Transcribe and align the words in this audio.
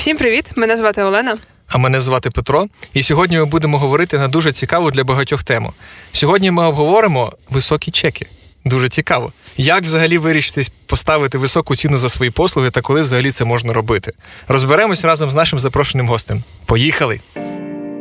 Всім 0.00 0.16
привіт! 0.16 0.52
Мене 0.56 0.76
звати 0.76 1.02
Олена. 1.02 1.38
А 1.68 1.78
мене 1.78 2.00
звати 2.00 2.30
Петро. 2.30 2.66
І 2.94 3.02
сьогодні 3.02 3.38
ми 3.38 3.44
будемо 3.44 3.78
говорити 3.78 4.18
на 4.18 4.28
дуже 4.28 4.52
цікаву 4.52 4.90
для 4.90 5.04
багатьох 5.04 5.42
тему. 5.42 5.72
Сьогодні 6.12 6.50
ми 6.50 6.66
обговоримо 6.66 7.32
високі 7.50 7.90
чеки. 7.90 8.26
Дуже 8.64 8.88
цікаво. 8.88 9.32
Як 9.56 9.82
взагалі 9.82 10.18
вирішити 10.18 10.62
поставити 10.86 11.38
високу 11.38 11.76
ціну 11.76 11.98
за 11.98 12.08
свої 12.08 12.30
послуги 12.30 12.70
та 12.70 12.80
коли 12.80 13.02
взагалі 13.02 13.30
це 13.30 13.44
можна 13.44 13.72
робити? 13.72 14.12
Розберемось 14.48 15.04
разом 15.04 15.30
з 15.30 15.34
нашим 15.34 15.58
запрошеним 15.58 16.08
гостем. 16.08 16.42
Поїхали! 16.66 17.20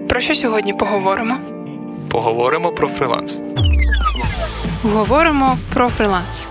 Про 0.10 0.22
що 0.22 0.36
сьогодні 0.36 0.74
поговоримо? 0.74 1.38
Поговоримо 2.12 2.72
про 2.72 2.88
фриланс. 2.88 3.40
Говоримо 4.84 5.58
про 5.74 5.90
фриланс. 5.90 6.50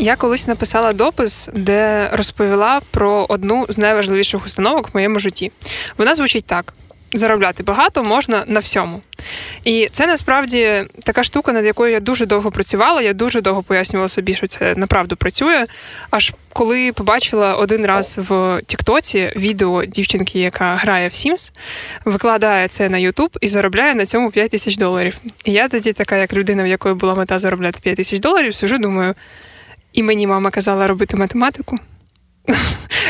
Я 0.00 0.16
колись 0.16 0.46
написала 0.46 0.92
допис, 0.92 1.48
де 1.54 2.10
розповіла 2.12 2.80
про 2.90 3.26
одну 3.28 3.66
з 3.68 3.78
найважливіших 3.78 4.46
установок 4.46 4.88
в 4.88 4.90
моєму 4.94 5.18
житті. 5.18 5.52
Вона 5.96 6.14
звучить 6.14 6.44
так: 6.44 6.74
заробляти 7.12 7.62
багато 7.62 8.04
можна 8.04 8.44
на 8.46 8.60
всьому. 8.60 9.00
І 9.64 9.88
це 9.92 10.06
насправді 10.06 10.84
така 11.04 11.22
штука, 11.22 11.52
над 11.52 11.64
якою 11.64 11.92
я 11.92 12.00
дуже 12.00 12.26
довго 12.26 12.50
працювала. 12.50 13.02
Я 13.02 13.12
дуже 13.12 13.40
довго 13.40 13.62
пояснювала 13.62 14.08
собі, 14.08 14.34
що 14.34 14.46
це 14.46 14.74
направду 14.74 15.16
працює. 15.16 15.66
Аж 16.10 16.32
коли 16.52 16.92
побачила 16.92 17.54
один 17.54 17.86
раз 17.86 18.20
в 18.28 18.60
Тіктоці 18.66 19.32
відео 19.36 19.84
дівчинки, 19.84 20.40
яка 20.40 20.76
грає 20.76 21.08
в 21.08 21.12
Sims, 21.12 21.52
викладає 22.04 22.68
це 22.68 22.88
на 22.88 22.98
Ютуб 22.98 23.30
і 23.40 23.48
заробляє 23.48 23.94
на 23.94 24.06
цьому 24.06 24.30
5 24.30 24.50
тисяч 24.50 24.76
доларів. 24.76 25.18
І 25.44 25.52
я 25.52 25.68
тоді, 25.68 25.92
така 25.92 26.16
як 26.16 26.32
людина, 26.32 26.62
в 26.62 26.66
якої 26.66 26.94
була 26.94 27.14
мета 27.14 27.38
заробляти 27.38 27.78
5 27.82 27.96
тисяч 27.96 28.20
доларів, 28.20 28.54
сижу, 28.54 28.78
думаю. 28.78 29.14
І 29.92 30.02
мені 30.02 30.26
мама 30.26 30.50
казала 30.50 30.86
робити 30.86 31.16
математику. 31.16 31.76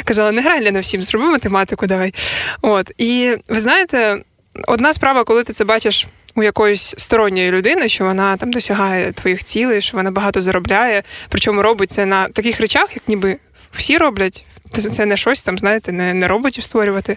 Казала, 0.05 0.33
не 0.33 0.43
грай 0.43 0.71
на 0.71 0.81
всім, 0.81 1.03
зроби 1.03 1.25
математику, 1.25 1.87
давай. 1.87 2.15
От. 2.63 2.91
І 2.99 3.35
ви 3.49 3.61
знаєте, 3.61 4.23
одна 4.67 4.93
справа, 4.93 5.25
коли 5.25 5.45
ти 5.45 5.53
це 5.53 5.65
бачиш 5.65 6.07
у 6.35 6.43
якоїсь 6.43 6.95
сторонньої 6.99 7.51
людини, 7.51 7.89
що 7.89 8.05
вона 8.05 8.37
там 8.37 8.51
досягає 8.51 9.13
твоїх 9.13 9.45
цілей, 9.45 9.81
що 9.81 9.97
вона 9.97 10.11
багато 10.11 10.41
заробляє, 10.41 11.03
причому 11.29 11.63
робить 11.63 11.91
це 11.91 12.07
на 12.07 12.29
таких 12.29 12.61
речах, 12.61 12.89
як 12.95 13.09
ніби 13.09 13.37
всі 13.73 13.99
роблять. 13.99 14.45
Це 14.73 15.07
не 15.07 15.17
щось 15.17 15.43
там, 15.43 15.59
знаєте, 15.59 15.93
не, 15.93 16.15
не 16.15 16.29
роботів 16.29 16.65
створювати. 16.65 17.17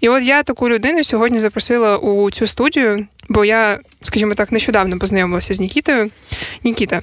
І 0.00 0.08
от 0.08 0.22
я 0.22 0.42
таку 0.42 0.68
людину 0.68 1.04
сьогодні 1.04 1.38
запросила 1.38 1.98
у 1.98 2.30
цю 2.30 2.46
студію, 2.46 3.06
бо 3.28 3.44
я, 3.44 3.80
скажімо 4.02 4.34
так, 4.34 4.52
нещодавно 4.52 4.98
познайомилася 4.98 5.54
з 5.54 5.60
Нікітою. 5.60 6.10
Нікіта, 6.64 7.02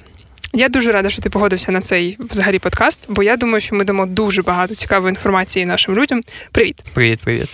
я 0.54 0.68
дуже 0.68 0.92
рада, 0.92 1.10
що 1.10 1.22
ти 1.22 1.30
погодився 1.30 1.72
на 1.72 1.80
цей 1.80 2.16
взагалі 2.20 2.58
подкаст, 2.58 3.00
бо 3.08 3.22
я 3.22 3.36
думаю, 3.36 3.60
що 3.60 3.74
ми 3.74 3.84
дамо 3.84 4.06
дуже 4.06 4.42
багато 4.42 4.74
цікавої 4.74 5.10
інформації 5.10 5.66
нашим 5.66 5.94
людям. 5.94 6.20
Привіт, 6.52 6.84
привіт, 6.92 7.20
привіт. 7.20 7.48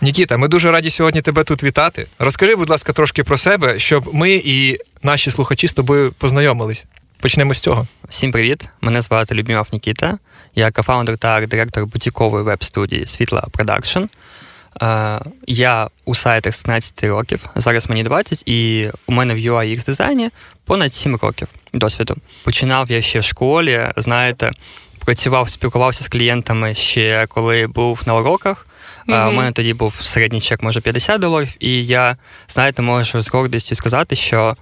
Нікіта, 0.00 0.36
ми 0.36 0.48
дуже 0.48 0.70
раді 0.70 0.90
сьогодні 0.90 1.22
тебе 1.22 1.44
тут 1.44 1.62
вітати. 1.62 2.06
Розкажи, 2.18 2.54
будь 2.54 2.70
ласка, 2.70 2.92
трошки 2.92 3.24
про 3.24 3.38
себе, 3.38 3.78
щоб 3.78 4.14
ми 4.14 4.34
і 4.34 4.78
наші 5.02 5.30
слухачі 5.30 5.68
з 5.68 5.72
тобою 5.72 6.12
познайомились. 6.18 6.84
Почнемо 7.20 7.54
з 7.54 7.60
цього. 7.60 7.86
Всім 8.08 8.32
привіт! 8.32 8.68
Мене 8.80 9.02
звати 9.02 9.34
Людмилов 9.34 9.66
Нікіта. 9.72 10.18
Я 10.54 10.70
кофаундер 10.70 11.18
та 11.18 11.28
арт-директор 11.28 11.86
бутікової 11.86 12.44
веб-студії 12.44 13.06
Світла 13.06 13.44
Production. 13.52 14.02
Я 15.46 15.88
у 16.04 16.14
сайтах 16.14 16.54
з 16.54 16.62
13 16.62 17.04
років. 17.04 17.40
Зараз 17.56 17.88
мені 17.90 18.02
20, 18.02 18.42
і 18.46 18.88
у 19.06 19.12
мене 19.12 19.34
в 19.34 19.36
UI 19.36 19.76
UX 19.76 19.86
дизайні 19.86 20.30
понад 20.64 20.94
7 20.94 21.16
років 21.16 21.48
досвіду. 21.72 22.16
Починав 22.44 22.90
я 22.90 23.02
ще 23.02 23.18
в 23.18 23.24
школі, 23.24 23.88
знаєте, 23.96 24.52
працював, 25.04 25.50
спілкувався 25.50 26.04
з 26.04 26.08
клієнтами 26.08 26.74
ще 26.74 27.26
коли 27.26 27.66
був 27.66 28.02
на 28.06 28.14
уроках. 28.14 28.66
Mm-hmm. 29.08 29.28
У 29.28 29.32
мене 29.32 29.52
тоді 29.52 29.74
був 29.74 29.94
середній 30.02 30.40
чек, 30.40 30.62
може 30.62 30.80
50 30.80 31.20
доларів, 31.20 31.48
і 31.60 31.86
я, 31.86 32.16
знаєте, 32.48 32.82
можу 32.82 33.20
з 33.20 33.28
гордістю 33.28 33.74
сказати, 33.74 34.16
що 34.16 34.56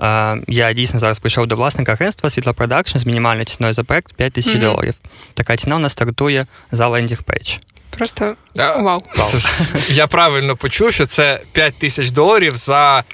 е, 0.00 0.36
я 0.48 0.72
дійсно 0.72 0.98
зараз 0.98 1.18
прийшов 1.18 1.46
до 1.46 1.56
власника 1.56 1.92
агентства 1.92 2.30
Світла 2.30 2.52
Production 2.52 2.98
з 2.98 3.06
мінімальною 3.06 3.44
ціною 3.44 3.72
за 3.72 3.84
проект 3.84 4.12
5 4.12 4.32
тисяч 4.32 4.54
mm-hmm. 4.54 4.60
доларів. 4.60 4.94
Така 5.34 5.56
ціна 5.56 5.76
у 5.76 5.78
нас 5.78 5.92
стартує 5.92 6.46
за 6.70 6.86
landing 6.86 7.22
page. 7.22 7.56
Просто 7.96 8.36
вау. 8.58 9.02
Я 9.88 10.06
правильно 10.06 10.56
почув, 10.56 10.92
що 10.92 11.06
це 11.06 11.40
5 11.52 11.74
тисяч 11.74 12.10
доларів 12.10 12.56
за 12.56 13.04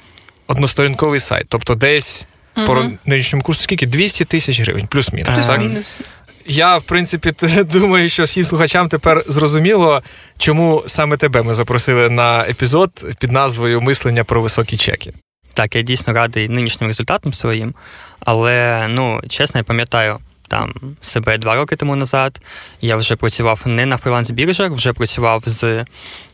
односторінковий 0.47 1.19
сайт. 1.19 1.45
Тобто 1.49 1.75
десь 1.75 2.27
угу. 2.57 2.67
по 2.67 2.83
нинішньому 3.05 3.43
курсу 3.43 3.63
скільки? 3.63 3.87
200 3.87 4.25
тисяч 4.25 4.59
гривень, 4.59 4.87
плюс-мінус. 4.87 5.33
Плюс-мінус. 5.35 5.99
Я, 6.45 6.77
в 6.77 6.83
принципі, 6.83 7.33
думаю, 7.63 8.09
що 8.09 8.23
всім 8.23 8.43
слухачам 8.43 8.89
тепер 8.89 9.23
зрозуміло, 9.27 10.01
чому 10.37 10.83
саме 10.85 11.17
тебе 11.17 11.41
ми 11.41 11.53
запросили 11.53 12.09
на 12.09 12.43
епізод 12.43 12.91
під 13.19 13.31
назвою 13.31 13.81
Мислення 13.81 14.23
про 14.23 14.41
високі 14.41 14.77
чеки. 14.77 15.13
Так, 15.53 15.75
я 15.75 15.81
дійсно 15.81 16.13
радий 16.13 16.49
нинішнім 16.49 16.87
результатом 16.87 17.33
своїм, 17.33 17.73
але 18.19 18.87
ну 18.89 19.21
чесно, 19.29 19.59
я 19.59 19.63
пам'ятаю 19.63 20.19
там 20.51 20.73
себе 21.01 21.37
два 21.37 21.55
роки 21.55 21.75
тому 21.75 21.95
назад. 21.95 22.41
Я 22.81 22.95
вже 22.95 23.15
працював 23.15 23.61
не 23.65 23.85
на 23.85 23.97
фриланс-біржах, 23.97 24.73
вже 24.73 24.93
працював 24.93 25.43
з 25.45 25.85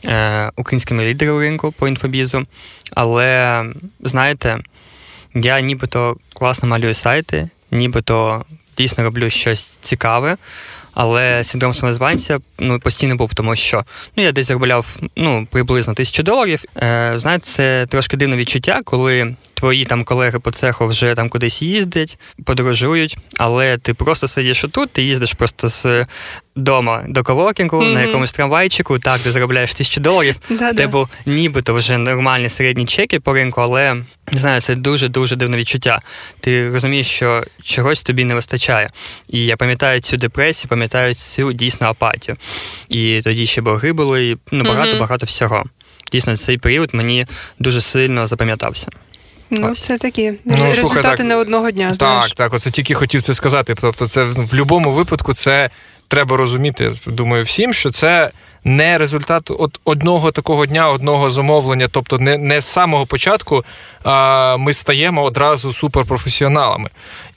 е, 0.05 0.51
українськими 0.55 1.05
лідерами 1.05 1.39
ринку 1.39 1.71
по 1.71 1.87
інфобізу. 1.87 2.45
Але 2.95 3.63
знаєте, 3.99 4.59
я 5.35 5.61
нібито 5.61 6.17
класно 6.33 6.69
малюю 6.69 6.93
сайти, 6.93 7.49
нібито 7.71 8.45
дійсно 8.77 9.03
роблю 9.03 9.29
щось 9.29 9.67
цікаве. 9.67 10.37
Але 10.93 11.43
синдром 11.43 11.73
самозванця 11.73 12.39
ну, 12.59 12.79
постійно 12.79 13.15
був, 13.15 13.33
тому 13.33 13.55
що 13.55 13.85
ну, 14.15 14.23
я 14.23 14.31
десь 14.31 14.47
заробляв 14.47 14.85
ну, 15.15 15.47
приблизно 15.51 15.93
тисячу 15.93 16.23
доларів. 16.23 16.63
Е, 16.77 17.11
Знаєте, 17.15 17.45
це 17.45 17.85
трошки 17.89 18.17
дивне 18.17 18.35
відчуття, 18.37 18.81
коли 18.85 19.35
твої 19.57 19.85
там 19.85 20.03
колеги 20.03 20.39
по 20.39 20.51
цеху 20.51 20.87
вже 20.87 21.15
там 21.15 21.29
кудись 21.29 21.61
їздять, 21.61 22.19
подорожують, 22.45 23.17
але 23.37 23.77
ти 23.77 23.93
просто 23.93 24.27
сидиш 24.27 24.63
отут, 24.63 24.91
ти 24.91 25.03
їздиш 25.03 25.33
просто 25.33 25.67
з 25.67 26.05
дома 26.55 27.03
до 27.07 27.23
коворкінгу 27.23 27.77
mm-hmm. 27.77 27.93
на 27.93 28.01
якомусь 28.01 28.31
трамвайчику, 28.31 28.99
так, 28.99 29.19
ти 29.19 29.31
заробляєш 29.31 29.73
тисячу 29.73 30.01
доларів, 30.01 30.35
тебе 30.75 31.05
нібито 31.25 31.73
вже 31.73 31.97
нормальні 31.97 32.49
середні 32.49 32.85
чеки 32.85 33.19
по 33.19 33.33
ринку, 33.33 33.61
але 33.61 33.95
не 34.31 34.39
знаю, 34.39 34.61
це 34.61 34.75
дуже-дуже 34.75 35.35
дивне 35.35 35.57
відчуття. 35.57 36.01
Ти 36.39 36.69
розумієш, 36.69 37.07
що 37.07 37.43
чогось 37.63 38.03
тобі 38.03 38.23
не 38.23 38.35
вистачає. 38.35 38.89
І 39.29 39.45
я 39.45 39.57
пам'ятаю 39.57 40.01
цю 40.01 40.17
депресію, 40.17 40.69
пам'ятаю 40.69 41.13
цю 41.13 41.53
дійсно 41.53 41.87
апатію. 41.87 42.37
І 42.89 43.21
тоді 43.23 43.45
ще 43.45 43.61
борги 43.61 43.93
були, 43.93 44.29
і 44.29 44.37
ну, 44.51 44.63
багато-багато 44.63 45.25
mm-hmm. 45.25 45.29
всього. 45.29 45.63
Дійсно, 46.11 46.37
цей 46.37 46.57
період 46.57 46.93
мені 46.93 47.25
дуже 47.59 47.81
сильно 47.81 48.27
запам'ятався. 48.27 48.87
Ну, 49.49 49.71
все 49.71 49.97
таки 49.97 50.33
ну, 50.45 50.55
результати 50.55 50.81
слухай, 50.81 51.03
так, 51.03 51.19
не 51.19 51.35
одного 51.35 51.71
дня. 51.71 51.93
знаєш. 51.93 52.25
Так, 52.25 52.35
так, 52.35 52.53
оце 52.53 52.71
тільки 52.71 52.93
хотів 52.93 53.21
це 53.21 53.33
сказати. 53.33 53.75
Тобто, 53.81 54.07
це 54.07 54.23
в 54.23 54.35
будь-якому 54.35 54.91
випадку 54.91 55.33
це 55.33 55.69
треба 56.07 56.37
розуміти. 56.37 56.83
Я 57.05 57.13
думаю, 57.13 57.43
всім, 57.43 57.73
що 57.73 57.89
це 57.89 58.31
не 58.63 58.97
результат 58.97 59.51
от 59.51 59.79
одного 59.85 60.31
такого 60.31 60.65
дня, 60.65 60.89
одного 60.89 61.29
замовлення. 61.29 61.87
Тобто, 61.91 62.19
не 62.19 62.37
не 62.37 62.61
з 62.61 62.65
самого 62.65 63.05
початку 63.05 63.65
а, 64.03 64.57
ми 64.57 64.73
стаємо 64.73 65.23
одразу 65.23 65.73
суперпрофесіоналами. 65.73 66.89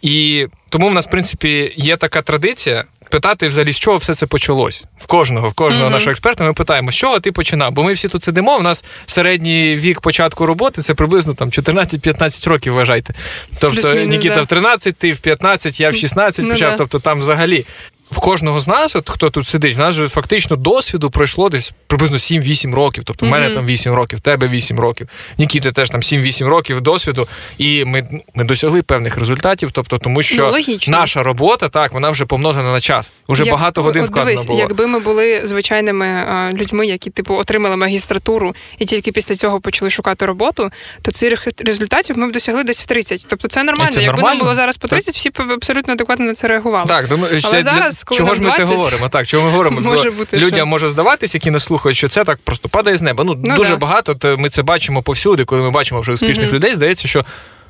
І 0.02 0.46
тому 0.68 0.88
в 0.88 0.94
нас, 0.94 1.06
в 1.06 1.10
принципі, 1.10 1.72
є 1.76 1.96
така 1.96 2.22
традиція 2.22 2.84
питати, 3.10 3.48
взагалі, 3.48 3.72
з 3.72 3.78
чого 3.78 3.96
все 3.96 4.14
це 4.14 4.26
почалось. 4.26 4.84
В 4.98 5.06
кожного, 5.06 5.48
в 5.48 5.52
кожного 5.52 5.88
mm-hmm. 5.88 5.92
нашого 5.92 6.10
експерта 6.10 6.44
ми 6.44 6.52
питаємо, 6.52 6.92
з 6.92 6.94
чого 6.94 7.20
ти 7.20 7.32
починав? 7.32 7.72
Бо 7.72 7.82
ми 7.82 7.92
всі 7.92 8.08
тут 8.08 8.22
сидимо. 8.22 8.56
У 8.56 8.62
нас 8.62 8.84
середній 9.06 9.76
вік 9.76 10.00
початку 10.00 10.46
роботи 10.46 10.82
це 10.82 10.94
приблизно 10.94 11.34
там 11.34 11.50
14-15 11.50 12.48
років. 12.48 12.74
Вважайте. 12.74 13.14
Тобто 13.58 13.94
Нікіта 13.94 14.34
да. 14.34 14.42
в 14.42 14.46
13, 14.46 14.96
ти 14.96 15.12
в 15.12 15.18
15, 15.18 15.80
я 15.80 15.90
в 15.90 15.94
16 15.94 16.44
ну, 16.44 16.50
почав. 16.50 16.74
Тобто 16.76 16.98
там 16.98 17.20
взагалі 17.20 17.66
в 18.10 18.18
кожного 18.18 18.60
з 18.60 18.68
нас, 18.68 18.96
от 18.96 19.10
хто 19.10 19.30
тут 19.30 19.46
сидить, 19.46 19.76
в 19.76 19.78
нас 19.78 19.94
же 19.94 20.08
фактично 20.08 20.56
досвіду 20.56 21.10
пройшло 21.10 21.48
десь 21.48 21.72
приблизно 21.86 22.16
7-8 22.16 22.74
років. 22.74 23.04
Тобто, 23.04 23.26
в 23.26 23.28
мене 23.28 23.48
mm-hmm. 23.48 23.54
там 23.54 23.66
8 23.66 23.92
років, 23.94 24.18
в 24.18 24.22
тебе 24.22 24.48
8 24.48 24.80
років, 24.80 25.08
Нікіти 25.38 25.72
теж 25.72 25.90
там 25.90 26.00
7-8 26.00 26.46
років 26.46 26.80
досвіду, 26.80 27.28
і 27.58 27.84
ми 27.84 28.08
ми 28.34 28.44
досягли 28.44 28.82
певних 28.82 29.16
результатів. 29.16 29.70
Тобто, 29.72 29.98
тому 29.98 30.22
що 30.22 30.54
ну, 30.68 30.78
наша 30.88 31.22
робота 31.22 31.68
так 31.68 31.92
вона 31.92 32.10
вже 32.10 32.24
помножена 32.24 32.72
на 32.72 32.80
час. 32.80 33.12
Уже 33.28 33.42
Як, 33.42 33.52
багато 33.52 33.82
годин 33.82 34.04
от, 34.04 34.10
дивись, 34.10 34.46
було. 34.46 34.58
Якби 34.58 34.86
ми 34.86 34.98
були 34.98 35.40
звичайними 35.44 36.06
а, 36.06 36.50
людьми, 36.52 36.86
які 36.86 37.10
типу 37.10 37.34
отримали 37.34 37.76
магістратуру 37.76 38.54
і 38.78 38.84
тільки 38.84 39.12
після 39.12 39.34
цього 39.34 39.60
почали 39.60 39.90
шукати 39.90 40.26
роботу, 40.26 40.70
то 41.02 41.12
цих 41.12 41.48
результатів 41.58 42.18
ми 42.18 42.28
б 42.28 42.32
досягли 42.32 42.64
десь 42.64 42.82
в 42.82 42.86
30. 42.86 43.26
Тобто 43.28 43.48
це 43.48 43.62
нормально. 43.62 43.92
Це 43.92 44.02
Якби 44.02 44.16
нормально? 44.16 44.34
нам 44.34 44.38
було 44.38 44.54
зараз 44.54 44.76
по 44.76 44.88
30, 44.88 45.14
всі 45.14 45.30
б 45.30 45.40
абсолютно 45.40 45.92
адекватно 45.92 46.24
на 46.24 46.34
це 46.34 46.48
реагували. 46.48 46.88
Так, 46.88 47.08
думаю, 47.08 47.40
Але 47.44 47.62
зараз 47.62 47.99
коли 48.04 48.18
чого 48.18 48.34
ж 48.34 48.40
ми 48.40 48.46
20... 48.46 48.68
це 48.68 48.74
говоримо? 48.74 49.08
Так, 49.08 49.26
чого 49.26 49.44
ми 49.44 49.50
говоримо? 49.56 49.80
Може 49.80 50.10
бути, 50.10 50.36
Людям 50.36 50.58
що? 50.58 50.66
може 50.66 50.88
здаватися, 50.88 51.38
які 51.38 51.50
нас 51.50 51.64
слухають, 51.64 51.98
що 51.98 52.08
це 52.08 52.24
так 52.24 52.38
просто 52.44 52.68
падає 52.68 52.96
з 52.96 53.02
неба. 53.02 53.24
Ну, 53.24 53.40
ну 53.44 53.56
дуже 53.56 53.70
да. 53.70 53.76
багато. 53.76 54.14
То 54.14 54.36
ми 54.38 54.48
це 54.48 54.62
бачимо 54.62 55.02
повсюди, 55.02 55.44
коли 55.44 55.62
ми 55.62 55.70
бачимо 55.70 56.00
вже 56.00 56.12
успішних 56.12 56.50
mm-hmm. 56.50 56.54
людей. 56.54 56.74
Здається, 56.74 57.08
що. 57.08 57.24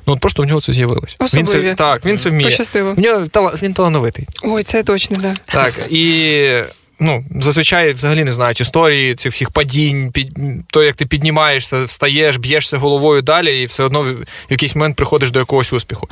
Ну, 0.07 0.13
от 0.13 0.19
просто 0.19 0.43
в 0.43 0.45
нього 0.45 0.61
це 0.61 0.73
з'явилось. 0.73 1.17
Він 1.33 1.45
це 1.45 1.75
так, 1.75 2.05
він 2.05 2.17
це 2.17 2.29
вміє. 2.29 2.49
Пощастило. 2.49 2.93
В 2.93 2.99
нього 2.99 3.25
він 3.63 3.73
талановитий. 3.73 4.27
Ой, 4.43 4.63
це 4.63 4.83
точно, 4.83 5.17
да. 5.21 5.33
Так. 5.45 5.73
І 5.89 6.47
ну, 6.99 7.23
зазвичай 7.35 7.93
взагалі 7.93 8.23
не 8.23 8.33
знають 8.33 8.61
історії 8.61 9.15
цих 9.15 9.33
всіх 9.33 9.49
падінь, 9.49 10.11
під 10.11 10.37
то, 10.67 10.83
як 10.83 10.95
ти 10.95 11.05
піднімаєшся, 11.05 11.83
встаєш, 11.83 12.37
б'єшся 12.37 12.77
головою 12.77 13.21
далі, 13.21 13.61
і 13.61 13.65
все 13.65 13.83
одно 13.83 14.01
в 14.03 14.15
якийсь 14.49 14.75
момент 14.75 14.95
приходиш 14.95 15.31
до 15.31 15.39
якогось 15.39 15.73
успіху. 15.73 16.09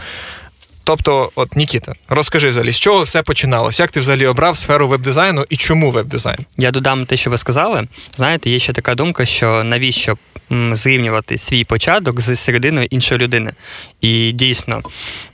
Тобто, 0.90 1.32
от 1.36 1.56
Нікіта, 1.56 1.94
розкажи 2.08 2.50
взагалі, 2.50 2.72
з 2.72 2.80
чого 2.80 3.02
все 3.02 3.24
починалось? 3.24 3.80
Як 3.80 3.92
ти 3.92 4.00
взагалі 4.00 4.28
обрав 4.28 4.58
сферу 4.58 4.88
веб-дизайну 4.88 5.46
і 5.50 5.58
чому 5.58 5.92
веб-дизайн? 5.92 6.38
Я 6.58 6.72
додам 6.72 7.06
те, 7.06 7.18
що 7.18 7.30
ви 7.30 7.38
сказали. 7.38 7.88
Знаєте, 8.16 8.50
є 8.50 8.60
ще 8.60 8.74
така 8.74 8.96
думка, 8.96 9.26
що 9.26 9.64
навіщо 9.64 10.18
зрівнювати 10.72 11.38
свій 11.38 11.64
початок 11.64 12.22
з 12.22 12.36
серединою 12.36 12.88
іншої 12.90 13.22
людини. 13.22 13.54
І 14.02 14.32
дійсно, 14.32 14.82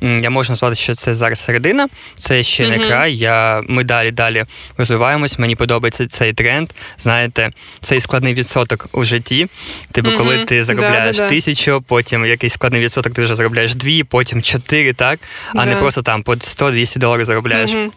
я 0.01 0.29
можу 0.29 0.51
назвати, 0.51 0.75
що 0.75 0.95
це 0.95 1.13
зараз 1.13 1.39
середина, 1.39 1.87
це 2.17 2.43
ще 2.43 2.63
mm-hmm. 2.63 2.69
не 2.69 2.87
край. 2.87 3.15
Я, 3.15 3.63
Ми 3.67 3.83
далі 3.83 4.11
далі 4.11 4.45
розвиваємось. 4.77 5.39
Мені 5.39 5.55
подобається 5.55 6.07
цей 6.07 6.33
тренд. 6.33 6.69
Знаєте, 6.97 7.51
цей 7.81 8.01
складний 8.01 8.33
відсоток 8.33 8.87
у 8.91 9.05
житті. 9.05 9.47
Типу, 9.91 10.09
mm-hmm. 10.09 10.17
коли 10.17 10.45
ти 10.45 10.63
заробляєш 10.63 11.17
да, 11.17 11.29
тисячу, 11.29 11.83
потім 11.87 12.25
якийсь 12.25 12.53
складний 12.53 12.81
відсоток, 12.81 13.13
ти 13.13 13.23
вже 13.23 13.35
заробляєш 13.35 13.75
дві, 13.75 14.03
потім 14.03 14.41
чотири, 14.41 14.93
так, 14.93 15.19
а 15.53 15.57
yeah. 15.57 15.65
не 15.65 15.75
просто 15.75 16.01
там 16.01 16.23
по 16.23 16.33
100-200 16.33 16.97
доларів 16.97 17.25
заробляєш. 17.25 17.71
Mm-hmm. 17.71 17.89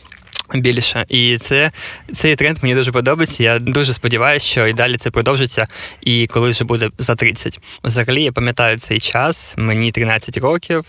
Більше, 0.54 1.04
і 1.08 1.38
це 1.38 1.72
цей 2.12 2.36
тренд 2.36 2.58
мені 2.62 2.74
дуже 2.74 2.92
подобається. 2.92 3.42
Я 3.42 3.58
дуже 3.58 3.92
сподіваюся, 3.92 4.46
що 4.46 4.66
і 4.66 4.72
далі 4.72 4.96
це 4.96 5.10
продовжиться, 5.10 5.66
і 6.00 6.26
коли 6.26 6.50
вже 6.50 6.64
буде 6.64 6.90
за 6.98 7.14
30. 7.14 7.60
Взагалі, 7.84 8.22
я 8.22 8.32
пам'ятаю 8.32 8.78
цей 8.78 9.00
час, 9.00 9.54
мені 9.58 9.90
13 9.90 10.38
років. 10.38 10.84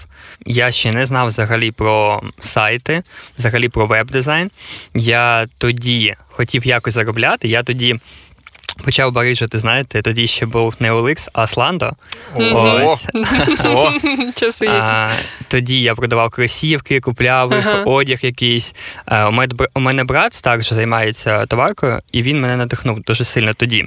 Я 0.46 0.72
ще 0.72 0.92
не 0.92 1.06
знав 1.06 1.28
взагалі 1.28 1.72
про 1.72 2.24
сайти, 2.40 3.04
взагалі 3.38 3.70
про 3.70 3.86
веб-дизайн. 3.86 4.52
Я 4.94 5.48
тоді 5.58 6.16
хотів 6.30 6.68
якось 6.68 6.94
заробляти. 6.94 7.48
Я 7.48 7.64
тоді 7.64 8.00
Почав 8.74 9.12
барижити, 9.12 9.60
знаєте, 9.60 10.02
тоді 10.02 10.28
ще 10.28 10.46
був 10.46 10.76
не 10.80 10.92
Оликс, 10.92 11.30
а 11.34 11.48
Сландо. 11.48 11.92
Ось. 12.36 13.08
Тоді 15.48 15.82
я 15.82 15.96
продавав 15.96 16.30
кросівки, 16.30 17.00
купляв 17.00 17.54
їх, 17.54 17.68
одяг 17.86 18.20
якийсь. 18.22 18.76
Е, 19.08 19.26
у 19.74 19.80
мене 19.80 20.04
брат 20.04 20.42
також 20.44 20.74
займається 20.74 21.46
товаркою, 21.46 22.02
і 22.12 22.22
він 22.22 22.42
мене 22.42 22.56
надихнув 22.56 23.02
дуже 23.02 23.24
сильно 23.24 23.54
тоді. 23.54 23.86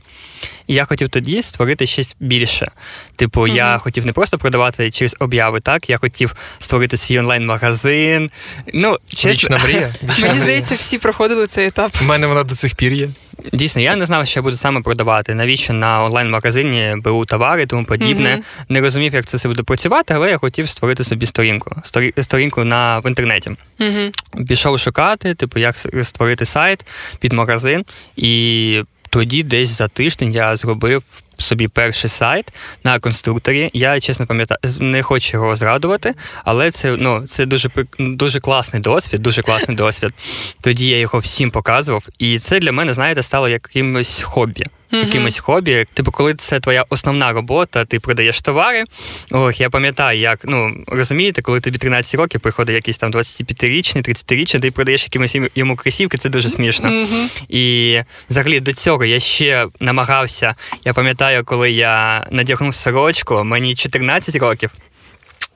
І 0.66 0.74
я 0.74 0.84
хотів 0.84 1.08
тоді 1.08 1.42
створити 1.42 1.86
щось 1.86 2.16
більше. 2.20 2.70
Типу, 3.16 3.40
mm-hmm. 3.40 3.54
я 3.54 3.78
хотів 3.78 4.06
не 4.06 4.12
просто 4.12 4.38
продавати 4.38 4.90
через 4.90 5.16
обяви, 5.18 5.60
так 5.60 5.90
я 5.90 5.98
хотів 5.98 6.34
створити 6.58 6.96
свій 6.96 7.18
онлайн-магазин. 7.18 8.30
Ну, 8.74 8.96
чесно. 9.06 9.58
мрія. 9.64 9.94
Мені 10.22 10.38
здається, 10.38 10.74
всі 10.74 10.98
проходили 10.98 11.46
цей 11.46 11.66
етап. 11.66 11.92
У 12.02 12.04
мене 12.04 12.26
вона 12.26 12.44
до 12.44 12.54
цих 12.54 12.74
пір 12.74 12.92
є. 12.92 13.08
Дійсно, 13.52 13.82
я 13.82 13.96
не 13.96 14.06
знав, 14.06 14.26
що 14.26 14.40
я 14.40 14.42
буду 14.42 14.56
саме 14.56 14.80
продавати. 14.80 15.34
Навіщо 15.34 15.72
на 15.72 16.04
онлайн-магазині 16.04 16.94
беру 16.96 17.24
товари 17.24 17.62
і 17.62 17.66
тому 17.66 17.84
подібне. 17.84 18.36
Mm-hmm. 18.36 18.64
Не 18.68 18.80
розумів, 18.80 19.14
як 19.14 19.26
це 19.26 19.36
все 19.36 19.48
буде 19.48 19.62
працювати, 19.62 20.14
але 20.14 20.30
я 20.30 20.38
хотів 20.38 20.68
створити 20.68 21.04
собі 21.04 21.26
сторінку. 21.26 21.76
Сторі... 21.84 22.14
Сторінку 22.20 22.64
на 22.64 22.98
в 22.98 23.08
інтернеті. 23.08 23.50
Mm-hmm. 23.80 24.46
Пішов 24.48 24.78
шукати, 24.78 25.34
типу, 25.34 25.58
як 25.58 25.78
створити 26.02 26.44
сайт 26.44 26.86
під 27.20 27.32
магазин 27.32 27.84
і 28.16 28.82
тоді, 29.12 29.42
десь 29.42 29.68
за 29.68 29.88
тиждень, 29.88 30.32
я 30.32 30.56
зробив 30.56 31.02
собі 31.42 31.68
перший 31.68 32.10
сайт 32.10 32.52
на 32.84 32.98
конструкторі. 32.98 33.70
Я 33.72 34.00
чесно 34.00 34.26
пам'ятаю, 34.26 34.58
не 34.80 35.02
хочу 35.02 35.36
його 35.36 35.56
зрадувати, 35.56 36.14
але 36.44 36.70
це 36.70 36.96
ну, 36.98 37.22
це 37.26 37.46
дуже 37.46 37.70
дуже 37.98 38.40
класний 38.40 38.82
досвід, 38.82 39.22
дуже 39.22 39.42
класний 39.42 39.76
досвід. 39.76 40.12
Тоді 40.60 40.88
я 40.88 40.98
його 40.98 41.18
всім 41.18 41.50
показував, 41.50 42.08
і 42.18 42.38
це 42.38 42.60
для 42.60 42.72
мене, 42.72 42.92
знаєте, 42.92 43.22
стало 43.22 43.48
якимось 43.48 44.22
хобі 44.22 44.66
mm-hmm. 44.92 45.06
якимось 45.06 45.38
хобі. 45.38 45.86
Типу, 45.94 46.10
коли 46.10 46.34
це 46.34 46.60
твоя 46.60 46.84
основна 46.88 47.32
робота, 47.32 47.84
ти 47.84 48.00
продаєш 48.00 48.40
товари. 48.40 48.84
Ох, 49.30 49.60
я 49.60 49.70
пам'ятаю, 49.70 50.20
як 50.20 50.40
ну 50.44 50.84
розумієте, 50.86 51.42
коли 51.42 51.60
тобі 51.60 51.78
13 51.78 52.14
років 52.14 52.40
приходить 52.40 52.74
якийсь 52.74 52.98
там 52.98 53.12
25-річний, 53.12 54.08
30-річний, 54.08 54.60
ти 54.60 54.70
продаєш 54.70 55.02
якимось 55.02 55.36
йому 55.54 55.76
кросівки, 55.76 56.18
це 56.18 56.28
дуже 56.28 56.48
смішно. 56.48 56.88
Mm-hmm. 56.88 57.42
І 57.48 57.98
взагалі 58.30 58.60
до 58.60 58.72
цього 58.72 59.04
я 59.04 59.20
ще 59.20 59.66
намагався. 59.80 60.54
Я 60.84 60.92
пам'ятаю, 60.92 61.31
коли 61.44 61.70
я 61.70 62.26
надягнув 62.30 62.74
сорочку, 62.74 63.44
мені 63.44 63.74
14 63.74 64.36
років. 64.36 64.70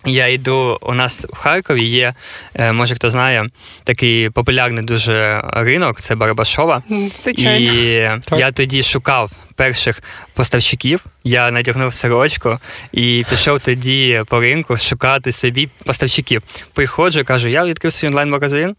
Я 0.06 0.26
йду, 0.26 0.78
у 0.80 0.94
нас 0.94 1.26
в 1.32 1.36
Харкові 1.36 1.84
є, 1.84 2.14
е, 2.54 2.72
може 2.72 2.94
хто 2.94 3.10
знає, 3.10 3.48
такий 3.84 4.30
популярний 4.30 4.84
дуже 4.84 5.42
ринок, 5.52 6.00
це 6.00 6.14
Барабашова. 6.14 6.82
Звичайно. 7.22 7.72
І 7.72 8.00
так. 8.24 8.40
я 8.40 8.52
тоді 8.52 8.82
шукав 8.82 9.30
перших 9.54 10.02
поставщиків, 10.34 11.04
я 11.24 11.50
надягнув 11.50 11.94
сорочку 11.94 12.58
і 12.92 13.24
пішов 13.30 13.60
тоді 13.60 14.22
по 14.26 14.40
ринку 14.40 14.76
шукати 14.76 15.32
собі 15.32 15.68
поставщиків. 15.84 16.42
Приходжу, 16.74 17.22
кажу, 17.24 17.48
я 17.48 17.64
відкрив 17.64 17.92
свій 17.92 18.08
онлайн-магазин. 18.08 18.76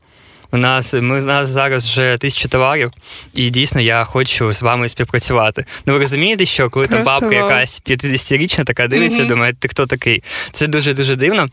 У 0.52 0.58
нас 0.58 0.94
ми 0.94 1.22
у 1.22 1.26
нас 1.26 1.50
зараз 1.50 1.86
вже 1.86 2.18
тисяча 2.18 2.48
товарів, 2.48 2.92
і 3.34 3.50
дійсно 3.50 3.82
я 3.82 4.04
хочу 4.04 4.54
з 4.54 4.62
вами 4.62 4.90
співпрацювати. 4.90 5.66
Ну 5.86 5.94
ви 5.94 6.00
розумієте, 6.00 6.46
що 6.46 6.70
коли 6.70 6.88
Просто 6.88 7.06
там 7.06 7.20
бабка 7.20 7.36
вау. 7.36 7.50
якась 7.50 7.82
50-річна 7.86 8.64
така 8.64 8.88
дивиться, 8.88 9.24
mm-hmm. 9.24 9.28
думає, 9.28 9.54
ти 9.60 9.68
хто 9.68 9.86
такий? 9.86 10.24
Це 10.52 10.68
дуже 10.68 10.94
дуже 10.94 11.16
дивно. 11.16 11.48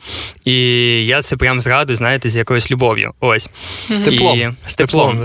І 0.45 0.57
я 1.07 1.23
це 1.23 1.37
прям 1.37 1.61
зрадую, 1.61 1.97
знаєте, 1.97 2.29
з 2.29 2.37
якоюсь 2.37 2.71
любов'ю. 2.71 3.13
Ось 3.21 3.49
з 3.91 3.99
теплом. 3.99 4.39
І, 4.39 4.51
з 4.67 4.77
теплом. 4.77 5.19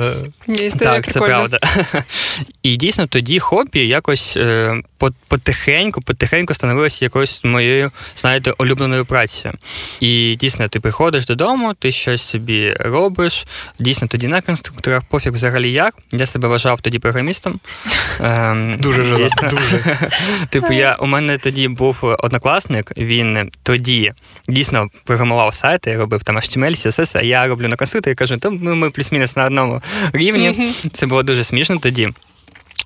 Є 0.48 0.72
так, 0.72 1.12
це 1.12 1.20
правда. 1.20 1.60
І 2.64 2.76
дійсно 2.76 3.08
тоді 3.08 3.40
хобі 3.40 3.80
якось 3.80 4.38
е, 4.38 4.82
потихеньку, 5.28 6.02
потихеньку 6.02 6.54
становилося 6.54 7.06
якоюсь 7.06 7.44
моєю, 7.44 7.92
знаєте, 8.16 8.54
улюбленою 8.58 9.06
працею. 9.06 9.54
І 10.00 10.38
дійсно, 10.40 10.68
ти 10.68 10.80
приходиш 10.80 11.26
додому, 11.26 11.74
ти 11.74 11.92
щось 11.92 12.22
собі 12.22 12.74
робиш. 12.80 13.46
Дійсно, 13.80 14.08
тоді 14.08 14.28
на 14.28 14.42
конструкторах 14.42 15.04
пофіг 15.04 15.34
взагалі 15.34 15.72
як. 15.72 15.96
Я 16.12 16.26
себе 16.26 16.48
вважав 16.48 16.82
тоді 16.82 17.00
програмістом. 17.00 17.60
Ем, 18.20 18.78
дуже 18.80 19.16
дійсно. 19.16 19.50
дуже. 19.50 19.98
Типу, 20.50 20.74
я 20.74 20.96
у 20.96 21.06
мене 21.06 21.38
тоді 21.38 21.68
був 21.68 22.16
однокласник, 22.20 22.92
він 22.98 23.52
тоді 23.64 24.12
дійсно 24.48 24.88
програмував 25.04 25.54
сайти, 25.54 25.98
робив 25.98 26.24
там 26.24 26.38
HTML, 26.38 26.72
CSS, 26.72 27.18
а 27.18 27.22
я 27.22 27.48
роблю 27.48 27.68
на 27.68 27.76
конструкторі 27.76 28.12
і 28.12 28.16
кажу, 28.16 28.38
то 28.38 28.52
ми, 28.52 28.76
ми 28.76 28.90
плюс-мінус 28.90 29.36
на 29.36 29.46
одному 29.46 29.82
рівні. 30.14 30.74
Це 30.94 31.06
було 31.06 31.24
дуже 31.24 31.44
смішно 31.44 31.78
тоді. 31.78 32.10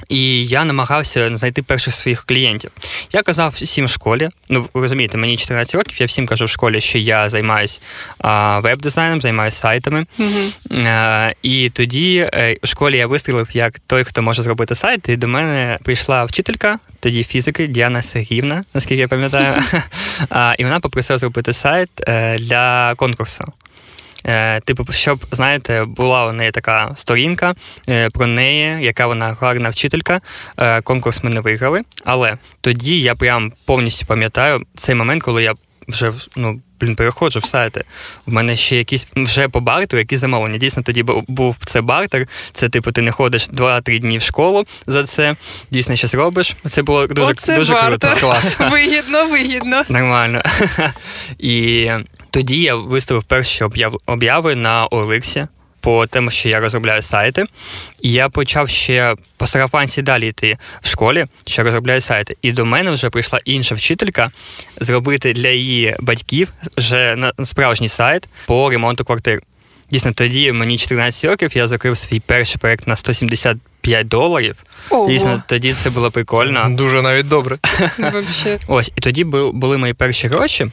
І 0.09 0.45
я 0.45 0.65
намагався 0.65 1.37
знайти 1.37 1.63
перших 1.63 1.93
своїх 1.93 2.25
клієнтів. 2.25 2.71
Я 3.11 3.21
казав 3.21 3.53
всім 3.57 3.85
в 3.85 3.89
школі. 3.89 4.29
Ну, 4.49 4.65
ви 4.73 4.81
розумієте, 4.81 5.17
мені 5.17 5.37
14 5.37 5.75
років, 5.75 5.95
я 5.99 6.05
всім 6.05 6.25
кажу 6.25 6.45
в 6.45 6.49
школі, 6.49 6.81
що 6.81 6.97
я 6.97 7.29
займаюся 7.29 7.79
веб-дизайном, 8.59 9.21
займаюся 9.21 9.57
сайтами. 9.57 10.05
Mm-hmm. 10.19 10.87
А, 10.87 11.31
і 11.41 11.69
тоді 11.69 12.29
е, 12.33 12.57
в 12.63 12.67
школі 12.67 12.97
я 12.97 13.07
вистрілив 13.07 13.49
як 13.53 13.79
той, 13.79 14.03
хто 14.03 14.21
може 14.21 14.41
зробити 14.41 14.75
сайт. 14.75 15.09
І 15.09 15.15
до 15.15 15.27
мене 15.27 15.79
прийшла 15.83 16.25
вчителька 16.25 16.79
тоді 16.99 17.23
фізики 17.23 17.67
Діана 17.67 18.01
Сергіївна, 18.01 18.63
наскільки 18.73 19.01
я 19.01 19.07
пам'ятаю. 19.07 19.61
а, 20.29 20.55
І 20.57 20.63
вона 20.63 20.79
попросила 20.79 21.17
зробити 21.17 21.53
сайт 21.53 21.89
е, 22.07 22.37
для 22.37 22.95
конкурсу. 22.95 23.45
Е, 24.25 24.59
типу, 24.59 24.93
щоб, 24.93 25.25
знаєте, 25.31 25.85
була 25.85 26.25
у 26.25 26.33
неї 26.33 26.51
така 26.51 26.91
сторінка 26.95 27.55
е, 27.89 28.09
про 28.09 28.27
неї, 28.27 28.85
яка 28.85 29.07
вона 29.07 29.37
гарна 29.41 29.69
вчителька. 29.69 30.21
Е, 30.57 30.81
конкурс 30.81 31.23
ми 31.23 31.29
не 31.29 31.39
виграли. 31.39 31.81
Але 32.03 32.37
тоді 32.61 33.01
я 33.01 33.15
прям 33.15 33.53
повністю 33.65 34.05
пам'ятаю 34.05 34.61
цей 34.75 34.95
момент, 34.95 35.23
коли 35.23 35.43
я 35.43 35.53
вже 35.87 36.13
ну. 36.35 36.61
Блін, 36.83 36.95
переходжу 36.95 37.39
в 37.39 37.45
сайти. 37.45 37.83
В 38.25 38.33
мене 38.33 38.57
ще 38.57 38.75
якісь 38.75 39.07
вже 39.15 39.47
по 39.49 39.59
бартеру, 39.59 39.99
якісь 39.99 40.19
замовлення. 40.19 40.57
Дійсно, 40.57 40.83
тоді 40.83 41.03
був 41.27 41.57
це 41.65 41.81
бартер. 41.81 42.27
Це, 42.51 42.69
типу, 42.69 42.91
ти 42.91 43.01
не 43.01 43.11
ходиш 43.11 43.49
2-3 43.49 43.99
дні 43.99 44.17
в 44.17 44.21
школу 44.21 44.65
за 44.87 45.03
це. 45.03 45.35
Дійсно, 45.71 45.95
щось 45.95 46.15
робиш. 46.15 46.55
Це 46.67 46.83
було 46.83 47.07
дуже 47.07 47.31
Оце 47.31 47.55
дуже 47.55 47.73
бартер. 47.73 48.11
круто. 48.11 48.27
Клас. 48.27 48.59
Вигідно, 48.71 49.27
вигідно. 49.27 49.83
Нормально. 49.89 50.41
І 51.39 51.89
тоді 52.31 52.61
я 52.61 52.75
виставив 52.75 53.23
перші 53.23 53.65
обяви 54.05 54.55
на 54.55 54.85
Оликсі 54.85 55.47
по 55.83 56.07
тому, 56.07 56.31
що 56.31 56.49
я 56.49 56.59
розробляю 56.59 57.01
сайти. 57.01 57.45
І 58.01 58.11
я 58.11 58.29
почав 58.29 58.69
ще 58.69 59.15
по 59.37 59.47
сарафанці 59.47 60.01
далі 60.01 60.27
йти 60.27 60.57
в 60.81 60.87
школі, 60.89 61.25
що 61.47 61.63
розробляю 61.63 62.01
сайти. 62.01 62.37
І 62.41 62.51
до 62.51 62.65
мене 62.65 62.91
вже 62.91 63.09
прийшла 63.09 63.39
інша 63.45 63.75
вчителька 63.75 64.31
зробити 64.79 65.33
для 65.33 65.49
її 65.49 65.95
батьків 65.99 66.53
вже 66.77 67.15
на 67.15 67.45
справжній 67.45 67.87
сайт 67.87 68.29
по 68.45 68.69
ремонту 68.69 69.05
квартир. 69.05 69.41
Дійсно, 69.91 70.13
тоді 70.13 70.51
мені 70.51 70.77
14 70.77 71.25
років, 71.25 71.51
я 71.57 71.67
закрив 71.67 71.97
свій 71.97 72.19
перший 72.19 72.57
проект 72.57 72.87
на 72.87 72.95
175 72.95 74.07
доларів. 74.07 74.55
Ого. 74.89 75.07
Дійсно, 75.07 75.43
тоді 75.47 75.73
це 75.73 75.89
було 75.89 76.11
прикольно. 76.11 76.67
Дуже 76.69 77.01
навіть 77.01 77.27
добре. 77.27 77.57
Ось, 78.67 78.91
і 78.95 79.01
тоді 79.01 79.23
були 79.23 79.77
мої 79.77 79.93
перші 79.93 80.27
гроші. 80.27 80.67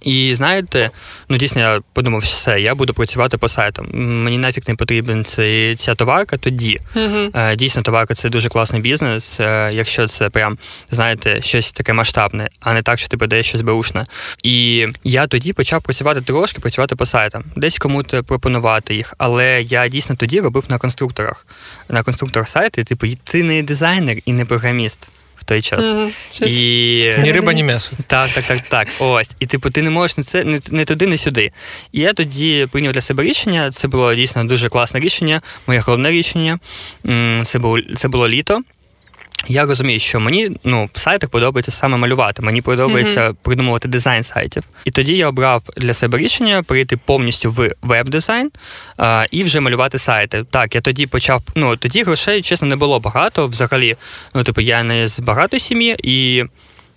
І 0.00 0.34
знаєте, 0.34 0.90
ну 1.28 1.36
дійсно 1.36 1.60
я 1.60 1.80
подумав, 1.92 2.20
все, 2.20 2.60
я 2.60 2.74
буду 2.74 2.94
працювати 2.94 3.38
по 3.38 3.48
сайтам. 3.48 3.88
Мені 4.24 4.38
нафіг 4.38 4.64
не 4.68 4.74
потрібен 4.74 5.24
цей, 5.24 5.76
ця 5.76 5.94
товарка 5.94 6.36
тоді. 6.36 6.80
Uh-huh. 6.96 7.56
Дійсно, 7.56 7.82
товарка 7.82 8.14
це 8.14 8.28
дуже 8.28 8.48
класний 8.48 8.80
бізнес, 8.80 9.40
е, 9.40 9.70
якщо 9.72 10.06
це 10.06 10.30
прям, 10.30 10.58
знаєте, 10.90 11.42
щось 11.42 11.72
таке 11.72 11.92
масштабне, 11.92 12.48
а 12.60 12.74
не 12.74 12.82
так, 12.82 12.98
що 12.98 13.08
ти 13.08 13.16
продаєш 13.16 13.46
щось 13.46 13.60
беушне. 13.60 14.06
І 14.42 14.86
я 15.04 15.26
тоді 15.26 15.52
почав 15.52 15.82
працювати 15.82 16.20
трошки, 16.20 16.60
працювати 16.60 16.96
по 16.96 17.06
сайтам, 17.06 17.44
десь 17.56 17.78
комусь 17.78 18.06
пропонувати 18.26 18.94
їх. 18.94 19.14
Але 19.18 19.62
я 19.62 19.88
дійсно 19.88 20.16
тоді 20.16 20.40
робив 20.40 20.64
на 20.68 20.78
конструкторах. 20.78 21.46
На 21.88 22.02
конструкторах 22.02 22.48
сайти, 22.48 22.84
типу, 22.84 23.06
ти 23.24 23.42
не 23.42 23.62
дизайнер 23.62 24.16
і 24.24 24.32
не 24.32 24.44
програміст 24.44 25.10
в 25.40 25.44
той 25.44 25.62
час. 25.62 25.84
Mm-hmm. 25.84 26.46
І... 26.46 27.22
Ні 27.22 27.32
риба, 27.32 27.52
ні 27.52 27.62
м'ясо. 27.62 27.92
Так, 28.06 28.28
так, 28.28 28.44
так, 28.44 28.60
так. 28.60 28.88
Ось. 28.98 29.30
І 29.40 29.46
типу, 29.46 29.70
ти 29.70 29.82
не 29.82 29.90
можеш 29.90 30.16
не 30.16 30.22
це 30.22 30.44
не, 30.44 30.60
не 30.70 30.84
туди, 30.84 31.06
не 31.06 31.18
сюди. 31.18 31.50
І 31.92 32.00
я 32.00 32.12
тоді 32.12 32.66
прийняв 32.70 32.92
для 32.92 33.00
себе 33.00 33.24
рішення. 33.24 33.70
Це 33.70 33.88
було 33.88 34.14
дійсно 34.14 34.44
дуже 34.44 34.68
класне 34.68 35.00
рішення, 35.00 35.42
моє 35.66 35.80
головне 35.80 36.10
рішення. 36.10 36.58
Це 37.42 37.58
було 37.58 37.78
це 37.96 38.08
було 38.08 38.28
літо. 38.28 38.62
Я 39.48 39.66
розумію, 39.66 39.98
що 39.98 40.20
мені 40.20 40.50
ну, 40.64 40.88
в 40.92 40.98
сайтах 40.98 41.30
подобається 41.30 41.70
саме 41.70 41.96
малювати. 41.96 42.42
Мені 42.42 42.62
подобається 42.62 43.28
mm-hmm. 43.28 43.34
придумувати 43.42 43.88
дизайн 43.88 44.22
сайтів. 44.22 44.62
І 44.84 44.90
тоді 44.90 45.16
я 45.16 45.28
обрав 45.28 45.62
для 45.76 45.92
себе 45.92 46.18
рішення 46.18 46.62
перейти 46.62 46.96
повністю 46.96 47.52
в 47.52 47.70
веб-дизайн 47.82 48.50
а, 48.96 49.26
і 49.30 49.44
вже 49.44 49.60
малювати 49.60 49.98
сайти. 49.98 50.44
Так, 50.50 50.74
я 50.74 50.80
тоді 50.80 51.06
почав. 51.06 51.42
Ну 51.54 51.76
тоді 51.76 52.02
грошей, 52.02 52.42
чесно, 52.42 52.68
не 52.68 52.76
було 52.76 53.00
багато. 53.00 53.46
Взагалі, 53.48 53.96
ну 54.34 54.44
типу, 54.44 54.60
я 54.60 54.82
не 54.82 55.08
з 55.08 55.20
багатої 55.20 55.60
сім'ї, 55.60 55.96
і 56.02 56.44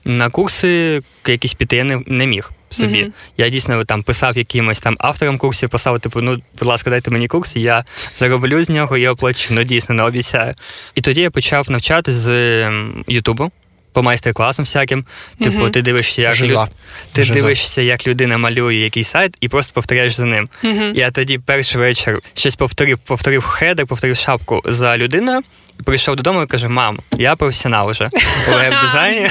на 0.05 0.29
курси 0.29 1.01
якісь 1.27 1.53
піти 1.53 1.75
я 1.75 1.83
не, 1.83 2.01
не 2.07 2.25
міг 2.25 2.51
собі. 2.74 3.03
Mm-hmm. 3.03 3.12
Я 3.38 3.50
дійсно 3.50 3.84
там 3.84 4.03
писав 4.03 4.38
якимось 4.38 4.80
там 4.80 4.96
авторам 5.00 5.38
курсів, 5.38 5.70
писав, 5.70 6.00
типу, 6.00 6.22
ну, 6.22 6.42
будь 6.60 6.68
ласка, 6.68 6.89
дайте 6.89 7.12
мені 7.12 7.27
курс, 7.27 7.56
я 7.56 7.86
зароблю 8.13 8.63
з 8.63 8.70
нього 8.70 8.98
і 8.98 9.08
оплачу, 9.08 9.53
ну 9.53 9.63
дійсно 9.63 9.96
не 9.96 10.03
обіцяю. 10.03 10.53
І 10.96 11.01
тоді 11.01 11.22
я 11.22 11.32
почав 11.32 11.72
навчати 11.72 12.12
з 12.12 12.72
Ютубу. 13.08 13.51
По 13.94 14.03
майстер-класам 14.03 14.65
всяким. 14.65 15.06
Типу, 15.44 15.58
uh-huh. 15.58 15.70
ти 15.70 15.82
дивишся, 15.82 16.22
як 16.22 16.36
Жиза. 16.36 16.68
ти 17.12 17.24
Жиза. 17.24 17.39
дивишся, 17.39 17.82
як 17.82 18.08
людина 18.08 18.38
малює 18.38 18.75
якийсь 18.75 19.08
сайт, 19.08 19.38
і 19.42 19.48
просто 19.48 19.74
повторяєш 19.74 20.13
за 20.13 20.25
ним. 20.25 20.50
Uh-huh. 20.63 20.96
Я 20.96 21.12
тоді 21.12 21.38
перший 21.38 21.82
вечір 21.82 22.20
щось 22.34 22.56
повторив, 22.56 23.00
повторив 23.00 23.44
хедер, 23.44 23.86
повторив 23.86 24.18
шапку 24.18 24.62
за 24.65 24.98
людиною, 24.98 25.42
прийшов 25.86 26.15
додому 26.15 26.44
і 26.44 26.48
каже: 26.48 26.68
Мам, 26.68 27.00
я 27.18 27.36
професіонал 27.36 27.89
вже 27.89 28.10
у 28.48 28.51
веб-дизайні. 28.51 29.30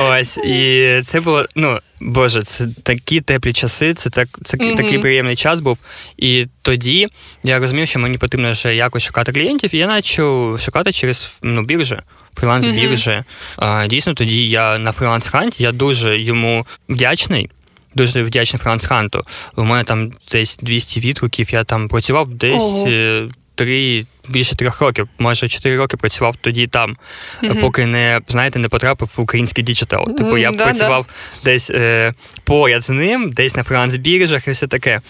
Ось, 0.00 0.38
і 0.38 1.00
це 1.02 1.20
було, 1.20 1.44
ну, 1.56 1.78
Боже, 2.00 2.42
це 2.42 2.66
такі 2.82 3.20
теплі 3.20 3.52
часи, 3.52 3.94
це 3.94 4.10
так, 4.10 4.28
це 4.44 4.56
mm-hmm. 4.56 4.76
такий 4.76 4.98
приємний 4.98 5.36
час 5.36 5.60
був. 5.60 5.78
І 6.16 6.46
тоді 6.62 7.08
я 7.42 7.58
розумів, 7.58 7.88
що 7.88 7.98
мені 7.98 8.18
потрібно 8.18 8.52
вже 8.52 8.74
якось 8.74 9.02
шукати 9.02 9.32
клієнтів, 9.32 9.74
і 9.74 9.78
я 9.78 9.88
почав 9.88 10.60
шукати 10.60 10.92
через 10.92 11.30
ну, 11.42 11.62
біржі, 11.62 11.98
фріланс-біржі. 12.36 13.10
Mm-hmm. 13.10 13.24
А, 13.56 13.86
Дійсно, 13.86 14.14
тоді 14.14 14.48
я 14.48 14.78
на 14.78 14.92
Freelancehunt 14.92 15.53
і, 15.53 15.62
я 15.62 15.72
дуже 15.72 16.20
йому 16.20 16.66
вдячний. 16.88 17.50
Дуже 17.94 18.22
вдячний 18.22 18.62
Freelancehunt 18.62 19.12
у. 19.12 19.20
У 19.56 19.64
мене 19.64 19.84
там 19.84 20.12
десь 20.32 20.56
200 20.62 21.00
відгуків, 21.00 21.52
я 21.52 21.64
там 21.64 21.88
працював 21.88 22.28
десь. 22.28 22.62
Oh 22.62 23.30
три 23.54 24.06
більше 24.28 24.56
трьох 24.56 24.80
років, 24.80 25.08
може 25.18 25.48
чотири 25.48 25.76
роки 25.76 25.96
працював 25.96 26.36
тоді 26.40 26.66
там, 26.66 26.96
mm-hmm. 27.42 27.60
поки 27.60 27.86
не 27.86 28.20
знаєте, 28.28 28.58
не 28.58 28.68
потрапив 28.68 29.10
в 29.16 29.20
український 29.20 29.64
digital. 29.64 30.06
Типу 30.16 30.30
mm-hmm, 30.30 30.38
я 30.38 30.50
да, 30.50 30.64
працював 30.64 31.06
десь 31.44 31.70
е, 31.70 32.14
поряд 32.44 32.82
з 32.82 32.90
ним, 32.90 33.30
десь 33.30 33.56
на 33.56 33.62
фріланс-біржах 33.62 34.48
і 34.48 34.50
все 34.50 34.66
таке. 34.66 35.00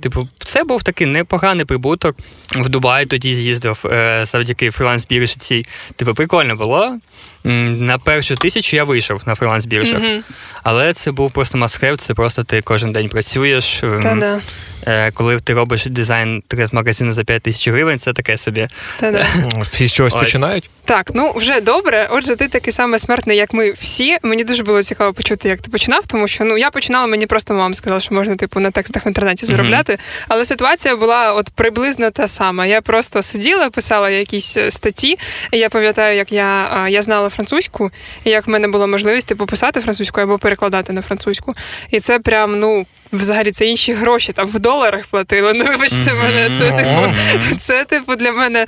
Типу, 0.00 0.28
це 0.38 0.64
був 0.64 0.82
такий 0.82 1.06
непоганий 1.06 1.64
прибуток. 1.64 2.16
В 2.52 2.68
Дубай 2.68 3.06
тоді 3.06 3.34
з'їздив 3.34 3.84
е, 3.84 4.24
завдяки 4.24 4.70
фріланс-біржі 4.70 5.36
цій. 5.38 5.64
Типу, 5.96 6.14
прикольно 6.14 6.54
було. 6.54 6.98
На 7.44 7.98
першу 7.98 8.34
тисячу 8.34 8.76
я 8.76 8.84
вийшов 8.84 9.22
на 9.26 9.34
фріланс-біржах. 9.34 10.00
Mm-hmm. 10.00 10.22
Але 10.62 10.92
це 10.92 11.12
був 11.12 11.30
просто 11.30 11.58
масхев, 11.58 11.96
це 11.96 12.14
просто 12.14 12.44
ти 12.44 12.62
кожен 12.62 12.92
день 12.92 13.08
працюєш. 13.08 13.82
Та-да. 14.02 14.40
Е, 14.86 15.10
коли 15.10 15.40
ти 15.40 15.54
робиш 15.54 15.86
дизайн 15.86 16.42
магазину 16.72 17.12
за 17.12 17.24
5 17.24 17.42
тисяч 17.42 17.68
гривень, 17.68 17.98
це 17.98 18.12
таке 18.12 18.36
собі. 18.36 18.68
Та-да. 19.00 19.26
Всі 19.62 19.86
з 19.86 19.92
чогось 19.92 20.12
починають? 20.12 20.70
Так, 20.84 21.10
ну 21.14 21.32
вже 21.36 21.60
добре. 21.60 22.08
Отже, 22.10 22.36
ти 22.36 22.48
такий 22.48 22.72
самий 22.72 22.98
смертний, 22.98 23.36
як 23.36 23.54
ми 23.54 23.72
всі. 23.72 24.16
Мені 24.22 24.44
дуже 24.44 24.62
було 24.62 24.82
цікаво 24.82 25.12
почути, 25.12 25.48
як 25.48 25.60
ти 25.60 25.70
починав, 25.70 26.06
тому 26.06 26.28
що 26.28 26.44
ну 26.44 26.58
я 26.58 26.70
починала, 26.70 27.06
мені 27.06 27.26
просто 27.26 27.54
мама 27.54 27.74
сказала, 27.74 28.00
що 28.00 28.14
можна 28.14 28.36
типу 28.36 28.60
на 28.60 28.70
текстах 28.70 29.06
в 29.06 29.08
інтернеті 29.08 29.46
заробляти. 29.46 29.92
Mm-hmm. 29.92 30.24
Але 30.28 30.44
ситуація 30.44 30.96
була 30.96 31.32
от 31.32 31.50
приблизно 31.50 32.10
та 32.10 32.28
сама. 32.28 32.66
Я 32.66 32.80
просто 32.80 33.22
сиділа, 33.22 33.70
писала 33.70 34.10
якісь 34.10 34.56
е, 34.56 34.70
статті. 34.70 35.18
І 35.52 35.58
Я 35.58 35.68
пам'ятаю, 35.68 36.16
як 36.16 36.32
я 36.32 36.86
я 36.88 37.02
знала 37.02 37.28
французьку, 37.28 37.90
і 38.24 38.30
як 38.30 38.46
в 38.46 38.50
мене 38.50 38.68
була 38.68 38.86
можливість 38.86 39.28
типу 39.28 39.46
писати 39.46 39.80
французькою 39.80 40.26
або 40.26 40.38
перекладати 40.38 40.92
на 40.92 41.02
французьку. 41.02 41.52
І 41.90 42.00
це 42.00 42.18
прям 42.18 42.58
ну 42.58 42.86
взагалі 43.12 43.50
це 43.50 43.66
інші 43.66 43.92
гроші 43.92 44.32
там 44.32 44.48
в 44.48 44.58
доларах 44.58 45.06
платили. 45.06 45.52
Ну, 45.54 45.64
вибачте 45.64 46.14
мене, 46.14 46.50
це 46.58 46.72
типу, 46.72 47.56
це 47.58 47.84
типу 47.84 48.16
для 48.16 48.32
мене. 48.32 48.66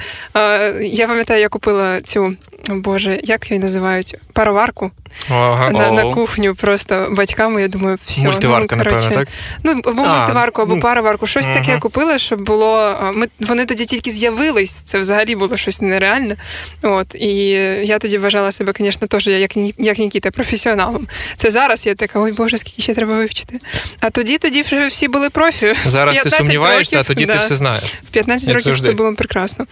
Я 0.82 1.06
пам'ятаю, 1.06 1.40
я 1.40 1.48
купила 1.48 2.00
цю. 2.00 2.36
Боже, 2.68 3.20
як 3.24 3.50
її 3.50 3.60
називають? 3.62 4.16
Пароварку 4.32 4.90
ага. 5.30 5.70
на 5.70 5.90
на 5.90 6.14
кухню 6.14 6.54
просто 6.54 7.08
батьками. 7.10 7.62
Я 7.62 7.68
думаю, 7.68 7.98
все. 8.06 8.26
Мультиварка, 8.26 8.76
ну, 8.76 8.84
напевно, 8.84 9.10
так? 9.10 9.28
Ну, 9.64 9.80
або 9.84 10.02
а, 10.02 10.18
мультиварку, 10.18 10.62
або 10.62 10.74
ну, 10.74 10.80
пароварку. 10.80 11.26
Щось 11.26 11.48
ага. 11.48 11.60
таке 11.60 11.78
купили, 11.78 12.18
щоб 12.18 12.40
було. 12.40 12.98
Ми 13.14 13.26
вони 13.40 13.64
тоді 13.64 13.84
тільки 13.84 14.10
з'явились. 14.10 14.70
Це 14.70 14.98
взагалі 14.98 15.34
було 15.36 15.56
щось 15.56 15.80
нереальне. 15.80 16.36
От 16.82 17.14
і 17.14 17.36
я 17.82 17.98
тоді 17.98 18.18
вважала 18.18 18.52
себе, 18.52 18.72
звісно, 18.78 19.06
теж 19.06 19.26
як 19.26 19.56
як 19.78 19.98
Нікіта, 19.98 20.30
професіоналом. 20.30 21.08
Це 21.36 21.50
зараз 21.50 21.86
я 21.86 21.94
така, 21.94 22.20
ой 22.20 22.32
Боже, 22.32 22.58
скільки 22.58 22.82
ще 22.82 22.94
треба 22.94 23.14
вивчити. 23.14 23.58
А 24.00 24.10
тоді 24.10 24.38
тоді 24.38 24.62
вже 24.62 24.86
всі 24.86 25.08
були 25.08 25.30
профі. 25.30 25.74
Зараз 25.86 26.18
ти 26.22 26.30
сумніваєшся, 26.30 26.96
років, 26.96 27.10
а 27.10 27.14
тоді 27.14 27.26
да. 27.26 27.32
ти 27.32 27.38
все 27.38 27.56
знаєш. 27.56 27.84
В 27.84 28.10
15 28.10 28.48
як 28.48 28.54
років 28.54 28.64
завжди. 28.64 28.86
це 28.86 28.92
було 28.92 29.14
прекрасно. 29.14 29.66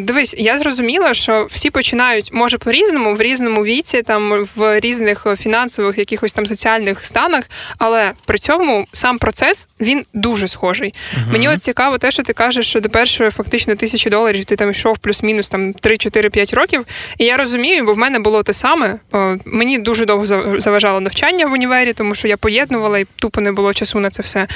Дивись, 0.00 0.34
я 0.38 0.58
зрозуміла, 0.58 1.14
що 1.14 1.48
всі 1.50 1.70
починають, 1.70 2.15
може, 2.32 2.58
по-різному, 2.58 3.14
в 3.14 3.22
різному 3.22 3.64
віці, 3.64 4.02
там 4.02 4.46
в 4.56 4.80
різних 4.80 5.26
фінансових, 5.38 5.98
якихось 5.98 6.32
там 6.32 6.46
соціальних 6.46 7.04
станах, 7.04 7.44
але 7.78 8.12
при 8.26 8.38
цьому 8.38 8.86
сам 8.92 9.18
процес 9.18 9.68
він 9.80 10.04
дуже 10.14 10.48
схожий. 10.48 10.94
uh 11.14 11.32
Мені 11.32 11.48
от 11.48 11.62
цікаво, 11.62 11.98
те, 11.98 12.10
що 12.10 12.22
ти 12.22 12.32
кажеш, 12.32 12.68
що 12.68 12.80
до 12.80 12.88
першої 12.88 13.30
фактично 13.30 13.74
тисячі 13.74 14.10
доларів 14.10 14.44
ти 14.44 14.56
там 14.56 14.70
йшов 14.70 14.98
плюс-мінус 14.98 15.48
там 15.48 15.72
3-4-5 15.72 16.54
років. 16.54 16.86
І 17.18 17.24
я 17.24 17.36
розумію, 17.36 17.84
бо 17.84 17.92
в 17.92 17.98
мене 17.98 18.18
було 18.18 18.42
те 18.42 18.52
саме. 18.52 18.98
Мені 19.44 19.78
дуже 19.78 20.06
довго 20.06 20.26
заважало 20.60 21.00
навчання 21.00 21.46
в 21.46 21.52
універі, 21.52 21.92
тому 21.92 22.14
що 22.14 22.28
я 22.28 22.36
поєднувала 22.36 22.98
і 22.98 23.06
тупо 23.16 23.40
не 23.40 23.52
було 23.52 23.74
часу 23.74 24.00
на 24.00 24.10
це 24.10 24.22
все. 24.22 24.46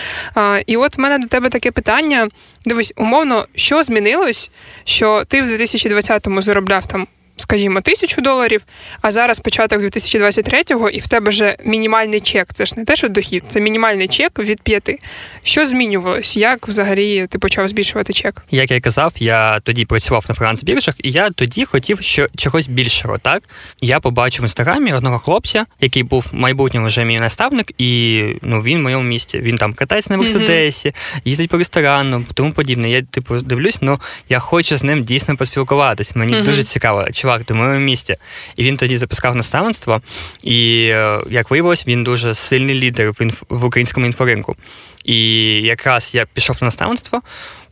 І 0.66 0.76
от 0.76 0.96
в 0.96 1.00
мене 1.00 1.18
до 1.18 1.26
тебе 1.26 1.48
таке 1.48 1.70
питання. 1.70 2.28
Дивись, 2.64 2.92
умовно, 2.96 3.46
що 3.54 3.82
змінилось, 3.82 4.50
що 4.84 5.24
ти 5.28 5.42
в 5.42 5.50
2020-му 5.50 6.42
заробляв 6.42 6.86
там 6.86 7.06
скажімо, 7.40 7.80
тисячу 7.80 8.20
доларів, 8.20 8.62
а 9.02 9.10
зараз 9.10 9.40
початок 9.40 9.82
2023-го, 9.82 10.88
і 10.88 11.00
в 11.00 11.08
тебе 11.08 11.30
вже 11.30 11.56
мінімальний 11.64 12.20
чек. 12.20 12.48
Це 12.52 12.66
ж 12.66 12.74
не 12.76 12.84
те, 12.84 12.96
що 12.96 13.08
дохід, 13.08 13.44
це 13.48 13.60
мінімальний 13.60 14.08
чек 14.08 14.38
від 14.38 14.62
п'яти. 14.62 14.98
Що 15.42 15.66
змінювалось? 15.66 16.36
Як 16.36 16.68
взагалі 16.68 17.26
ти 17.26 17.38
почав 17.38 17.68
збільшувати 17.68 18.12
чек? 18.12 18.42
Як 18.50 18.70
я 18.70 18.80
казав, 18.80 19.12
я 19.16 19.60
тоді 19.60 19.84
працював 19.84 20.24
на 20.28 20.34
фриланс-біржах, 20.34 20.94
і 20.98 21.10
я 21.10 21.30
тоді 21.30 21.64
хотів 21.64 21.98
що 22.02 22.28
чогось 22.36 22.68
більшого. 22.68 23.18
Так 23.18 23.42
я 23.80 24.00
побачив 24.00 24.42
в 24.42 24.44
інстаграмі 24.44 24.92
одного 24.92 25.18
хлопця, 25.18 25.66
який 25.80 26.02
був 26.02 26.26
в 26.32 26.34
майбутньому 26.34 26.86
вже 26.86 27.04
мій 27.04 27.18
наставник, 27.18 27.72
і 27.78 28.22
ну 28.42 28.62
він 28.62 28.78
в 28.78 28.82
моєму 28.82 29.02
місті. 29.02 29.38
Він 29.38 29.56
там 29.56 29.72
катається 29.72 30.12
на 30.12 30.16
мерседесі, 30.16 30.88
mm-hmm. 30.88 31.20
їздить 31.24 31.50
по 31.50 31.58
ресторану, 31.58 32.24
тому 32.34 32.52
подібне. 32.52 32.90
Я 32.90 33.02
типу 33.02 33.36
дивлюсь, 33.36 33.78
ну 33.82 34.00
я 34.28 34.38
хочу 34.38 34.76
з 34.76 34.84
ним 34.84 35.04
дійсно 35.04 35.36
поспілкуватись. 35.36 36.16
Мені 36.16 36.32
mm-hmm. 36.32 36.44
дуже 36.44 36.62
цікаво 36.62 37.06
чувак, 37.12 37.29
ти 37.38 37.54
в 37.54 37.56
моєму 37.56 37.84
місті. 37.84 38.16
І 38.56 38.64
він 38.64 38.76
тоді 38.76 38.96
запускав 38.96 39.36
наставництво. 39.36 40.00
І 40.42 40.88
е, 40.92 41.20
як 41.30 41.50
виявилось, 41.50 41.86
він 41.86 42.04
дуже 42.04 42.34
сильний 42.34 42.74
лідер 42.74 43.10
в, 43.10 43.22
інф... 43.22 43.42
в 43.48 43.64
українському 43.64 44.06
інфоринку. 44.06 44.56
І 45.04 45.50
якраз 45.62 46.14
я 46.14 46.26
пішов 46.34 46.56
на 46.60 46.64
наставництво. 46.64 47.20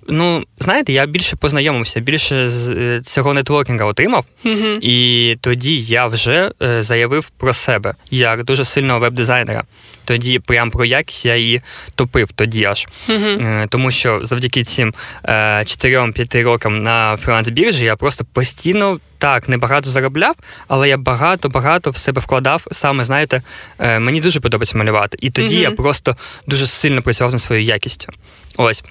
Ну, 0.08 0.44
знаєте, 0.58 0.92
я 0.92 1.06
більше 1.06 1.36
познайомився, 1.36 2.00
більше 2.00 2.48
з 2.48 2.68
е, 2.70 3.00
цього 3.04 3.34
нетворкінга 3.34 3.84
отримав, 3.84 4.24
Угу. 4.44 4.78
і 4.82 5.36
тоді 5.40 5.80
я 5.80 6.06
вже 6.06 6.52
е, 6.62 6.82
заявив 6.82 7.28
про 7.30 7.52
себе 7.52 7.94
як 8.10 8.44
дуже 8.44 8.64
сильного 8.64 8.98
веб-дизайнера. 9.00 9.62
Тоді 10.04 10.38
прям 10.38 10.70
про 10.70 10.84
якість 10.84 11.26
я 11.26 11.36
її 11.36 11.60
топив 11.94 12.28
тоді 12.34 12.64
аж. 12.64 12.86
Е, 13.10 13.66
Тому 13.70 13.90
що 13.90 14.20
завдяки 14.22 14.64
цим 14.64 14.94
е, 15.24 15.32
4-5 15.58 16.42
рокам 16.42 16.78
на 16.78 17.16
фріланс-біржі 17.24 17.84
я 17.84 17.96
просто 17.96 18.24
постійно 18.32 19.00
так 19.18 19.48
небагато 19.48 19.90
заробляв, 19.90 20.34
але 20.68 20.88
я 20.88 20.96
багато-багато 20.96 21.90
в 21.90 21.96
себе 21.96 22.20
вкладав. 22.20 22.66
Саме 22.72 23.04
знаєте, 23.04 23.42
мені 23.78 24.20
дуже 24.20 24.40
подобається 24.40 24.78
малювати. 24.78 25.18
І 25.20 25.30
тоді 25.30 25.54
Мгм. 25.54 25.62
я 25.62 25.70
просто 25.70 26.16
дуже 26.46 26.66
сильно 26.66 27.02
працював 27.02 27.32
над 27.32 27.40
своєю 27.40 27.66
якістю. 27.66 28.12
Ось. 28.56 28.84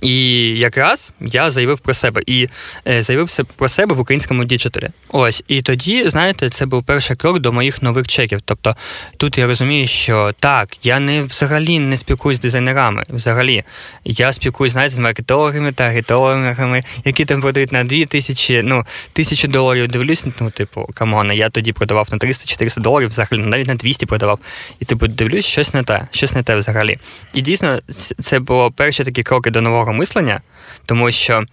І 0.00 0.40
якраз 0.58 1.12
я 1.20 1.50
заявив 1.50 1.78
про 1.78 1.94
себе 1.94 2.22
і 2.26 2.48
е, 2.88 3.02
заявив 3.02 3.28
про 3.56 3.68
себе 3.68 3.94
в 3.94 4.00
українському 4.00 4.44
digital 4.44 4.78
і. 4.78 4.88
Ось, 5.08 5.44
і 5.48 5.62
тоді, 5.62 6.08
знаєте, 6.08 6.48
це 6.48 6.66
був 6.66 6.84
перший 6.84 7.16
крок 7.16 7.38
до 7.38 7.52
моїх 7.52 7.82
нових 7.82 8.06
чеків. 8.06 8.40
Тобто 8.44 8.76
тут 9.16 9.38
я 9.38 9.46
розумію, 9.46 9.86
що 9.86 10.32
так, 10.40 10.86
я 10.86 11.00
не 11.00 11.22
взагалі 11.22 11.78
не 11.78 11.96
спілкуюсь 11.96 12.38
з 12.38 12.40
дизайнерами. 12.40 13.04
Взагалі, 13.08 13.64
я 14.04 14.32
спілкуюсь, 14.32 14.72
знаєте, 14.72 14.94
з 14.94 14.98
маркетологами, 14.98 15.72
таргетологами, 15.72 16.82
які 17.04 17.24
там 17.24 17.40
продають 17.40 17.72
на 17.72 17.84
2 17.84 18.04
тисячі, 18.04 18.62
ну, 18.64 18.84
тисячу 19.12 19.48
доларів. 19.48 19.88
Дивлюсь, 19.88 20.24
ну, 20.40 20.50
типу, 20.50 20.88
come 20.94 21.16
on, 21.16 21.32
я 21.32 21.50
тоді 21.50 21.72
продавав 21.72 22.08
на 22.12 22.18
300-400 22.18 22.80
доларів, 22.80 23.08
взагалі, 23.08 23.46
навіть 23.46 23.68
на 23.68 23.74
200 23.74 24.06
продавав. 24.06 24.38
І 24.80 24.84
типу, 24.84 25.06
дивлюсь, 25.06 25.46
щось 25.46 25.74
не 25.74 25.82
те, 25.82 26.08
щось 26.10 26.34
не 26.34 26.42
те 26.42 26.56
взагалі. 26.56 26.98
І 27.34 27.42
дійсно, 27.42 27.78
це 28.20 28.38
було 28.38 28.70
перші 28.70 29.04
такі 29.04 29.22
кроки 29.22 29.50
до 29.50 29.60
нового 29.60 29.81
мислення, 29.90 30.40
тому 30.86 31.10
що, 31.10 31.44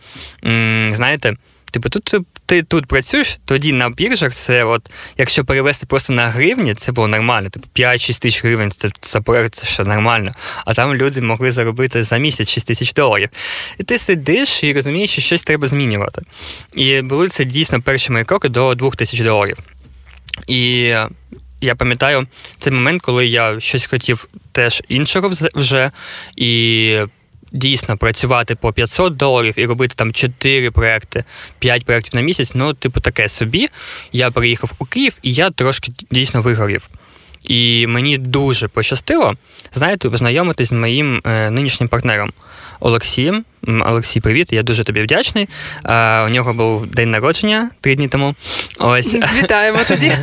знаєте, 0.91 1.35
типу, 1.71 1.89
тут 1.89 2.25
ти, 2.49 2.63
тут 2.63 2.85
працюєш, 2.85 3.39
тоді 3.45 3.73
на 3.73 3.89
біржах 3.89 4.33
це, 4.33 4.63
от, 4.63 4.89
якщо 5.17 5.45
перевести 5.45 5.85
просто 5.87 6.13
на 6.13 6.27
гривні, 6.27 6.73
це 6.73 6.91
було 6.91 7.07
нормально. 7.07 7.49
Типу 7.49 7.67
5-6 7.75 8.21
тисяч 8.21 8.43
гривень, 8.43 8.71
це 9.01 9.21
проект, 9.21 9.55
це 9.55 9.65
що 9.65 9.83
нормально. 9.83 10.31
А 10.65 10.73
там 10.73 10.95
люди 10.95 11.21
могли 11.21 11.51
заробити 11.51 12.03
за 12.03 12.17
місяць 12.17 12.49
6 12.49 12.67
тисяч 12.67 12.93
доларів. 12.93 13.29
І 13.77 13.83
ти 13.83 13.97
сидиш 13.97 14.63
і 14.63 14.73
розумієш, 14.73 15.09
що 15.09 15.21
щось 15.21 15.43
треба 15.43 15.67
змінювати. 15.67 16.21
І 16.75 17.01
були 17.01 17.27
це 17.27 17.45
дійсно 17.45 17.81
перші 17.81 18.11
мої 18.11 18.25
кроки 18.25 18.49
до 18.49 18.75
2 18.75 18.91
тисяч 18.91 19.19
доларів. 19.19 19.57
І 20.47 20.93
я 21.61 21.75
пам'ятаю 21.77 22.27
цей 22.57 22.73
момент, 22.73 23.01
коли 23.01 23.27
я 23.27 23.59
щось 23.59 23.85
хотів 23.85 24.27
теж 24.51 24.83
іншого 24.87 25.31
вже, 25.55 25.91
і 26.35 26.99
дійсно 27.51 27.97
працювати 27.97 28.55
по 28.55 28.73
500 28.73 29.15
доларів 29.15 29.53
і 29.57 29.65
робити 29.65 29.93
там 29.97 30.13
4 30.13 30.71
проекти, 30.71 31.23
5 31.59 31.85
проєктів 31.85 32.15
на 32.15 32.21
місяць, 32.21 32.51
ну, 32.55 32.73
типу, 32.73 32.99
таке 32.99 33.29
собі. 33.29 33.69
Я 34.11 34.31
приїхав 34.31 34.71
у 34.79 34.85
Київ 34.85 35.13
і 35.21 35.33
я 35.33 35.49
трошки 35.49 35.91
дійсно 36.11 36.41
вигорів. 36.41 36.89
І 37.43 37.87
мені 37.87 38.17
дуже 38.17 38.67
пощастило, 38.67 39.35
знаєте, 39.73 40.09
познайомитись 40.09 40.69
з 40.69 40.71
моїм 40.71 41.21
е, 41.25 41.51
нинішнім 41.51 41.89
партнером 41.89 42.33
Олексієм. 42.79 43.45
Олексій, 43.67 44.19
привіт, 44.19 44.53
я 44.53 44.63
дуже 44.63 44.83
тобі 44.83 45.01
вдячний. 45.01 45.49
Е, 45.85 46.23
у 46.25 46.29
нього 46.29 46.53
був 46.53 46.87
день 46.87 47.11
народження 47.11 47.71
три 47.81 47.95
дні 47.95 48.07
тому. 48.07 48.35
Ось. 48.79 49.15
Вітаємо 49.35 49.79
тоді. 49.87 50.17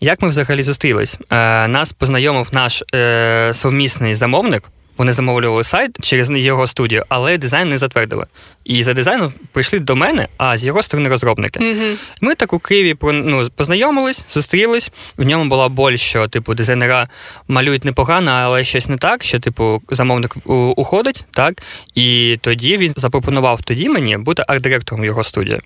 Як 0.00 0.22
ми 0.22 0.28
взагалі 0.28 0.62
зустрілись? 0.62 1.18
Е, 1.30 1.68
нас 1.68 1.92
познайомив 1.92 2.48
наш 2.52 2.82
е, 2.94 3.50
совмісний 3.54 4.14
замовник. 4.14 4.62
Вони 4.96 5.12
замовлювали 5.12 5.64
сайт 5.64 5.96
через 6.02 6.30
його 6.30 6.66
студію, 6.66 7.04
але 7.08 7.38
дизайн 7.38 7.68
не 7.68 7.78
затвердили. 7.78 8.26
І 8.64 8.82
за 8.82 8.94
дизайном 8.94 9.32
прийшли 9.52 9.78
до 9.78 9.96
мене, 9.96 10.28
а 10.36 10.56
з 10.56 10.64
його 10.64 10.82
сторони 10.82 11.08
розробники. 11.08 11.58
Угу. 11.72 11.96
Ми 12.20 12.34
так 12.34 12.52
у 12.52 12.58
Києві 12.58 12.96
ну, 13.02 13.48
познайомились, 13.56 14.24
зустрілись. 14.30 14.92
В 15.16 15.24
ньому 15.26 15.44
була 15.50 15.68
боль, 15.68 15.96
що 15.96 16.28
типу 16.28 16.54
дизайнера 16.54 17.08
малюють 17.48 17.84
непогано, 17.84 18.30
але 18.30 18.64
щось 18.64 18.88
не 18.88 18.96
так, 18.96 19.24
що 19.24 19.40
типу 19.40 19.82
замовник 19.90 20.36
у- 20.44 20.54
уходить, 20.54 21.24
так. 21.30 21.62
І 21.94 22.38
тоді 22.40 22.76
він 22.76 22.92
запропонував 22.96 23.62
тоді 23.62 23.88
мені 23.88 24.16
бути 24.16 24.42
арт-директором 24.48 25.04
його 25.04 25.24
студії. 25.24 25.60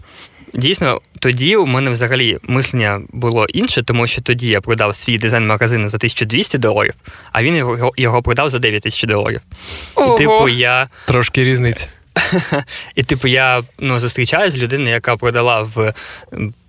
Дійсно, 0.56 1.00
тоді 1.18 1.56
у 1.56 1.66
мене 1.66 1.90
взагалі 1.90 2.38
мислення 2.42 3.00
було 3.08 3.46
інше, 3.46 3.82
тому 3.82 4.06
що 4.06 4.22
тоді 4.22 4.48
я 4.48 4.60
продав 4.60 4.94
свій 4.96 5.18
дизайн-магазин 5.18 5.88
за 5.88 5.96
1200 5.96 6.58
доларів, 6.58 6.94
а 7.32 7.42
він 7.42 7.56
його, 7.56 7.92
його 7.96 8.22
продав 8.22 8.50
за 8.50 8.58
9 8.58 8.82
тисяч 8.82 9.02
доларів. 9.02 9.40
Ого. 9.94 10.14
І 10.14 10.18
типу 10.18 10.48
я. 10.48 10.88
Трошки 11.06 11.44
різниця. 11.44 11.86
І, 12.94 13.02
типу, 13.02 13.28
я 13.28 13.62
ну, 13.78 13.98
зустрічаюсь 13.98 14.52
з 14.52 14.58
людиною, 14.58 14.90
яка 14.90 15.16
продала 15.16 15.62
в 15.62 15.94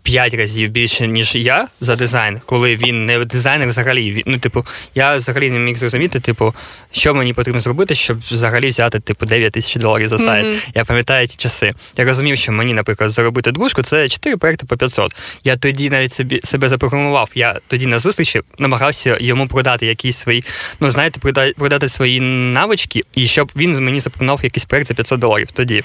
5 0.07 0.33
разів 0.33 0.69
більше, 0.69 1.07
ніж 1.07 1.35
я 1.35 1.67
за 1.81 1.95
дизайн, 1.95 2.39
коли 2.45 2.75
він 2.75 3.05
не 3.05 3.25
дизайнер 3.25 3.67
взагалі. 3.67 4.11
Він- 4.11 4.23
Ну, 4.25 4.39
типу, 4.39 4.65
я 4.95 5.15
взагалі 5.17 5.49
не 5.49 5.59
міг 5.59 5.77
зрозуміти, 5.77 6.19
типу, 6.19 6.53
що 6.91 7.13
мені 7.13 7.33
потрібно 7.33 7.59
зробити, 7.61 7.95
щоб 7.95 8.19
взагалі 8.19 8.67
взяти 8.67 8.99
типу 8.99 9.25
9 9.25 9.53
тисяч 9.53 9.75
доларів 9.75 10.09
за 10.09 10.17
сайт. 10.17 10.45
Мгм. 10.45 10.55
Я 10.75 10.85
пам'ятаю 10.85 11.27
ті 11.27 11.37
часи. 11.37 11.71
Я 11.97 12.05
розумів, 12.05 12.37
що 12.37 12.51
мені, 12.51 12.73
наприклад, 12.73 13.09
заробити 13.11 13.51
двушку 13.51 13.81
це 13.83 14.09
4 14.09 14.37
проекти 14.37 14.65
по 14.65 14.77
500. 14.77 15.15
Я 15.43 15.55
тоді 15.55 15.89
навіть 15.89 16.11
собі 16.13 16.39
себе 16.43 16.69
запрограмував. 16.69 17.29
Я 17.35 17.59
тоді 17.67 17.87
на 17.87 17.99
зустрічі 17.99 18.41
намагався 18.59 19.17
йому 19.21 19.47
продати 19.47 19.85
якісь 19.85 20.17
свої, 20.17 20.43
ну 20.79 20.91
знаєте, 20.91 21.19
прода- 21.19 21.53
продати 21.57 21.89
свої 21.89 22.19
навички, 22.21 23.01
і 23.15 23.27
щоб 23.27 23.51
він 23.55 23.83
мені 23.83 23.99
запропонував 23.99 24.39
якийсь 24.43 24.65
проект 24.65 24.87
за 24.87 24.93
500 24.93 25.19
доларів 25.19 25.47
тоді. 25.53 25.81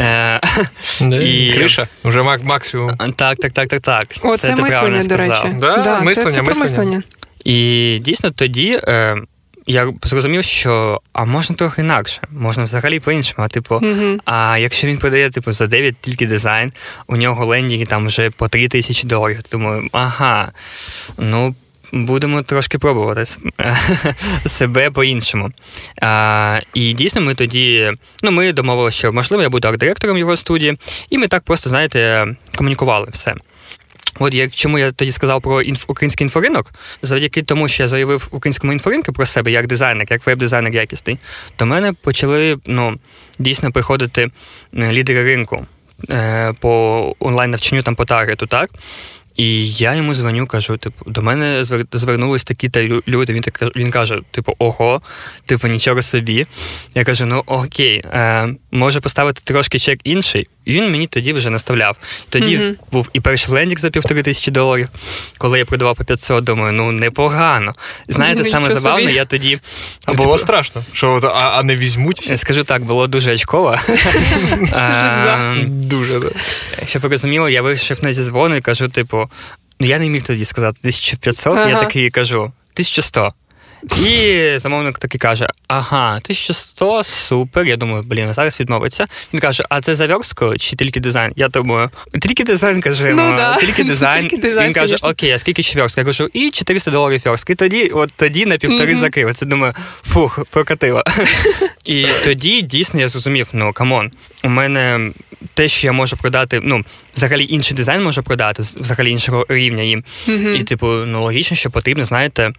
Е, 0.00 0.40
І- 1.00 1.52
Криша, 1.54 1.88
вже 2.04 2.22
максимум. 2.22 2.96
Так, 3.16 3.38
так, 3.42 3.52
так, 3.52 3.68
так, 3.68 3.80
так. 3.82 4.06
О, 4.22 4.36
це, 4.36 4.52
правильно 4.52 4.98
мислення, 4.98 4.98
до 4.98 5.14
сказав. 5.14 5.44
речі. 5.44 5.56
Да, 5.60 5.76
Да, 5.76 6.00
мислення, 6.00 6.30
це 6.30 6.42
про 6.42 6.54
мислення. 6.54 7.02
І 7.44 7.98
дійсно 8.02 8.30
тоді 8.30 8.80
е, 8.84 9.16
я 9.66 9.92
зрозумів, 10.04 10.44
що 10.44 11.00
а 11.12 11.24
можна 11.24 11.56
трохи 11.56 11.80
інакше, 11.82 12.20
можна 12.30 12.64
взагалі 12.64 13.00
по-іншому. 13.00 13.44
А, 13.44 13.48
Типу, 13.48 13.74
Угу. 13.74 14.18
а 14.24 14.58
якщо 14.58 14.86
він 14.86 14.98
продає 14.98 15.30
типу, 15.30 15.52
за 15.52 15.66
9 15.66 15.94
тільки 16.00 16.26
дизайн, 16.26 16.72
у 17.06 17.16
нього 17.16 17.46
лендінги 17.46 17.86
там 17.86 18.06
вже 18.06 18.30
по 18.30 18.48
3 18.48 18.68
тисячі 18.68 19.08
доларів. 19.08 19.40
Думаю, 19.52 19.88
ага, 19.92 20.52
ну. 21.18 21.54
Будемо 21.92 22.42
трошки 22.42 22.78
пробувати 22.78 23.24
себе 24.46 24.90
по-іншому. 24.90 25.50
А, 26.02 26.60
і 26.74 26.92
дійсно, 26.92 27.20
ми 27.20 27.34
тоді 27.34 27.92
ну, 28.22 28.30
ми 28.30 28.52
домовилися, 28.52 28.98
що 28.98 29.12
можливо 29.12 29.42
я 29.42 29.48
буду 29.48 29.68
арт-директором 29.68 30.18
його 30.18 30.36
студії, 30.36 30.76
і 31.10 31.18
ми 31.18 31.28
так 31.28 31.42
просто, 31.42 31.68
знаєте, 31.68 32.26
комунікували 32.56 33.08
все. 33.10 33.34
От 34.18 34.34
як 34.34 34.52
чому 34.52 34.78
я 34.78 34.92
тоді 34.92 35.12
сказав 35.12 35.42
про 35.42 35.62
інф, 35.62 35.84
український 35.86 36.24
інфоринок, 36.24 36.72
завдяки 37.02 37.42
тому, 37.42 37.68
що 37.68 37.82
я 37.82 37.88
заявив 37.88 38.28
в 38.32 38.36
українському 38.36 38.72
інфоринку 38.72 39.12
про 39.12 39.26
себе 39.26 39.50
як 39.50 39.66
дизайнер, 39.66 40.06
як 40.10 40.26
веб-дизайнер 40.26 40.74
якісний, 40.74 41.18
до 41.58 41.66
мене 41.66 41.92
почали 41.92 42.58
ну, 42.66 42.98
дійсно 43.38 43.72
приходити 43.72 44.30
е, 44.76 44.92
лідери 44.92 45.24
ринку 45.24 45.66
е, 46.10 46.52
по 46.60 47.16
онлайн-навчанню 47.18 47.82
там 47.82 47.94
по 47.94 48.04
таргету, 48.04 48.46
так? 48.46 48.70
І 49.36 49.72
я 49.72 49.94
йому 49.94 50.14
дзвоню, 50.14 50.46
кажу, 50.46 50.76
типу, 50.76 51.10
до 51.10 51.22
мене 51.22 51.62
звер- 51.64 51.86
звернулись 51.92 52.44
такі 52.44 52.68
та 52.68 52.82
люди. 53.08 53.32
Він 53.32 53.42
так 53.42 53.76
він 53.76 53.90
каже: 53.90 54.18
типу, 54.30 54.54
ого, 54.58 55.02
типу, 55.46 55.68
нічого 55.68 56.02
собі. 56.02 56.46
Я 56.94 57.04
кажу, 57.04 57.26
ну 57.26 57.42
окей, 57.46 58.02
е, 58.12 58.48
може 58.72 59.00
поставити 59.00 59.40
трошки 59.44 59.78
чек 59.78 60.00
інший. 60.04 60.48
І 60.64 60.72
він 60.72 60.90
мені 60.90 61.06
тоді 61.06 61.32
вже 61.32 61.50
наставляв. 61.50 61.96
Тоді 62.28 62.58
Мгм. 62.58 62.76
був 62.92 63.08
і 63.12 63.20
перший 63.20 63.54
лендік 63.54 63.78
за 63.80 63.90
півтори 63.90 64.22
тисячі 64.22 64.52
доларів, 64.52 64.88
коли 65.38 65.58
я 65.58 65.64
продавав 65.64 65.96
по 65.96 66.04
500, 66.04 66.44
думаю, 66.44 66.72
ну 66.72 66.92
непогано. 66.92 67.72
Знаєте, 68.08 68.42
Ну, 68.44 68.50
саме 68.50 68.62
нічого 68.64 68.80
забавне, 68.80 69.02
собі. 69.04 69.14
я 69.14 69.24
тоді. 69.24 69.60
А 70.04 70.10
ну, 70.12 70.16
було 70.16 70.34
типу, 70.34 70.44
страшно, 70.44 70.84
що 70.92 71.20
а, 71.34 71.38
а 71.38 71.62
не 71.62 71.76
візьмуть. 71.76 72.30
Скажу 72.36 72.62
так, 72.64 72.84
було 72.84 73.06
дуже 73.06 73.34
очково. 73.34 73.74
Жиза. 74.66 75.54
Е, 75.60 75.64
Дуже. 75.68 76.18
ви 76.94 77.08
розуміли, 77.08 77.52
я 77.52 77.62
вийшов 77.62 78.04
на 78.04 78.12
зізвону 78.12 78.54
і 78.56 78.60
кажу, 78.60 78.88
типу, 78.88 79.21
ну 79.80 79.86
я 79.86 79.98
не 79.98 80.08
міг 80.08 80.22
тоді 80.22 80.44
сказати 80.44 80.78
1500, 80.82 81.56
я 81.56 81.62
Ага. 81.62 81.80
такий 81.80 82.10
кажу 82.10 82.52
1100. 82.74 83.32
І 84.06 84.38
замовник 84.56 84.98
такий 84.98 85.18
каже: 85.18 85.48
ага, 85.68 86.16
1100, 86.16 87.04
супер. 87.04 87.66
Я 87.66 87.76
думаю, 87.76 88.02
блін, 88.06 88.28
а 88.28 88.34
зараз 88.34 88.60
відмовиться. 88.60 89.06
Він 89.34 89.40
каже: 89.40 89.62
а 89.68 89.80
це 89.80 89.94
за 89.94 90.06
версткою 90.06 90.58
чи 90.58 90.76
тільки 90.76 91.00
дизайн? 91.00 91.32
Я 91.36 91.48
думаю, 91.48 91.90
тільки 92.20 92.44
дизайн 92.44 92.80
кажу 92.80 93.06
йому, 93.06 93.22
Ну 93.22 93.36
да. 93.36 93.56
тільки 93.56 93.84
дизайн. 93.84 94.22
Тільки 94.28 94.36
дизайн, 94.36 94.66
Він 94.66 94.74
каже, 94.74 94.96
окей, 95.02 95.30
а 95.30 95.38
скільки 95.38 95.62
ще 95.62 95.78
верстка? 95.78 96.00
Я 96.00 96.04
кажу, 96.04 96.28
і 96.32 96.50
400 96.50 96.90
доларів 96.90 97.20
верстка. 97.24 97.52
І 97.52 97.56
тоді, 97.56 97.88
от 97.88 98.12
тоді 98.16 98.46
на 98.46 98.56
півтори 98.58 98.92
Мгм. 98.92 99.00
закрив. 99.00 99.34
Це 99.34 99.46
думаю, 99.46 99.72
фух, 100.02 100.44
прокатило. 100.50 101.02
І 101.84 102.06
тоді 102.24 102.62
дійсно 102.62 103.00
я 103.00 103.08
зрозумів, 103.08 103.46
ну 103.52 103.72
come 103.72 103.94
on, 103.94 104.10
у 104.44 104.48
мене 104.48 105.10
те, 105.54 105.68
що 105.68 105.86
я 105.86 105.92
можу 105.92 106.16
продати, 106.16 106.60
ну, 106.62 106.84
взагалі 107.16 107.46
інший 107.50 107.76
дизайн 107.76 108.02
можу 108.02 108.22
продати, 108.22 108.62
взагалі 108.62 109.10
іншого 109.10 109.46
рівня 109.48 109.82
їм. 109.82 110.04
Угу. 110.28 110.36
І, 110.36 110.62
типу, 110.62 110.86
ну 110.86 111.22
логічно, 111.22 111.56
що 111.56 111.70
потрібно, 111.70 112.04
знаєте, 112.04 112.52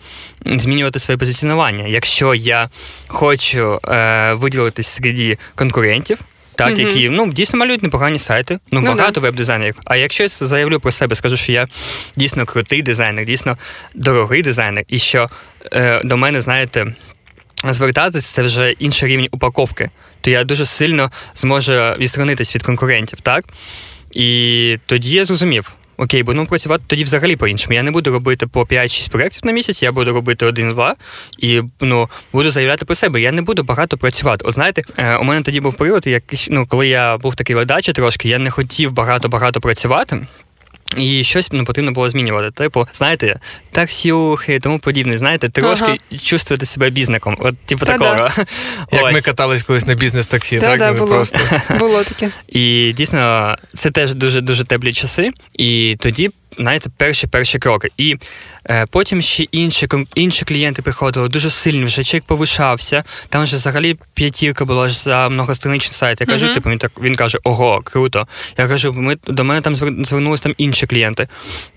змінювати 0.46 1.00
своє 1.00 1.13
позиціонування. 1.18 1.88
Якщо 1.88 2.36
я 2.36 2.70
хочу 3.08 3.80
е, 3.90 4.34
виділитись 4.34 4.88
серед 4.88 5.40
конкурентів, 5.56 6.18
так, 6.56 6.72
Мгм. 6.72 6.80
які 6.80 7.10
ну 7.10 7.32
дійсно 7.32 7.60
малюють 7.60 7.84
непогані 7.84 8.20
сайти. 8.20 8.60
Ну, 8.72 8.82
Ну, 8.82 8.96
багато 8.96 9.22
веб-дизайнерів. 9.22 9.76
А 9.86 9.96
якщо 9.96 10.24
я 10.24 10.30
заявлю 10.30 10.80
про 10.80 10.92
себе, 10.92 11.16
скажу, 11.16 11.38
що 11.38 11.52
я 11.52 11.68
дійсно 12.16 12.46
крутий 12.46 12.82
дизайнер, 12.82 13.26
дійсно 13.26 13.58
дорогий 13.96 14.42
дизайнер, 14.42 14.84
і 14.88 15.00
що 15.00 15.30
е, 15.74 16.02
до 16.04 16.18
мене, 16.18 16.42
знаєте, 16.42 16.96
звертатись 17.70 18.26
це 18.26 18.42
вже 18.42 18.72
інший 18.72 19.10
рівень 19.10 19.28
упаковки, 19.32 19.90
то 20.22 20.30
я 20.30 20.44
дуже 20.44 20.66
сильно 20.66 21.12
зможу 21.36 21.74
відсторонитись 21.74 22.56
від 22.56 22.64
конкурентів, 22.64 23.22
так? 23.22 23.46
І 24.12 24.78
тоді 24.86 25.12
я 25.12 25.26
зрозумів. 25.26 25.74
Окей, 25.98 26.24
будемо 26.24 26.46
працювати 26.46 26.84
тоді 26.88 27.04
взагалі 27.04 27.36
по-іншому. 27.36 27.74
Я 27.74 27.84
не 27.84 27.92
буду 27.92 28.12
робити 28.12 28.48
по 28.48 28.62
5-6 28.62 29.12
проєктів 29.12 29.42
на 29.46 29.52
місяць, 29.52 29.84
я 29.84 29.92
буду 29.92 30.14
робити 30.14 30.46
один-два 30.46 30.96
і 31.38 31.62
ну, 31.82 32.10
буду 32.34 32.52
заявляти 32.52 32.86
про 32.86 32.96
себе. 32.96 33.22
Я 33.22 33.32
не 33.32 33.42
буду 33.42 33.64
багато 33.64 33.98
працювати. 33.98 34.46
От 34.48 34.54
знаєте, 34.54 34.82
е, 34.98 35.16
у 35.18 35.24
мене 35.24 35.42
тоді 35.42 35.60
був 35.60 35.74
період, 35.74 36.08
як, 36.08 36.24
ну, 36.50 36.66
коли 36.68 36.88
я 36.88 37.18
був 37.18 37.36
такий 37.36 37.56
ледачий 37.56 37.94
трошки, 37.94 38.30
я 38.30 38.40
не 38.40 38.52
хотів 38.52 38.92
багато-багато 38.92 39.62
працювати. 39.62 40.28
І 40.98 41.24
щось 41.24 41.52
ну, 41.52 41.66
потрібно 41.66 41.92
було 41.92 42.10
змінювати. 42.10 42.52
Типу, 42.52 42.88
знаєте, 42.94 43.40
таксюхи 43.72 44.56
і 44.56 44.60
тому 44.60 44.80
подібне. 44.80 45.18
Знаєте, 45.18 45.50
трошки 45.50 45.86
Ага. 45.86 46.20
чувствувати 46.24 46.66
себе 46.66 46.90
бізником. 46.90 47.38
От, 47.40 47.58
типу, 47.66 47.86
Та-да. 47.86 47.98
такого. 48.16 48.30
Як 48.92 49.06
Ось. 49.06 49.14
ми 49.14 49.22
катались 49.22 49.64
колись 49.64 49.88
на 49.88 49.94
бізнес-таксі, 49.96 50.60
Да, 50.60 50.66
так? 50.66 50.80
да, 50.80 50.92
Ну, 50.92 50.98
було. 51.00 51.14
Просто. 51.16 51.40
Було 51.80 52.04
таке. 52.04 52.30
І 52.48 52.94
дійсно, 52.98 53.56
це 53.74 53.92
теж 53.92 54.14
дуже 54.14 54.42
дуже 54.42 54.64
теплі 54.64 54.94
часи. 54.94 55.32
І 55.54 55.96
тоді, 56.00 56.32
знаєте, 56.58 56.90
перші 56.98 57.28
перші 57.28 57.60
кроки. 57.60 57.90
І 57.98 58.16
е, 58.70 58.86
потім 58.92 59.22
ще 59.22 59.44
інші 59.44 59.88
інші 60.16 60.46
клієнти 60.46 60.82
приходили 60.82 61.30
дуже 61.30 61.50
сильні, 61.50 61.86
вже 61.86 62.04
чек 62.04 62.24
повишався. 62.24 63.04
Там 63.30 63.44
вже 63.44 63.56
взагалі 63.56 63.96
п'ятірка 64.14 64.66
була 64.66 64.90
ж 64.90 65.00
за 65.00 65.30
многостраничний 65.30 65.94
сайт. 65.94 66.22
Я 66.22 66.28
кажу, 66.28 66.46
Мгм. 66.46 66.54
типу, 66.56 66.70
він 66.70 66.78
так 66.78 66.92
він 67.02 67.16
каже: 67.16 67.38
Ого, 67.44 67.82
круто. 67.84 68.28
Я 68.58 68.68
кажу, 68.68 68.94
ми 68.94 69.18
до 69.28 69.44
мене 69.44 69.62
там 69.62 69.76
звер- 69.76 70.06
звернулись 70.06 70.42
там 70.42 70.54
інші 70.58 70.88
клієнти. 70.88 71.28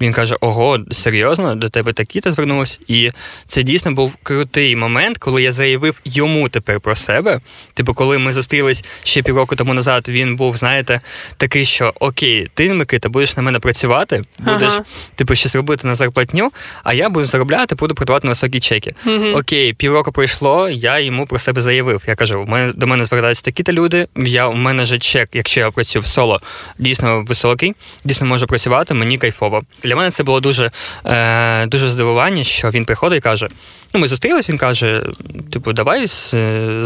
Він 0.00 0.12
каже: 0.12 0.36
Ого, 0.40 0.78
серйозно, 0.92 1.54
до 1.54 1.68
тебе 1.68 1.92
такі-то 1.92 2.30
звернулись. 2.30 2.80
І 2.88 3.10
це 3.46 3.62
дійсно 3.62 3.92
був 3.92 4.12
крутий 4.22 4.76
момент, 4.76 5.18
коли 5.18 5.42
я 5.42 5.52
заявив 5.52 6.00
йому 6.04 6.48
тепер 6.48 6.80
про 6.80 6.94
себе. 6.94 7.40
Типу, 7.74 7.94
коли 7.94 8.18
ми 8.18 8.32
зустрілись 8.32 8.84
ще 9.02 9.22
півроку 9.22 9.56
тому 9.56 9.74
назад, 9.74 10.08
він 10.08 10.36
був, 10.36 10.56
знаєте, 10.56 11.00
такий, 11.36 11.64
що 11.64 11.92
окей, 12.00 12.50
ти, 12.54 12.74
Микита, 12.74 13.08
будеш 13.08 13.36
на 13.36 13.42
мене 13.42 13.58
працювати, 13.58 14.22
будеш, 14.70 14.86
типу, 15.14 15.34
щось 15.34 15.56
робити 15.56 15.86
на 15.86 15.94
зарплатню, 15.94 16.52
а 16.84 16.94
я 16.94 17.08
буду 17.08 17.26
заробляти, 17.26 17.74
буду 17.74 17.94
продавати 17.94 18.26
на 18.26 18.30
високі 18.30 18.60
чеки. 18.60 18.94
Мгм. 19.04 19.34
Окей, 19.34 19.72
півроку 19.72 20.12
пройшло, 20.12 20.68
я 20.68 20.98
йому 20.98 21.26
про 21.26 21.38
себе 21.38 21.60
заявив. 21.60 22.02
Я 22.06 22.14
кажу, 22.14 22.44
мене 22.48 22.72
до 22.72 22.86
мене 22.86 23.04
звертаються 23.04 23.44
такі-то 23.44 23.72
люди. 23.72 24.06
Я 24.16 24.46
у 24.48 24.54
мене 24.54 24.84
же 24.84 24.98
чек, 24.98 25.28
якщо 25.32 25.60
я 25.60 25.70
працюю 25.70 26.02
в 26.02 26.06
соло, 26.06 26.40
дійсно 26.78 27.24
високий, 27.28 27.74
дійсно 28.04 28.26
можу 28.26 28.46
працювати, 28.46 28.94
мені 28.94 29.18
кайфово. 29.18 29.62
Для 29.82 29.96
мене 29.96 30.10
це 30.10 30.22
було 30.22 30.40
дуже, 30.40 30.70
е, 31.04 31.66
дуже 31.66 31.88
здивування, 31.88 32.44
що 32.44 32.70
він 32.70 32.84
приходить 32.84 33.18
і 33.18 33.20
каже: 33.20 33.48
ну, 33.94 34.00
ми 34.00 34.08
зустрілись, 34.08 34.48
він 34.48 34.58
каже: 34.58 35.02
типу, 35.52 35.72
давай 35.72 36.06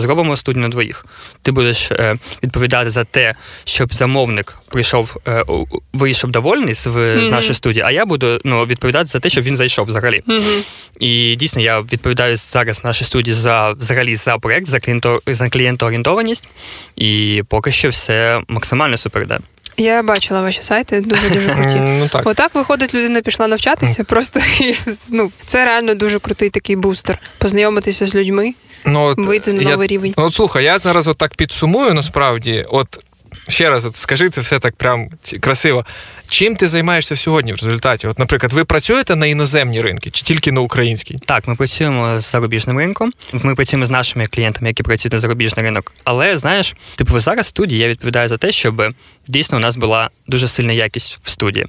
зробимо 0.00 0.36
студію 0.36 0.62
на 0.62 0.68
двоїх. 0.68 1.06
Ти 1.42 1.52
будеш 1.52 1.92
е, 1.92 2.16
відповідати 2.42 2.90
за 2.90 3.04
те, 3.04 3.34
щоб 3.64 3.94
замовник 3.94 4.56
прийшов, 4.68 5.16
е, 5.28 5.44
вийшов 5.92 6.30
довольний 6.30 6.74
з, 6.74 6.82
з 7.26 7.30
нашої 7.30 7.54
студії, 7.54 7.82
а 7.86 7.90
я 7.90 8.06
буду 8.06 8.40
ну, 8.44 8.66
відповідати 8.66 9.06
за 9.06 9.20
те, 9.20 9.28
щоб 9.28 9.44
він 9.44 9.56
зайшов 9.56 9.86
взагалі. 9.86 10.22
Мгм. 10.26 10.62
І 11.00 11.36
дійсно 11.36 11.62
я 11.62 11.80
відповідаю 11.80 12.36
зараз 12.36 12.80
в 12.80 12.86
нашій 12.86 13.04
студії 13.04 13.34
за 13.34 13.70
взагалі 13.72 14.16
за 14.16 14.38
проект, 14.38 14.66
за 14.66 14.80
клієнто 14.80 15.22
за 15.26 15.48
клієнтоорієнтованість, 15.48 16.48
і 16.96 17.42
поки 17.48 17.72
що 17.72 17.88
все 17.88 18.40
максимально 18.48 18.96
супер 18.96 19.22
йде. 19.22 19.38
Я 19.80 20.02
бачила 20.02 20.40
ваші 20.42 20.62
сайти, 20.62 21.00
дуже 21.00 21.30
дуже 21.30 21.54
круті. 21.54 21.76
Ну 21.76 22.08
так. 22.08 22.26
Отак 22.26 22.54
виходить, 22.54 22.94
людина 22.94 23.20
пішла 23.20 23.46
навчатися. 23.46 24.04
Просто 24.04 24.40
і, 24.60 24.74
ну 25.12 25.30
це 25.46 25.64
реально 25.64 25.94
дуже 25.94 26.18
крутий 26.18 26.50
такий 26.50 26.76
бустер. 26.76 27.18
Познайомитися 27.38 28.06
з 28.06 28.14
людьми, 28.14 28.54
Ну, 28.84 29.02
от, 29.02 29.18
вийти 29.18 29.52
на 29.52 29.62
я- 29.62 29.68
новий 29.70 29.88
рівень. 29.88 30.14
Ну, 30.18 30.24
От 30.24 30.34
слухай, 30.34 30.64
я 30.64 30.78
зараз 30.78 31.06
отак 31.08 31.34
підсумую 31.34 31.94
насправді. 31.94 32.66
От 32.70 33.00
ще 33.48 33.70
раз, 33.70 33.84
от 33.84 33.96
скажи 33.96 34.28
це 34.28 34.40
все 34.40 34.58
так 34.58 34.76
прям 34.76 35.08
красиво. 35.40 35.84
Чим 36.28 36.56
ти 36.56 36.66
займаєшся 36.66 37.16
сьогодні 37.16 37.52
в 37.52 37.56
результаті? 37.56 38.06
От, 38.06 38.18
наприклад, 38.18 38.52
ви 38.52 38.64
працюєте 38.64 39.16
на 39.16 39.26
іноземні 39.26 39.80
ринки 39.82 40.10
чи 40.10 40.22
тільки 40.22 40.52
на 40.52 40.60
українській? 40.60 41.16
Так, 41.26 41.48
ми 41.48 41.54
працюємо 41.56 42.20
з 42.20 42.30
зарубіжним 42.30 42.78
ринком. 42.78 43.12
Ми 43.32 43.54
працюємо 43.54 43.86
з 43.86 43.90
нашими 43.90 44.26
клієнтами, 44.26 44.68
які 44.68 44.82
працюють 44.82 45.12
на 45.12 45.18
зарубіжний 45.18 45.64
ринок. 45.64 45.92
Але 46.04 46.38
знаєш, 46.38 46.74
типу 46.96 47.18
зараз 47.18 47.46
в 47.46 47.48
студії 47.48 47.80
я 47.80 47.88
відповідаю 47.88 48.28
за 48.28 48.36
те, 48.36 48.52
щоб 48.52 48.82
дійсно 49.30 49.58
у 49.58 49.60
нас 49.60 49.76
була 49.76 50.10
дуже 50.26 50.48
сильна 50.48 50.72
якість 50.72 51.18
в 51.22 51.30
студії. 51.30 51.66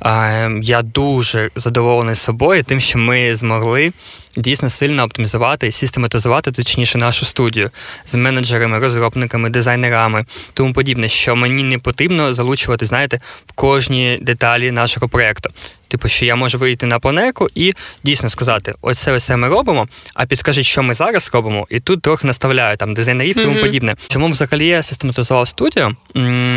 Ем, 0.00 0.62
я 0.62 0.82
дуже 0.82 1.50
задоволений 1.56 2.14
собою, 2.14 2.64
тим, 2.64 2.80
що 2.80 2.98
ми 2.98 3.36
змогли. 3.36 3.92
Дійсно 4.36 4.68
сильно 4.68 5.02
оптимізувати 5.02 5.66
і 5.66 5.72
систематизувати 5.72 6.52
точніше 6.52 6.98
нашу 6.98 7.24
студію 7.24 7.70
з 8.06 8.14
менеджерами, 8.14 8.78
розробниками, 8.78 9.50
дизайнерами, 9.50 10.26
тому 10.54 10.72
подібне, 10.72 11.08
що 11.08 11.36
мені 11.36 11.62
не 11.62 11.78
потрібно 11.78 12.32
залучувати, 12.32 12.86
знаєте, 12.86 13.20
в 13.46 13.52
кожній 13.52 14.18
деталі 14.22 14.70
нашого 14.70 15.08
проєкту. 15.08 15.50
Типу, 15.94 16.08
що 16.08 16.24
я 16.24 16.36
можу 16.36 16.58
вийти 16.58 16.86
на 16.86 16.98
планерку 16.98 17.48
і 17.54 17.72
дійсно 18.04 18.28
сказати: 18.28 18.74
ось 18.80 18.98
це 18.98 19.16
все 19.16 19.36
ми 19.36 19.48
робимо, 19.48 19.88
а 20.14 20.26
підскажіть, 20.26 20.64
що 20.66 20.82
ми 20.82 20.94
зараз 20.94 21.30
робимо, 21.34 21.66
і 21.70 21.80
тут 21.80 22.02
трохи 22.02 22.26
наставляю 22.26 22.76
там 22.76 22.94
дизайнерів 22.94 23.38
і 23.38 23.40
тому 23.40 23.52
Мгм. 23.52 23.62
подібне. 23.62 23.96
Чому 24.08 24.28
взагалі 24.28 24.66
я 24.66 24.82
систематизував 24.82 25.48
студію? 25.48 25.96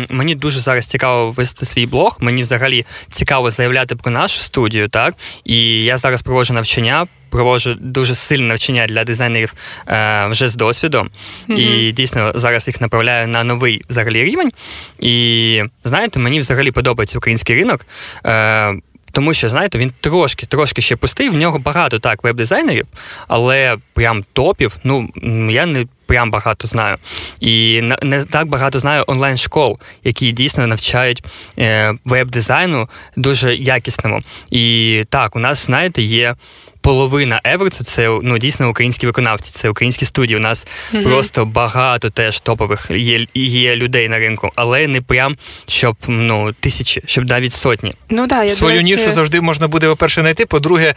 Мені 0.08 0.34
дуже 0.34 0.60
зараз 0.60 0.86
цікаво 0.86 1.30
вести 1.30 1.66
свій 1.66 1.86
блог. 1.86 2.16
Мені 2.20 2.42
взагалі 2.42 2.86
цікаво 3.10 3.50
заявляти 3.50 3.96
про 3.96 4.10
нашу 4.12 4.40
студію, 4.40 4.88
так 4.88 5.14
і 5.44 5.82
я 5.82 5.98
зараз 5.98 6.22
проводжу 6.22 6.54
навчання. 6.54 7.06
Проводжу 7.30 7.74
дуже 7.80 8.14
сильне 8.14 8.44
навчання 8.44 8.86
для 8.86 9.04
дизайнерів 9.04 9.54
е, 9.88 10.26
вже 10.30 10.48
з 10.48 10.56
досвідом, 10.56 11.10
і 11.48 11.92
дійсно 11.92 12.32
зараз 12.34 12.66
їх 12.66 12.80
направляю 12.80 13.28
на 13.28 13.44
новий 13.44 13.82
взагалі 13.88 14.24
рівень. 14.24 14.50
І 14.98 15.62
знаєте, 15.84 16.18
мені 16.20 16.40
взагалі 16.40 16.70
подобається 16.70 17.18
український 17.18 17.56
ринок. 17.56 17.86
Е, 18.26 18.74
тому 19.12 19.34
що, 19.34 19.48
знаєте, 19.48 19.78
він 19.78 19.92
трошки, 20.00 20.46
трошки 20.46 20.82
ще 20.82 20.96
пустий. 20.96 21.28
В 21.28 21.34
нього 21.34 21.58
багато 21.58 21.98
так 21.98 22.24
веб-дизайнерів, 22.24 22.86
але 23.28 23.76
прям 23.94 24.24
топів, 24.32 24.76
ну 24.84 25.08
я 25.50 25.66
не 25.66 25.86
прям 26.08 26.30
багато 26.30 26.68
знаю. 26.68 26.96
І 27.40 27.80
на- 27.82 27.98
не 28.02 28.24
так 28.24 28.48
багато 28.48 28.78
знаю 28.78 29.04
онлайн-школ, 29.06 29.78
які 30.04 30.32
дійсно 30.32 30.66
навчають 30.66 31.24
е, 31.58 31.94
веб-дизайну 32.04 32.88
дуже 33.16 33.54
якісному. 33.56 34.20
І 34.50 35.04
так, 35.10 35.36
у 35.36 35.38
нас, 35.38 35.66
знаєте, 35.66 36.02
є. 36.02 36.34
Половина 36.80 37.40
Еверцу 37.44 37.84
це 37.84 38.18
ну 38.22 38.38
дійсно 38.38 38.70
українські 38.70 39.06
виконавці, 39.06 39.52
це 39.52 39.68
українські 39.68 40.04
студії. 40.04 40.36
У 40.38 40.42
нас 40.42 40.66
Мгм. 40.92 41.04
просто 41.04 41.44
багато 41.46 42.10
теж 42.10 42.40
топових 42.40 42.86
є, 42.90 43.26
є 43.34 43.76
людей 43.76 44.08
на 44.08 44.18
ринку, 44.18 44.50
але 44.54 44.86
не 44.86 45.00
прям 45.00 45.36
щоб 45.66 45.96
ну 46.06 46.52
тисячі, 46.52 47.02
щоб 47.06 47.28
навіть 47.30 47.52
сотні. 47.52 47.94
Ну 48.10 48.26
да, 48.26 48.44
я 48.44 48.50
Свою 48.50 48.82
нішу 48.82 49.10
завжди 49.10 49.40
можна 49.40 49.68
буде, 49.68 49.86
по-перше, 49.88 50.20
знайти. 50.20 50.46
По-друге, 50.46 50.94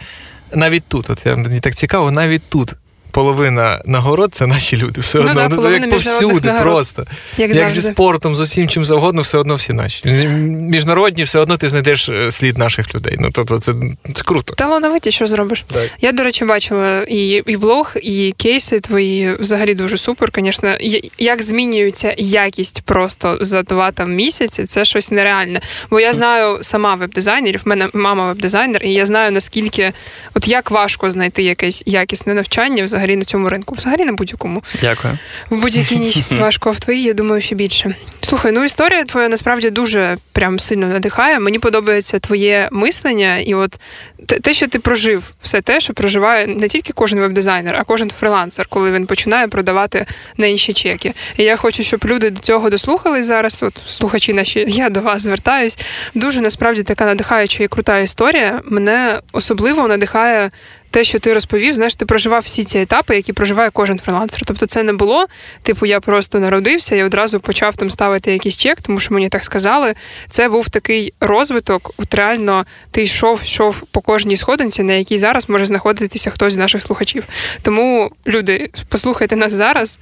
навіть 0.54 0.84
тут. 0.88 1.10
От 1.10 1.26
я, 1.26 1.36
мені 1.36 1.60
так 1.60 1.74
цікаво, 1.74 2.10
навіть 2.10 2.42
тут. 2.48 2.74
Половина 3.12 3.82
нагород 3.86 4.34
це 4.34 4.46
наші 4.46 4.76
люди. 4.76 5.00
Все 5.00 5.18
Ну 5.18 5.24
одно, 5.24 5.34
да, 5.34 5.48
ну, 5.48 5.70
як 5.70 5.90
повсюди, 5.90 6.48
нагород. 6.48 6.62
просто. 6.62 7.04
як, 7.38 7.54
Як 7.54 7.70
зі 7.70 7.82
спортом, 7.82 8.34
з 8.34 8.40
усім 8.40 8.68
чим 8.68 8.84
завгодно, 8.84 9.22
все 9.22 9.38
одно 9.38 9.54
всі 9.54 9.72
наші. 9.72 10.08
Міжнародні, 10.48 11.22
все 11.22 11.38
одно 11.38 11.56
ти 11.56 11.68
знайдеш 11.68 12.08
е, 12.08 12.30
слід 12.30 12.58
наших 12.58 12.94
людей. 12.94 13.16
Ну 13.18 13.30
тобто, 13.32 13.58
це, 13.58 13.72
це 14.14 14.22
круто. 14.24 14.54
Талановиті, 14.54 15.10
що 15.10 15.26
зробиш? 15.26 15.64
Так. 15.72 15.90
Я, 16.00 16.12
до 16.12 16.22
речі, 16.22 16.44
бачила 16.44 17.02
і, 17.02 17.42
і 17.46 17.56
блог, 17.56 17.94
і 18.02 18.34
кейси 18.36 18.80
твої 18.80 19.34
взагалі 19.34 19.74
дуже 19.74 19.98
супер. 19.98 20.30
Звісно, 20.34 20.76
як 21.18 21.42
змінюється 21.42 22.14
якість 22.18 22.82
просто 22.82 23.38
за 23.40 23.62
два 23.62 23.90
там 23.92 24.14
місяці, 24.14 24.64
це 24.64 24.84
щось 24.84 25.10
нереальне. 25.10 25.60
Бо 25.90 26.00
я 26.00 26.12
знаю 26.12 26.58
сама 26.62 26.94
веб-дизайнерів, 26.94 27.60
в 27.64 27.68
мене 27.68 27.88
мама 27.94 28.26
веб-дизайнер, 28.26 28.82
і 28.84 28.92
я 28.92 29.06
знаю 29.06 29.32
наскільки 29.32 29.92
от 30.34 30.48
як 30.48 30.70
важко 30.70 31.10
знайти 31.10 31.42
якесь 31.42 31.82
якісне 31.86 32.34
навчання 32.34 32.84
взагалі 32.84 33.01
на 33.06 33.24
цьому 33.24 33.48
ринку. 33.48 33.74
Взагалі 33.74 34.04
на 34.04 34.12
будь-якому. 34.12 34.62
Дякую. 34.80 35.18
В 35.50 35.56
будь-якій 35.56 35.96
ніші 35.98 36.22
це 36.22 36.36
важко, 36.36 36.68
а 36.68 36.72
в 36.72 36.80
твоїй, 36.80 37.02
я 37.02 37.12
думаю, 37.12 37.40
ще 37.40 37.54
більше. 37.54 37.94
Слухай, 38.20 38.52
ну 38.52 38.64
історія 38.64 39.04
твоя 39.04 39.28
насправді 39.28 39.70
дуже 39.70 40.16
прям 40.32 40.58
сильно 40.58 40.86
надихає. 40.86 41.38
Мені 41.38 41.58
подобається 41.58 42.18
твоє 42.18 42.68
мислення, 42.72 43.38
і 43.38 43.54
от 43.54 43.80
те, 44.26 44.54
що 44.54 44.68
ти 44.68 44.78
прожив, 44.78 45.22
все 45.42 45.60
те, 45.60 45.80
що 45.80 45.94
проживає 45.94 46.46
не 46.46 46.68
тільки 46.68 46.92
кожен 46.92 47.20
веб-дизайнер, 47.20 47.76
а 47.76 47.84
кожен 47.84 48.10
фрилансер, 48.10 48.66
коли 48.68 48.92
він 48.92 49.06
починає 49.06 49.48
продавати 49.48 50.06
на 50.36 50.46
інші 50.46 50.72
чеки. 50.72 51.14
І 51.36 51.42
я 51.42 51.56
хочу, 51.56 51.82
щоб 51.82 52.04
люди 52.04 52.30
до 52.30 52.40
цього 52.40 52.70
дослухались 52.70 53.26
зараз. 53.26 53.62
От 53.62 53.74
слухачі 53.86 54.32
наші, 54.32 54.64
я 54.68 54.90
до 54.90 55.00
вас 55.00 55.22
звертаюсь. 55.22 55.78
Дуже 56.14 56.40
насправді 56.40 56.82
така 56.82 57.06
надихаюча 57.06 57.64
і 57.64 57.68
крута 57.68 57.98
історія. 57.98 58.60
Мене 58.64 59.20
особливо 59.32 59.88
надихає 59.88 60.50
те, 60.92 61.04
що 61.04 61.18
ти 61.18 61.32
розповів, 61.32 61.74
знаєш, 61.74 61.94
ти 61.94 62.06
проживав 62.06 62.42
всі 62.42 62.64
ці 62.64 62.78
етапи, 62.78 63.16
які 63.16 63.32
проживає 63.32 63.70
кожен 63.70 63.98
фрилансер. 63.98 64.42
Тобто, 64.44 64.66
це 64.66 64.82
не 64.82 64.92
було, 64.92 65.26
типу, 65.62 65.86
я 65.86 66.00
просто 66.00 66.38
народився 66.38 66.96
і 66.96 67.02
одразу 67.02 67.40
почав 67.40 67.76
там 67.76 67.90
ставити 67.90 68.32
якийсь 68.32 68.56
чек, 68.56 68.82
тому 68.82 69.00
що 69.00 69.14
мені 69.14 69.28
так 69.28 69.44
сказали. 69.44 69.94
Це 70.28 70.48
був 70.48 70.68
такий 70.68 71.14
розвиток. 71.20 71.94
От 71.96 72.14
реально 72.14 72.66
ти 72.90 73.02
йшов, 73.02 73.40
йшов 73.44 73.82
по 73.90 74.00
кожній 74.00 74.36
сходинці, 74.36 74.82
на 74.82 74.92
якій 74.92 75.18
зараз 75.18 75.48
може 75.48 75.66
знаходитися 75.66 76.30
хтось 76.30 76.52
з 76.52 76.56
наших 76.56 76.82
слухачів. 76.82 77.24
Тому 77.62 78.10
люди, 78.26 78.70
послухайте 78.88 79.36
нас 79.36 79.52
зараз. 79.52 79.98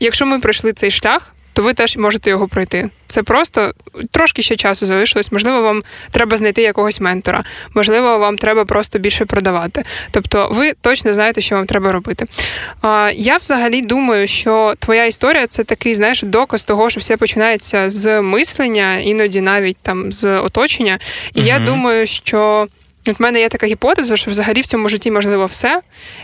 Якщо 0.00 0.26
ми 0.26 0.38
пройшли 0.38 0.72
цей 0.72 0.90
шлях 0.90 1.34
то 1.54 1.62
ви 1.62 1.72
теж 1.72 1.96
можете 1.96 2.30
його 2.30 2.48
пройти. 2.48 2.90
Це 3.06 3.22
просто 3.22 3.72
трошки 4.10 4.42
ще 4.42 4.56
часу 4.56 4.86
залишилось. 4.86 5.32
Можливо, 5.32 5.62
вам 5.62 5.82
треба 6.10 6.36
знайти 6.36 6.62
якогось 6.62 7.00
ментора, 7.00 7.44
можливо, 7.74 8.18
вам 8.18 8.38
треба 8.38 8.64
просто 8.64 8.98
більше 8.98 9.24
продавати. 9.24 9.82
Тобто, 10.10 10.48
ви 10.52 10.72
точно 10.80 11.12
знаєте, 11.12 11.40
що 11.40 11.54
вам 11.56 11.66
треба 11.66 11.92
робити. 11.92 12.26
Я 13.14 13.36
взагалі 13.36 13.82
думаю, 13.82 14.26
що 14.26 14.74
твоя 14.78 15.04
історія 15.04 15.46
це 15.46 15.64
такий, 15.64 15.94
знаєш, 15.94 16.22
доказ 16.22 16.64
того, 16.64 16.90
що 16.90 17.00
все 17.00 17.16
починається 17.16 17.90
з 17.90 18.20
мислення, 18.20 18.98
іноді 18.98 19.40
навіть 19.40 19.78
там 19.82 20.12
з 20.12 20.38
оточення. 20.38 20.98
І 21.34 21.38
угу. 21.38 21.48
я 21.48 21.58
думаю, 21.58 22.06
що. 22.06 22.66
От 23.06 23.18
в 23.18 23.22
мене 23.22 23.40
є 23.40 23.48
така 23.48 23.66
гіпотеза, 23.66 24.16
що 24.16 24.30
взагалі 24.30 24.60
в 24.60 24.66
цьому 24.66 24.88
житті 24.88 25.10
можливо 25.10 25.46
все. 25.46 25.80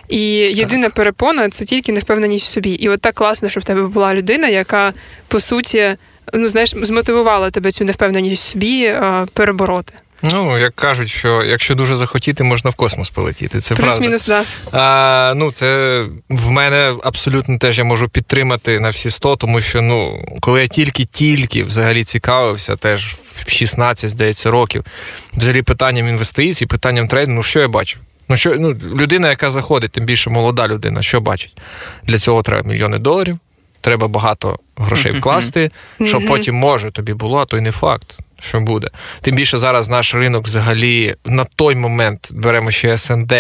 І 0.09 0.21
єдина 0.33 0.87
так. 0.87 0.95
перепона 0.95 1.49
це 1.49 1.65
тільки 1.65 1.93
невпевненість 1.93 2.47
в 2.47 2.49
собі. 2.49 2.71
І 2.71 2.89
от 2.89 3.01
так 3.01 3.15
класно, 3.15 3.49
що 3.49 3.61
в 3.61 3.65
тебе 3.65 3.83
була 3.83 4.15
людина, 4.15 4.49
яка 4.49 4.93
по 5.29 5.41
суті 5.41 5.97
ну 6.35 6.49
знаєш, 6.49 6.75
змотивувала 6.77 7.51
тебе 7.51 7.71
цю 7.71 7.85
невпевненість 7.85 8.43
в 8.43 8.51
собі 8.51 8.87
а, 8.87 9.27
перебороти. 9.33 9.93
Ну, 10.23 10.59
як 10.59 10.75
кажуть, 10.75 11.11
що 11.11 11.45
якщо 11.45 11.75
дуже 11.75 11.97
захотіти, 11.97 12.45
можна 12.45 12.71
в 12.71 12.75
космос 12.75 13.11
полетіти. 13.11 13.61
Це 13.61 13.75
Плюс-мінус, 13.75 14.27
да. 14.27 14.45
А, 14.73 15.35
Ну, 15.37 15.53
це 15.53 16.05
в 16.29 16.51
мене 16.51 16.95
абсолютно 17.05 17.59
теж 17.59 17.79
я 17.79 17.85
можу 17.85 18.09
підтримати 18.09 18.81
на 18.81 18.89
всі 18.89 19.11
100, 19.11 19.37
тому 19.37 19.61
що 19.61 19.83
ну, 19.83 20.25
коли 20.41 20.61
я 20.61 20.67
тільки-тільки 20.67 21.65
взагалі 21.65 22.05
цікавився, 22.05 22.77
теж 22.77 23.07
в 23.47 23.51
16, 23.51 24.11
здається, 24.11 24.51
років, 24.51 24.85
взагалі 25.35 25.63
питанням 25.63 26.09
інвестицій, 26.09 26.67
питанням 26.67 27.09
трейдингу, 27.09 27.37
ну 27.37 27.43
що 27.43 27.61
я 27.61 27.69
бачу? 27.69 27.99
Ну, 28.29 28.37
що 28.37 28.57
ну, 28.59 28.77
людина, 28.95 29.29
яка 29.31 29.51
заходить, 29.51 29.91
тим 29.91 30.05
більше 30.05 30.31
молода 30.31 30.69
людина, 30.69 31.03
що 31.03 31.21
бачить? 31.21 31.57
Для 32.05 32.19
цього 32.19 32.43
треба 32.43 32.69
мільйони 32.69 32.99
доларів, 32.99 33.39
треба 33.81 34.09
багато 34.09 34.59
грошей 34.77 35.13
вкласти, 35.13 35.71
щоб 36.05 36.27
потім 36.27 36.55
може 36.55 36.91
тобі 36.91 37.15
було, 37.15 37.39
а 37.39 37.45
то 37.45 37.57
й 37.57 37.61
не 37.61 37.71
факт 37.71 38.17
що 38.41 38.61
буде. 38.61 38.89
Тим 39.21 39.37
більше 39.37 39.59
зараз 39.59 39.89
наш 39.89 40.15
ринок 40.15 40.45
взагалі 40.45 41.15
на 41.25 41.45
той 41.45 41.75
момент 41.75 42.29
беремо 42.33 42.71
ще 42.71 42.99
СНД. 42.99 43.33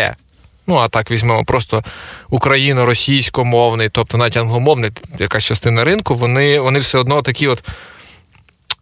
Ну, 0.67 0.77
а 0.77 0.89
так 0.89 1.11
візьмемо 1.11 1.45
просто 1.45 1.85
україно-російськомовний, 2.29 3.89
тобто 3.89 4.19
навіть 4.19 4.37
англомовний, 4.37 4.91
якась 5.19 5.45
частина 5.45 5.85
ринку, 5.85 6.15
вони 6.15 6.61
вони 6.61 6.79
все 6.79 6.99
одно 6.99 7.23
такі 7.23 7.47
от 7.47 7.65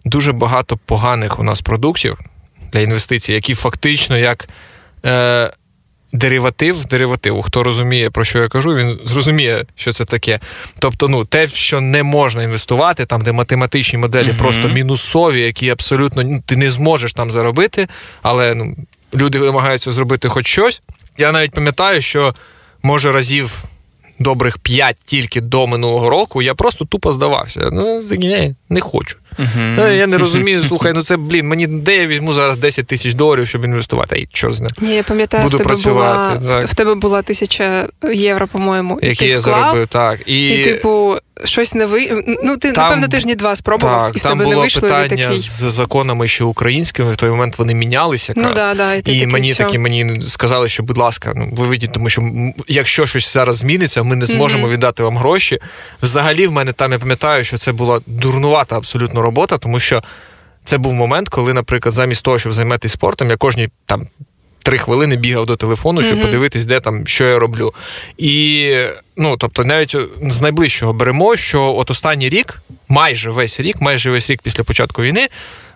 дуже 0.04 0.32
багато 0.32 0.76
поганих 0.76 1.38
у 1.38 1.42
нас 1.42 1.60
продуктів 1.60 2.18
для 2.72 2.80
інвестицій, 2.80 3.32
які 3.32 3.54
фактично 3.54 4.18
як 4.18 4.48
е, 5.04 5.52
дериватив 6.12 6.84
деривативу. 6.84 7.42
Хто 7.42 7.62
розуміє, 7.62 8.10
про 8.10 8.24
що 8.24 8.38
я 8.38 8.48
кажу, 8.48 8.74
він 8.74 8.98
зрозуміє, 9.04 9.64
що 9.76 9.92
це 9.92 10.04
таке. 10.04 10.40
Тобто, 10.78 11.08
ну, 11.08 11.24
те, 11.24 11.46
що 11.46 11.80
не 11.80 12.02
можна 12.02 12.42
інвестувати, 12.42 13.06
там, 13.06 13.22
де 13.22 13.32
математичні 13.32 13.98
моделі 13.98 14.28
mm-hmm. 14.28 14.38
просто 14.38 14.68
мінусові, 14.68 15.40
які 15.40 15.70
абсолютно 15.70 16.22
ну, 16.22 16.40
ти 16.46 16.56
не 16.56 16.70
зможеш 16.70 17.12
там 17.12 17.30
заробити, 17.30 17.88
але 18.22 18.54
ну, 18.54 18.76
люди 19.14 19.38
намагаються 19.38 19.92
зробити 19.92 20.28
хоч 20.28 20.46
щось. 20.46 20.82
Я 21.18 21.32
навіть 21.32 21.50
пам'ятаю, 21.50 22.00
що 22.00 22.34
може 22.82 23.12
разів 23.12 23.64
добрих 24.18 24.58
п'ять 24.58 24.96
тільки 25.04 25.40
до 25.40 25.66
минулого 25.66 26.10
року, 26.10 26.42
я 26.42 26.54
просто 26.54 26.84
тупо 26.84 27.12
здавався. 27.12 27.68
Ну, 27.72 28.02
ні, 28.10 28.54
не 28.68 28.80
хочу. 28.80 29.16
Uh-huh. 29.38 29.92
Я 29.92 30.06
не 30.06 30.18
розумію, 30.18 30.64
слухай, 30.64 30.92
ну 30.94 31.02
це, 31.02 31.16
блін, 31.16 31.48
мені 31.48 31.66
де 31.66 31.96
я 31.96 32.06
візьму 32.06 32.32
зараз 32.32 32.56
10 32.56 32.86
тисяч 32.86 33.14
доларів, 33.14 33.48
щоб 33.48 33.64
інвестувати. 33.64 34.16
Ай, 34.16 34.28
чорт 34.32 34.54
зна. 34.54 34.68
Ні, 34.80 34.94
я 34.94 35.02
пам'ятаю, 35.02 35.42
Буду 35.42 35.56
в 35.56 35.58
тебе 35.58 35.68
працювати. 35.68 36.38
Була, 36.38 36.58
в 36.58 36.74
тебе 36.74 36.94
була 36.94 37.22
тисяча 37.22 37.86
євро, 38.14 38.46
по-моєму. 38.46 38.98
Які 39.02 39.26
я 39.26 39.38
вклав, 39.38 39.54
заробив, 39.54 39.86
так. 39.86 40.20
І, 40.26 40.48
і 40.48 40.64
типу, 40.64 41.16
щось 41.44 41.74
не 41.74 41.86
ви. 41.86 42.24
Ну, 42.44 42.56
ти, 42.56 42.72
там, 42.72 42.84
напевно, 42.84 43.08
тижні 43.08 43.34
два 43.34 43.56
спробував, 43.56 44.06
так, 44.06 44.16
і 44.16 44.18
в 44.18 44.22
там 44.22 44.32
тебе 44.32 44.44
було 44.44 44.56
не 44.56 44.60
вийшло. 44.60 44.80
питання 44.80 45.08
такий... 45.08 45.36
з 45.36 45.70
законами, 45.70 46.28
що 46.28 46.48
українськими, 46.48 47.12
в 47.12 47.16
той 47.16 47.30
момент 47.30 47.58
вони 47.58 47.74
мінялися 47.74 48.32
ну 48.36 48.42
якраз. 48.42 48.66
Ну, 48.66 48.74
да, 48.74 49.00
да, 49.02 49.10
і, 49.12 49.18
і 49.18 49.26
мені 49.26 49.54
такі 49.54 49.78
мені 49.78 50.20
сказали, 50.28 50.68
що, 50.68 50.82
будь 50.82 50.98
ласка, 50.98 51.32
ну 51.36 51.48
виведіть, 51.52 51.92
тому 51.92 52.08
що 52.08 52.22
якщо 52.68 53.06
щось 53.06 53.32
зараз 53.32 53.56
зміниться, 53.56 54.02
ми 54.02 54.16
не 54.16 54.26
зможемо 54.26 54.66
mm-hmm. 54.66 54.70
віддати 54.70 55.02
вам 55.02 55.16
гроші. 55.16 55.58
Взагалі, 56.02 56.46
в 56.46 56.52
мене 56.52 56.72
там 56.72 56.92
я 56.92 56.98
пам'ятаю, 56.98 57.44
що 57.44 57.58
це 57.58 57.72
була 57.72 58.00
дурнувата 58.06 58.76
абсолютно 58.76 59.22
робота, 59.22 59.58
тому 59.58 59.80
що. 59.80 60.02
Це 60.64 60.78
був 60.78 60.92
момент, 60.92 61.28
коли, 61.28 61.54
наприклад, 61.54 61.92
замість 61.92 62.22
того, 62.22 62.38
щоб 62.38 62.52
займатися 62.52 62.92
спортом, 62.92 63.30
я 63.30 63.36
кожні 63.36 63.68
там 63.86 64.06
три 64.68 64.78
хвилини 64.78 65.16
бігав 65.16 65.46
до 65.46 65.56
телефону, 65.56 66.02
щоб 66.02 66.18
mm-hmm. 66.18 66.22
подивитись, 66.22 66.66
де 66.66 66.80
там 66.80 67.06
що 67.06 67.24
я 67.24 67.38
роблю. 67.38 67.74
І 68.18 68.74
ну, 69.16 69.36
тобто, 69.36 69.64
навіть 69.64 69.96
з 70.22 70.42
найближчого 70.42 70.92
беремо, 70.92 71.36
що 71.36 71.62
от 71.62 71.90
останній 71.90 72.28
рік, 72.28 72.62
майже 72.88 73.30
весь 73.30 73.60
рік, 73.60 73.80
майже 73.80 74.10
весь 74.10 74.30
рік 74.30 74.42
після 74.42 74.64
початку 74.64 75.02
війни 75.02 75.28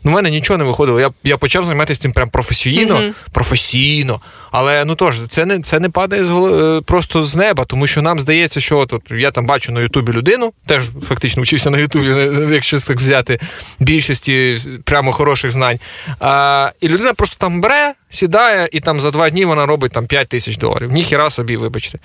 ну, 0.04 0.10
в 0.10 0.14
мене 0.14 0.30
нічого 0.30 0.58
не 0.58 0.64
виходило. 0.64 1.00
Я 1.00 1.10
я 1.24 1.36
почав 1.36 1.64
займатися 1.64 2.00
цим 2.00 2.12
прям 2.12 2.28
професійно, 2.28 2.94
mm-hmm. 2.94 3.12
професійно. 3.32 4.20
Але 4.50 4.84
ну 4.84 4.94
тож, 4.94 5.20
це 5.28 5.44
не 5.46 5.62
це 5.62 5.80
не 5.80 5.88
падає 5.88 6.24
з 6.24 6.28
голови, 6.28 6.82
просто 6.82 7.22
з 7.22 7.36
неба, 7.36 7.64
тому 7.64 7.86
що 7.86 8.02
нам 8.02 8.20
здається, 8.20 8.60
що 8.60 8.78
от, 8.78 8.92
от 8.92 9.02
я 9.10 9.30
там 9.30 9.46
бачу 9.46 9.72
на 9.72 9.80
Ютубі 9.80 10.12
людину, 10.12 10.52
теж 10.66 10.84
фактично 11.02 11.42
вчився 11.42 11.70
на 11.70 11.78
Ютубі, 11.78 12.08
якщо 12.54 12.78
так 12.78 12.96
взяти 13.00 13.40
більшості 13.78 14.58
прямо 14.84 15.12
хороших 15.12 15.52
знань. 15.52 15.78
А, 16.20 16.72
І 16.80 16.88
людина 16.88 17.12
просто 17.12 17.36
там 17.38 17.60
бере, 17.60 17.94
сідає, 18.12 18.68
і 18.72 18.80
там 18.80 19.00
за 19.00 19.10
два 19.10 19.30
дні 19.30 19.44
вона 19.44 19.66
робить 19.66 19.92
там 19.92 20.06
5 20.06 20.28
тисяч 20.28 20.56
доларів. 20.56 20.92
Ніхіра 20.92 21.30
собі, 21.30 21.56
вибачте. 21.56 21.98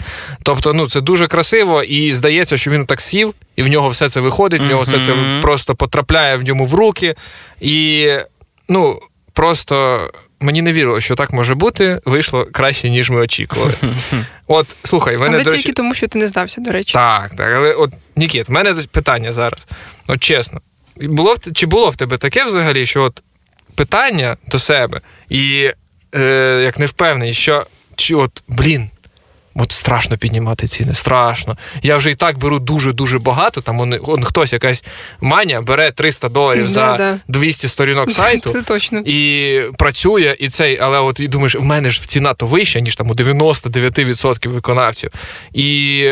Тобто, 0.43 0.73
ну 0.73 0.89
це 0.89 1.01
дуже 1.01 1.27
красиво, 1.27 1.83
і 1.83 2.11
здається, 2.11 2.57
що 2.57 2.71
він 2.71 2.85
так 2.85 3.01
сів, 3.01 3.33
і 3.55 3.63
в 3.63 3.67
нього 3.67 3.89
все 3.89 4.09
це 4.09 4.19
виходить, 4.19 4.61
в 4.61 4.65
нього 4.65 4.81
все 4.81 4.99
це 4.99 5.39
просто 5.41 5.75
потрапляє 5.75 6.37
в 6.37 6.43
ньому 6.43 6.65
в 6.65 6.73
руки. 6.73 7.15
І 7.61 8.07
ну, 8.69 8.99
просто 9.33 10.01
мені 10.39 10.61
не 10.61 10.73
вірило, 10.73 11.01
що 11.01 11.15
так 11.15 11.33
може 11.33 11.55
бути. 11.55 12.01
Вийшло 12.05 12.47
краще, 12.51 12.89
ніж 12.89 13.09
ми 13.09 13.19
очікували. 13.19 13.73
От, 14.47 14.67
слухай, 14.83 15.17
мене. 15.17 15.35
Але 15.35 15.43
до 15.43 15.51
тільки 15.51 15.73
тому, 15.73 15.93
що 15.93 16.07
ти 16.07 16.19
не 16.19 16.27
здався, 16.27 16.61
до 16.61 16.71
речі. 16.71 16.93
Так, 16.93 17.29
так. 17.37 17.53
Але 17.55 17.73
от, 17.73 17.93
Нікіт, 18.15 18.49
в 18.49 18.51
мене 18.51 18.73
питання 18.73 19.33
зараз. 19.33 19.67
От 20.07 20.23
чесно, 20.23 20.61
було 21.01 21.35
чи 21.53 21.65
було 21.65 21.89
в 21.89 21.95
тебе 21.95 22.17
таке 22.17 22.43
взагалі, 22.43 22.85
що 22.85 23.03
от 23.03 23.23
питання 23.75 24.37
до 24.47 24.59
себе, 24.59 25.01
і 25.29 25.71
е, 26.15 26.61
як 26.63 26.79
не 26.79 26.85
впевнений, 26.85 27.33
що 27.33 27.65
чи 27.95 28.15
от, 28.15 28.43
блін, 28.47 28.89
От 29.59 29.71
страшно 29.71 30.17
піднімати 30.17 30.67
ціни, 30.67 30.93
страшно. 30.93 31.57
Я 31.83 31.97
вже 31.97 32.11
і 32.11 32.15
так 32.15 32.37
беру 32.37 32.59
дуже-дуже 32.59 33.19
багато. 33.19 33.61
Там 33.61 33.79
он, 33.79 33.99
он 34.03 34.23
хтось, 34.23 34.53
якась 34.53 34.83
маня, 35.21 35.61
бере 35.61 35.91
300 35.91 36.29
доларів 36.29 36.63
да, 36.63 36.69
за 36.69 36.97
да. 36.97 37.19
200 37.27 37.67
сторінок 37.67 38.11
сайту 38.11 38.49
Це 38.49 38.61
точно. 38.61 38.99
і 39.05 39.61
працює, 39.77 40.35
і 40.39 40.49
цей, 40.49 40.79
але 40.81 40.99
от 40.99 41.19
і 41.19 41.27
думаєш, 41.27 41.55
в 41.55 41.63
мене 41.63 41.89
ж 41.89 42.01
ціна 42.01 42.33
то 42.33 42.45
вища, 42.45 42.79
ніж 42.79 42.95
там 42.95 43.09
у 43.09 43.13
99% 43.13 44.47
виконавців. 44.47 45.11
І 45.53 46.11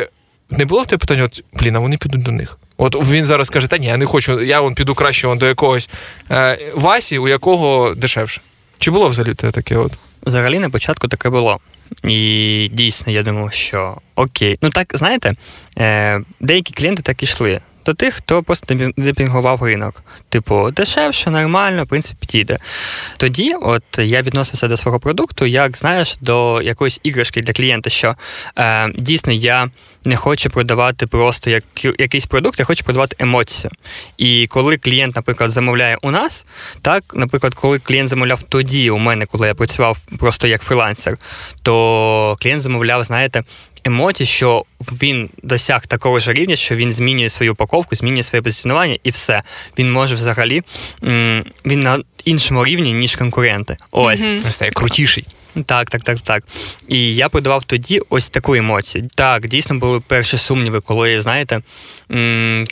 не 0.50 0.66
було 0.66 0.82
в 0.82 0.86
тебе 0.86 1.00
питання, 1.00 1.24
от, 1.24 1.44
блін, 1.54 1.76
а 1.76 1.80
вони 1.80 1.98
підуть 1.98 2.24
до 2.24 2.32
них. 2.32 2.58
От 2.78 3.10
він 3.10 3.26
зараз 3.26 3.50
каже, 3.50 3.68
та 3.68 3.78
ні, 3.78 3.86
я 3.86 3.98
не 3.98 4.06
хочу, 4.06 4.42
я 4.42 4.62
вон 4.62 4.76
піду 4.76 4.96
краще 4.96 5.28
вон 5.28 5.38
до 5.38 5.46
якогось 5.46 5.90
е, 6.32 6.60
Васі, 6.76 7.18
у 7.18 7.28
якого 7.28 7.96
дешевше. 7.96 8.42
Чи 8.80 8.92
було 8.92 9.08
взагалі 9.08 9.34
те 9.34 9.52
таке? 9.52 9.78
от? 9.78 9.92
Взагалі 10.24 10.60
на 10.60 10.70
початку 10.70 11.08
таке 11.08 11.30
було. 11.30 11.60
І 12.04 12.70
дійсно, 12.74 13.14
я 13.14 13.24
думав, 13.24 13.54
що 13.54 13.98
окей. 14.16 14.58
Ну 14.62 14.70
так, 14.70 14.92
знаєте, 14.94 15.34
е, 15.78 16.22
деякі 16.40 16.74
клієнти 16.74 17.02
так 17.02 17.24
і 17.24 17.26
йшли. 17.26 17.62
До 17.86 17.94
тих, 17.94 18.14
хто 18.14 18.44
просто 18.44 18.76
депінгував 18.98 19.64
ринок. 19.64 20.04
Типу, 20.30 20.72
дешевше, 20.72 21.32
нормально, 21.32 21.84
в 21.84 21.88
принципі, 21.88 22.18
підійде. 22.20 22.58
Тоді, 23.18 23.54
от 23.62 23.84
я 23.98 24.22
відносився 24.22 24.68
до 24.68 24.78
свого 24.78 25.00
продукту, 25.00 25.46
як 25.46 25.78
знаєш, 25.78 26.18
до 26.22 26.62
якоїсь 26.62 27.00
іграшки 27.04 27.42
для 27.42 27.54
клієнта, 27.54 27.90
що 27.90 28.16
е, 28.58 28.90
дійсно 28.96 29.34
я 29.34 29.70
не 30.06 30.16
хочу 30.16 30.50
продавати 30.50 31.08
просто 31.08 31.50
як, 31.50 31.64
якийсь 32.00 32.26
продукт, 32.26 32.60
я 32.60 32.66
хочу 32.66 32.84
продавати 32.84 33.16
емоцію. 33.20 33.72
І 34.18 34.48
коли 34.48 34.78
клієнт, 34.78 35.16
наприклад, 35.16 35.50
замовляє 35.50 35.98
у 36.02 36.12
нас, 36.12 36.46
так, 36.82 37.04
наприклад, 37.14 37.54
коли 37.54 37.80
клієнт 37.80 38.10
замовляв 38.10 38.44
тоді 38.44 38.90
у 38.90 38.98
мене, 38.98 39.26
коли 39.26 39.48
я 39.48 39.56
працював 39.56 39.98
просто 40.20 40.48
як 40.48 40.62
фрилансер, 40.62 41.18
то 41.64 42.36
клієнт 42.40 42.62
замовляв, 42.62 43.04
знаєте, 43.04 43.44
емоцій, 43.86 44.26
що 44.26 44.66
він 44.92 45.30
досяг 45.44 45.88
такого 45.88 46.20
ж 46.20 46.34
рівня, 46.34 46.56
що 46.56 46.76
він 46.76 46.94
змінює 46.94 47.30
свою 47.30 47.52
упаковку, 47.52 47.96
змінює 47.96 48.24
своє 48.24 48.42
позиціонування, 48.42 48.98
і 49.04 49.10
все. 49.10 49.44
Він 49.80 49.92
може 49.92 50.16
взагалі 50.16 50.62
він 51.66 51.80
на 51.80 52.00
іншому 52.26 52.66
рівні, 52.66 52.94
ніж 52.94 53.16
конкуренти. 53.16 53.78
Ось 53.92 54.22
mm-hmm. 54.22 54.74
крутіший. 54.74 55.26
Так, 55.64 55.90
так, 55.90 56.02
так, 56.02 56.20
так. 56.20 56.44
І 56.88 57.16
я 57.16 57.30
подавав 57.30 57.64
тоді 57.64 58.02
ось 58.10 58.30
таку 58.30 58.56
емоцію. 58.56 59.08
Так, 59.16 59.48
дійсно 59.48 59.80
були 59.80 60.00
перші 60.00 60.38
сумніви, 60.38 60.82
коли, 60.82 61.22
знаєте, 61.22 61.62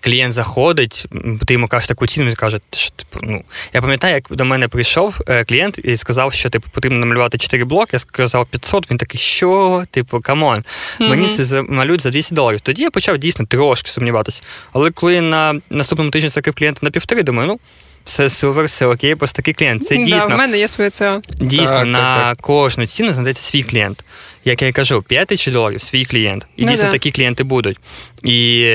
клієнт 0.02 0.34
заходить, 0.34 1.06
ти 1.46 1.54
йому 1.54 1.68
кажеш 1.68 1.88
таку 1.88 2.08
ціну, 2.08 2.28
він 2.28 2.36
каже, 2.36 2.60
що 2.72 2.90
типу, 2.90 3.20
ну. 3.24 3.44
Я 3.74 3.82
пам'ятаю, 3.82 4.14
як 4.14 4.28
до 4.30 4.46
мене 4.46 4.68
прийшов 4.68 5.20
е, 5.28 5.44
клієнт 5.44 5.80
і 5.84 5.98
сказав, 5.98 6.34
що 6.34 6.50
типу 6.50 6.70
потрібно 6.72 7.00
намалювати 7.00 7.38
4 7.38 7.66
блоки. 7.66 7.90
Я 7.94 8.00
сказав 8.00 8.48
500, 8.48 8.92
він 8.92 8.98
такий, 8.98 9.20
що? 9.20 9.84
Типу, 9.92 10.20
come 10.20 10.41
on, 10.41 10.58
мгм. 10.58 11.10
мені 11.10 11.28
це 11.28 11.44
замалюють 11.44 12.02
за 12.02 12.10
200 12.10 12.36
доларів. 12.36 12.62
Тоді 12.62 12.82
я 12.82 12.92
почав 12.92 13.18
дійсно 13.18 13.46
трошки 13.46 13.90
сумніватися. 13.90 14.42
Але 14.74 14.92
коли 14.92 15.22
на 15.22 15.60
наступному 15.70 16.12
тижні 16.12 16.30
закрив 16.30 16.56
клієнта 16.56 16.80
на 16.84 16.92
півтори, 16.92 17.24
думаю, 17.24 17.48
ну 17.48 17.60
все 18.06 18.30
супер, 18.30 18.66
все 18.66 18.86
окей, 18.86 19.16
просто 19.16 19.36
такий 19.36 19.54
клієнт. 19.54 19.86
Це 19.86 19.98
дійсно. 19.98 20.30
Да, 20.30 20.36
в 20.36 20.38
мене 20.38 20.60
є 20.60 20.68
своє 20.68 20.90
ЦО. 20.90 21.22
Дійсно, 21.40 21.68
так, 21.68 21.86
на 21.86 22.18
так, 22.18 22.24
так. 22.24 22.42
кожну 22.42 22.88
ціну 22.88 23.14
знайдеться 23.14 23.44
свій 23.44 23.64
клієнт. 23.64 24.04
Як 24.46 24.62
я 24.62 24.72
кажу, 24.72 25.02
5 25.02 25.28
тисяч 25.28 25.54
доларів 25.54 25.82
свій 25.82 26.06
клієнт. 26.06 26.48
І 26.56 26.66
ну, 26.66 26.72
дійсно 26.72 26.86
да. 26.86 26.92
такі 26.92 27.12
клієнти 27.12 27.44
будуть. 27.44 27.80
І 28.24 28.68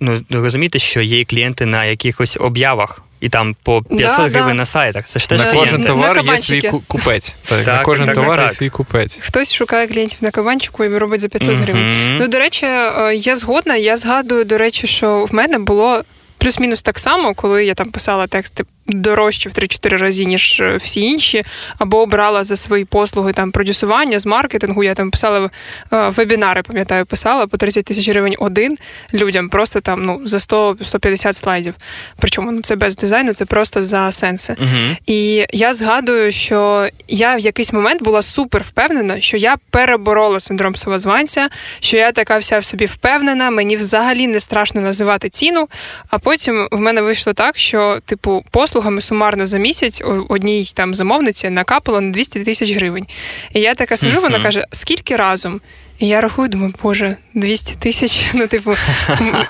ну, 0.00 0.24
розумієте, 0.30 0.78
що 0.78 1.00
є 1.00 1.24
клієнти 1.24 1.66
на 1.66 1.84
якихось 1.84 2.36
об'явах. 2.40 3.02
І 3.20 3.28
там 3.28 3.56
по 3.62 3.82
500 3.82 3.98
да, 3.98 4.22
гривень 4.22 4.48
да. 4.48 4.54
на 4.54 4.64
сайтах. 4.64 5.06
Це 5.06 5.18
ж 5.18 5.28
теж 5.28 5.38
на 5.38 5.52
кожен 5.52 5.84
товар 5.84 6.24
на 6.24 6.32
є 6.32 6.38
свій 6.38 6.70
купець. 6.86 7.36
Це 7.42 7.56
так, 7.56 7.66
на 7.66 7.82
кожен 7.82 8.06
так, 8.06 8.14
товар 8.14 8.38
так, 8.38 8.50
є 8.50 8.56
свій 8.56 8.68
купець. 8.68 9.18
Хтось 9.20 9.54
шукає 9.54 9.86
клієнтів 9.86 10.18
на 10.20 10.30
кабанчику 10.30 10.84
і 10.84 10.98
робить 10.98 11.20
за 11.20 11.28
500 11.28 11.48
mm-hmm. 11.48 11.56
гривень. 11.56 12.16
Ну, 12.20 12.28
до 12.28 12.38
речі, 12.38 12.66
е, 12.66 13.14
я 13.14 13.36
згодна. 13.36 13.76
Я 13.76 13.96
згадую, 13.96 14.44
до 14.44 14.58
речі, 14.58 14.86
що 14.86 15.24
в 15.24 15.34
мене 15.34 15.58
було 15.58 16.02
плюс-мінус 16.38 16.82
так 16.82 16.98
само, 16.98 17.34
коли 17.34 17.64
я 17.64 17.74
там 17.74 17.90
писала 17.90 18.26
тексти 18.26 18.64
дорожче 18.88 19.48
в 19.48 19.52
3-4 19.52 19.98
рази, 19.98 20.24
ніж 20.24 20.60
е, 20.60 20.76
всі 20.76 21.00
інші, 21.00 21.44
або 21.78 22.02
обрала 22.02 22.44
за 22.44 22.56
свої 22.56 22.84
послуги 22.84 23.32
там 23.32 23.52
продюсування 23.52 24.18
з 24.18 24.26
маркетингу. 24.26 24.84
Я 24.84 24.94
там 24.94 25.10
писала 25.10 25.50
е, 25.92 26.08
вебінари, 26.08 26.62
пам'ятаю, 26.62 27.06
писала 27.06 27.46
по 27.46 27.56
30 27.56 27.84
тисяч 27.84 28.08
гривень 28.08 28.34
один 28.38 28.76
людям, 29.14 29.48
просто 29.48 29.80
там 29.80 30.02
ну 30.02 30.20
за 30.24 30.38
100-150 30.38 31.32
слайдів. 31.32 31.74
Причому 32.18 32.52
ну 32.52 32.62
це 32.62 32.76
без 32.76 32.96
дизайну, 32.96 33.32
це 33.32 33.44
просто 33.44 33.82
за 33.82 34.12
сенси. 34.12 34.52
uh 34.52 34.96
І 35.06 35.46
я 35.52 35.74
згадую, 35.74 36.32
що 36.32 36.88
я 37.08 37.36
в 37.36 37.40
якийсь 37.40 37.72
момент 37.72 38.02
була 38.02 38.22
супер 38.22 38.62
впевнена, 38.62 39.20
що 39.20 39.36
я 39.36 39.56
переборола 39.70 40.40
синдром 40.40 40.76
самозванця, 40.76 41.48
що 41.80 41.96
я 41.96 42.12
така 42.12 42.38
вся 42.38 42.58
в 42.58 42.64
собі 42.64 42.86
впевнена, 42.86 43.50
мені 43.50 43.76
взагалі 43.76 44.26
не 44.26 44.40
страшно 44.40 44.80
називати 44.80 45.28
ціну. 45.28 45.68
А 46.10 46.18
потім 46.18 46.68
в 46.72 46.78
мене 46.78 47.02
вийшло 47.02 47.32
так, 47.32 47.58
що 47.58 47.98
типу 48.06 48.44
послуги 48.50 48.75
послугами 48.76 49.00
сумарно 49.00 49.46
за 49.46 49.58
місяць 49.58 50.02
одній 50.28 50.70
там 50.74 50.94
замовниці 50.94 51.50
накапало 51.50 52.00
на 52.00 52.12
200 52.12 52.40
тисяч 52.40 52.72
гривень. 52.72 53.06
І 53.52 53.60
я 53.60 53.74
така 53.74 53.96
сижу, 53.96 54.20
вона 54.20 54.38
каже: 54.38 54.64
скільки 54.70 55.16
разом? 55.16 55.60
І 55.98 56.06
я 56.06 56.20
рахую, 56.20 56.48
думаю, 56.48 56.74
боже, 56.82 57.16
200 57.34 57.74
тисяч. 57.78 58.26
Ну, 58.34 58.46
типу, 58.46 58.74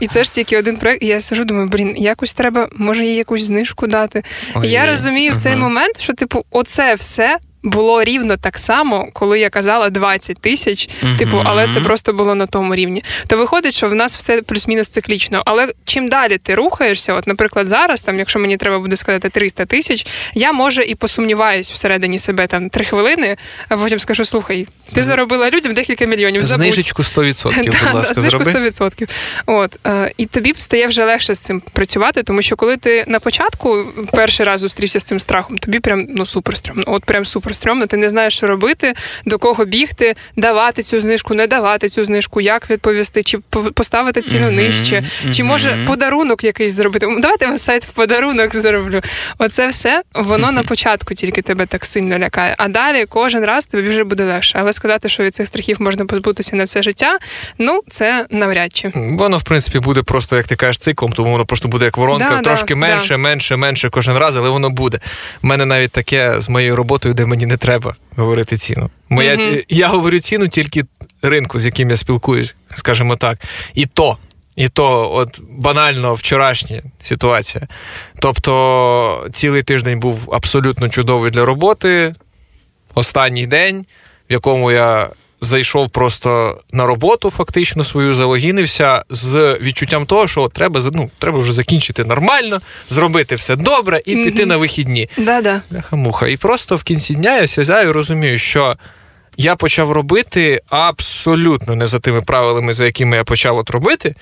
і 0.00 0.06
це 0.06 0.24
ж 0.24 0.32
тільки 0.32 0.58
один 0.58 0.76
проект. 0.76 1.02
І 1.02 1.06
я 1.06 1.20
сижу, 1.20 1.44
думаю, 1.44 1.68
блін, 1.68 1.94
якось 1.96 2.34
треба, 2.34 2.68
може, 2.76 3.04
їй 3.04 3.14
якусь 3.14 3.42
знижку 3.42 3.86
дати. 3.86 4.22
Ой, 4.54 4.68
і 4.68 4.70
я 4.70 4.86
розумію 4.86 5.32
в 5.32 5.36
цей 5.36 5.56
момент, 5.56 6.00
що, 6.00 6.12
типу, 6.12 6.44
оце 6.50 6.94
все 6.94 7.38
було 7.66 8.04
рівно 8.04 8.36
так 8.36 8.58
само, 8.58 9.08
коли 9.12 9.38
я 9.38 9.50
казала 9.50 9.90
20 9.90 10.40
тисяч, 10.40 10.88
uh-huh. 10.88 11.18
типу, 11.18 11.42
але 11.44 11.68
це 11.68 11.80
просто 11.80 12.12
було 12.12 12.34
на 12.34 12.46
тому 12.46 12.74
рівні. 12.74 13.04
То 13.26 13.36
виходить, 13.36 13.74
що 13.74 13.88
в 13.88 13.94
нас 13.94 14.18
все 14.18 14.42
плюс-мінус 14.42 14.88
циклічно. 14.88 15.42
Але 15.46 15.72
чим 15.84 16.08
далі 16.08 16.38
ти 16.38 16.54
рухаєшся, 16.54 17.14
от, 17.14 17.26
наприклад, 17.26 17.68
зараз, 17.68 18.02
там, 18.02 18.18
якщо 18.18 18.38
мені 18.38 18.56
треба 18.56 18.78
буде 18.78 18.96
сказати 18.96 19.28
300 19.28 19.64
тисяч, 19.64 20.06
я 20.34 20.52
може 20.52 20.82
і 20.82 20.94
посумніваюсь 20.94 21.70
всередині 21.70 22.18
себе 22.18 22.46
там 22.46 22.68
три 22.68 22.84
хвилини, 22.84 23.36
а 23.68 23.76
потім 23.76 23.98
скажу: 23.98 24.24
слухай, 24.24 24.68
ти 24.92 25.02
заробила 25.02 25.50
людям 25.50 25.74
декілька 25.74 26.06
мільйонів. 26.06 26.42
Забудь. 26.42 26.64
Знижечку 26.64 27.02
100%, 27.02 27.64
будь 27.64 27.94
ласка, 27.94 28.20
знижку 28.20 28.38
100%. 28.38 29.08
От 29.46 29.78
е, 29.86 30.12
і 30.16 30.26
тобі 30.26 30.54
стає 30.58 30.86
вже 30.86 31.04
легше 31.04 31.34
з 31.34 31.38
цим 31.38 31.62
працювати, 31.72 32.22
тому 32.22 32.42
що 32.42 32.56
коли 32.56 32.76
ти 32.76 33.04
на 33.08 33.20
початку 33.20 33.84
перший 34.12 34.46
раз 34.46 34.60
зустрівся 34.60 35.00
з 35.00 35.04
цим 35.04 35.20
страхом, 35.20 35.58
тобі 35.58 35.80
прям 35.80 36.06
ну 36.08 36.26
супер 36.26 36.56
стрьомно. 36.56 36.84
От 36.86 37.04
прям 37.04 37.24
супер 37.24 37.55
стрьомно, 37.56 37.86
ти 37.86 37.96
не 37.96 38.10
знаєш, 38.10 38.36
що 38.36 38.46
робити, 38.46 38.94
до 39.24 39.38
кого 39.38 39.64
бігти, 39.64 40.14
давати 40.36 40.82
цю 40.82 41.00
знижку, 41.00 41.34
не 41.34 41.46
давати 41.46 41.88
цю 41.88 42.04
знижку, 42.04 42.40
як 42.40 42.70
відповісти, 42.70 43.22
чи 43.22 43.38
поставити 43.74 44.22
ціну 44.22 44.50
нижче, 44.50 45.04
чи 45.32 45.44
може 45.44 45.84
подарунок 45.86 46.44
якийсь 46.44 46.72
зробити. 46.72 47.06
Давайте 47.20 47.44
я 47.44 47.58
сайт 47.58 47.84
в 47.84 47.88
подарунок 47.88 48.56
зроблю. 48.56 49.00
Оце 49.38 49.68
все 49.68 50.02
воно 50.14 50.52
на 50.52 50.62
початку 50.68 51.14
тільки 51.14 51.42
тебе 51.42 51.66
так 51.66 51.84
сильно 51.84 52.18
лякає. 52.18 52.54
А 52.58 52.68
далі 52.68 53.04
кожен 53.08 53.44
раз 53.44 53.66
тобі 53.66 53.88
вже 53.88 54.04
буде 54.04 54.24
легше. 54.24 54.58
Але 54.60 54.72
сказати, 54.72 55.08
що 55.08 55.22
від 55.22 55.34
цих 55.34 55.46
страхів 55.46 55.76
можна 55.82 56.06
позбутися 56.06 56.56
на 56.56 56.64
все 56.64 56.82
життя, 56.82 57.18
ну 57.58 57.82
це 57.88 58.26
навряд 58.30 58.76
чи 58.76 58.92
воно 58.94 59.38
в 59.38 59.42
принципі 59.42 59.78
буде 59.78 60.02
просто, 60.02 60.36
як 60.36 60.46
ти 60.46 60.56
кажеш, 60.56 60.78
циклом, 60.78 61.12
тому 61.12 61.32
воно 61.32 61.46
просто 61.46 61.68
буде 61.68 61.84
як 61.84 61.96
воронка, 61.96 62.30
да, 62.30 62.40
трошки 62.40 62.74
да, 62.74 62.80
менше, 62.80 63.08
да. 63.08 63.18
менше, 63.18 63.56
менше 63.56 63.90
кожен 63.90 64.16
раз, 64.16 64.36
але 64.36 64.48
воно 64.48 64.70
буде. 64.70 65.00
У 65.42 65.46
мене 65.46 65.64
навіть 65.64 65.90
таке 65.90 66.34
з 66.38 66.48
моєю 66.48 66.76
роботою, 66.76 67.14
де 67.14 67.26
мені 67.26 67.45
не 67.46 67.56
треба 67.56 67.96
говорити 68.16 68.56
ціну. 68.56 68.90
Моя 69.08 69.36
mm 69.36 69.64
я 69.68 69.88
говорю 69.88 70.20
ціну 70.20 70.48
тільки 70.48 70.84
ринку, 71.22 71.60
з 71.60 71.64
яким 71.64 71.90
я 71.90 71.96
спілкуюсь, 71.96 72.54
скажімо 72.74 73.16
так, 73.16 73.38
і 73.74 73.86
то. 73.86 74.18
І 74.56 74.68
то, 74.68 75.12
от 75.14 75.40
банально 75.50 76.14
вчорашня 76.14 76.82
ситуація. 76.98 77.66
Тобто, 78.20 79.26
цілий 79.32 79.62
тиждень 79.62 80.00
був 80.00 80.28
абсолютно 80.32 80.88
чудовий 80.88 81.30
для 81.30 81.44
роботи. 81.44 82.14
Останній 82.94 83.46
день, 83.46 83.86
в 84.30 84.32
якому 84.32 84.72
я 84.72 85.10
зайшов 85.40 85.88
просто 85.88 86.60
на 86.72 86.86
роботу, 86.86 87.30
фактично 87.30 87.84
свою 87.84 88.14
залогінився 88.14 89.04
з 89.10 89.58
відчуттям 89.60 90.06
того, 90.06 90.28
що 90.28 90.48
треба 90.48 90.82
ну, 90.92 91.10
треба 91.18 91.38
вже 91.38 91.52
закінчити 91.52 92.04
нормально, 92.04 92.60
зробити 92.88 93.34
все 93.34 93.56
добре 93.56 94.02
і 94.06 94.14
піти 94.14 94.42
mm-hmm. 94.42 94.46
на 94.46 94.56
вихідні. 94.56 95.08
Да-да. 95.16 95.62
Муха. 95.92 96.26
І 96.26 96.36
просто 96.36 96.76
в 96.76 96.82
кінці 96.82 97.14
дня 97.14 97.40
я 97.40 97.46
сідаю 97.46 97.88
і 97.88 97.92
розумію, 97.92 98.38
що. 98.38 98.76
Я 99.38 99.56
почав 99.56 99.92
робити 99.92 100.60
абсолютно 100.68 101.74
не 101.74 101.86
за 101.86 101.98
тими 101.98 102.20
правилами, 102.20 102.72
за 102.72 102.84
якими 102.84 103.16
я 103.16 103.24
почав 103.24 103.58
от 103.58 103.70
робити. 103.70 104.14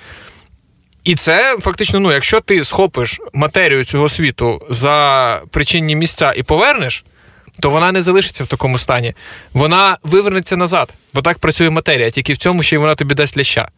І 1.04 1.14
це 1.14 1.56
фактично, 1.60 2.00
ну, 2.00 2.12
якщо 2.12 2.40
ти 2.40 2.64
схопиш 2.64 3.20
матерію 3.34 3.84
цього 3.84 4.08
світу 4.08 4.66
за 4.70 5.40
причинні 5.50 5.96
місця 5.96 6.32
і 6.36 6.42
повернеш, 6.42 7.04
то 7.60 7.70
вона 7.70 7.92
не 7.92 8.02
залишиться 8.02 8.44
в 8.44 8.46
такому 8.46 8.78
стані. 8.78 9.14
Вона 9.52 9.98
вивернеться 10.02 10.56
назад, 10.56 10.94
бо 11.14 11.22
так 11.22 11.38
працює 11.38 11.70
матерія, 11.70 12.10
тільки 12.10 12.32
в 12.32 12.36
цьому 12.36 12.62
ще 12.62 12.76
й 12.76 12.78
вона 12.78 12.94
тобі 12.94 13.14
дасть 13.14 13.38
ляща. 13.38 13.68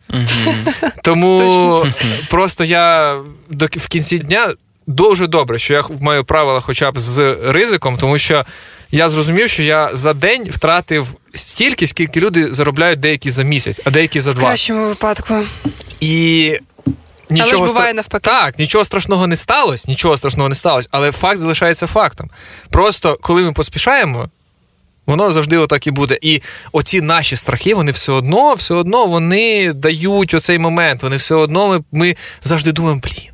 Тому 1.02 1.86
просто 2.30 2.64
я 2.64 3.14
в 3.58 3.88
кінці 3.88 4.18
дня 4.18 4.52
дуже 4.86 5.26
добре, 5.26 5.58
що 5.58 5.74
я 5.74 5.84
маю 6.00 6.24
правила 6.24 6.60
хоча 6.60 6.90
б 6.90 6.98
з 6.98 7.36
ризиком, 7.46 7.96
тому 7.96 8.18
що 8.18 8.44
я 8.90 9.08
зрозумів, 9.08 9.50
що 9.50 9.62
я 9.62 9.90
за 9.92 10.14
день 10.14 10.48
втратив 10.50 11.08
стільки, 11.34 11.86
скільки 11.86 12.20
люди 12.20 12.52
заробляють 12.52 13.00
деякі 13.00 13.30
за 13.30 13.42
місяць, 13.42 13.80
а 13.84 13.90
деякі 13.90 14.20
за 14.20 14.32
два. 14.32 14.42
В 14.42 14.46
кращому 14.46 14.86
випадку. 14.86 15.34
І 16.00 16.58
Нічого 17.30 17.50
але 17.58 17.66
ж 17.66 17.72
буває 17.72 17.94
навпаки. 17.94 18.30
Так, 18.30 18.58
нічого 18.58 18.84
страшного 18.84 19.26
не 19.26 19.36
сталося, 19.36 19.84
нічого 19.88 20.16
страшного 20.16 20.48
не 20.48 20.54
сталося, 20.54 20.88
але 20.90 21.12
факт 21.12 21.38
залишається 21.38 21.86
фактом. 21.86 22.30
Просто 22.70 23.18
коли 23.20 23.42
ми 23.42 23.52
поспішаємо, 23.52 24.28
воно 25.06 25.32
завжди 25.32 25.56
отак 25.56 25.86
і 25.86 25.90
буде. 25.90 26.18
І 26.22 26.42
оці 26.72 27.00
наші 27.00 27.36
страхи, 27.36 27.74
вони 27.74 27.92
все 27.92 28.12
одно, 28.12 28.54
все 28.54 28.74
одно 28.74 29.06
вони 29.06 29.72
дають 29.72 30.34
оцей 30.34 30.58
момент. 30.58 31.02
Вони 31.02 31.16
все 31.16 31.34
одно 31.34 31.68
ми, 31.68 31.80
ми 31.92 32.16
завжди 32.42 32.72
думаємо, 32.72 33.00
блін. 33.04 33.32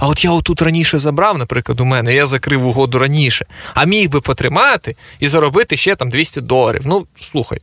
А 0.00 0.08
от 0.08 0.24
я 0.24 0.30
отут 0.30 0.62
раніше 0.62 0.98
забрав, 0.98 1.38
наприклад, 1.38 1.80
у 1.80 1.84
мене, 1.84 2.14
я 2.14 2.26
закрив 2.26 2.66
угоду 2.66 2.98
раніше, 2.98 3.46
а 3.74 3.84
міг 3.84 4.10
би 4.10 4.20
потримати 4.20 4.96
і 5.18 5.28
заробити 5.28 5.76
ще 5.76 5.94
там 5.94 6.10
200 6.10 6.40
доларів. 6.40 6.82
Ну, 6.84 7.06
слухай, 7.20 7.58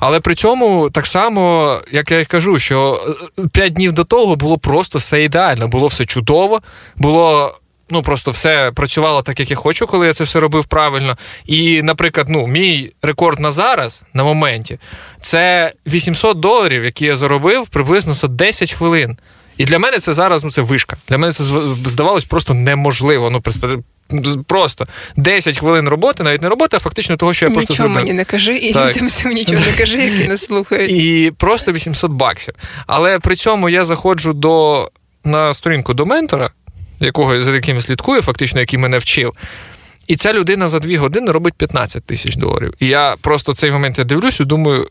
але 0.00 0.20
при 0.20 0.34
цьому 0.34 0.90
так 0.90 1.06
само, 1.06 1.76
як 1.92 2.10
я 2.10 2.24
кажу, 2.24 2.58
що 2.58 3.00
5 3.52 3.66
е, 3.66 3.70
днів 3.70 3.92
до 3.92 4.04
того 4.04 4.36
було 4.36 4.58
просто 4.58 4.98
все 4.98 5.24
ідеально, 5.24 5.68
було 5.68 5.86
все 5.86 6.06
чудово, 6.06 6.60
було. 6.96 7.56
Ну, 7.92 8.02
просто 8.02 8.30
все 8.30 8.72
працювало 8.74 9.22
так, 9.22 9.40
як 9.40 9.50
я 9.50 9.56
хочу, 9.56 9.86
коли 9.86 10.06
я 10.06 10.12
це 10.12 10.24
все 10.24 10.40
робив 10.40 10.64
правильно. 10.64 11.18
І, 11.46 11.82
наприклад, 11.82 12.26
ну, 12.28 12.46
мій 12.46 12.92
рекорд 13.02 13.40
на 13.40 13.50
зараз, 13.50 14.02
на 14.14 14.24
моменті, 14.24 14.78
це 15.20 15.72
800 15.86 16.40
доларів, 16.40 16.84
які 16.84 17.04
я 17.06 17.16
заробив 17.16 17.68
приблизно 17.68 18.14
за 18.14 18.28
10 18.28 18.72
хвилин. 18.72 19.16
І 19.56 19.64
для 19.64 19.78
мене 19.78 19.98
це 19.98 20.12
зараз 20.12 20.44
ну, 20.44 20.50
це 20.50 20.62
вишка. 20.62 20.96
Для 21.08 21.18
мене 21.18 21.32
це 21.32 21.44
здавалось 21.84 22.24
просто 22.24 22.54
неможливо. 22.54 23.30
Ну, 23.30 23.40
Просто 24.46 24.86
10 25.16 25.58
хвилин 25.58 25.88
роботи, 25.88 26.22
навіть 26.22 26.42
не 26.42 26.48
роботи, 26.48 26.76
а 26.76 26.80
фактично 26.80 27.16
того, 27.16 27.34
що 27.34 27.46
я 27.46 27.48
нічого 27.48 27.66
просто 27.66 27.74
зробив. 27.74 27.96
мені 27.96 28.12
не 28.12 28.24
кажи, 28.24 28.56
і 28.56 28.72
так. 28.72 28.90
людям 28.90 29.08
цим 29.08 29.32
нічого 29.32 29.60
не 29.66 29.72
кажи, 29.72 29.96
які 29.96 30.28
не 30.28 30.36
слухають. 30.36 30.90
І 30.90 31.32
просто 31.36 31.72
800 31.72 32.10
баксів. 32.10 32.54
Але 32.86 33.18
при 33.18 33.36
цьому 33.36 33.68
я 33.68 33.84
заходжу 33.84 34.32
до 34.34 34.88
на 35.24 35.54
сторінку 35.54 35.94
до 35.94 36.06
ментора, 36.06 36.50
якого 37.00 37.42
за 37.42 37.54
яким 37.54 37.80
слідкую, 37.80 38.22
фактично, 38.22 38.60
який 38.60 38.78
мене 38.78 38.98
вчив. 38.98 39.32
І 40.06 40.16
ця 40.16 40.32
людина 40.32 40.68
за 40.68 40.78
дві 40.78 40.96
години 40.96 41.32
робить 41.32 41.54
15 41.54 42.04
тисяч 42.04 42.36
доларів. 42.36 42.74
І 42.78 42.86
я 42.86 43.16
просто 43.20 43.54
цей 43.54 43.72
момент 43.72 43.98
я 43.98 44.04
дивлюсь 44.04 44.40
і 44.40 44.44
думаю. 44.44 44.90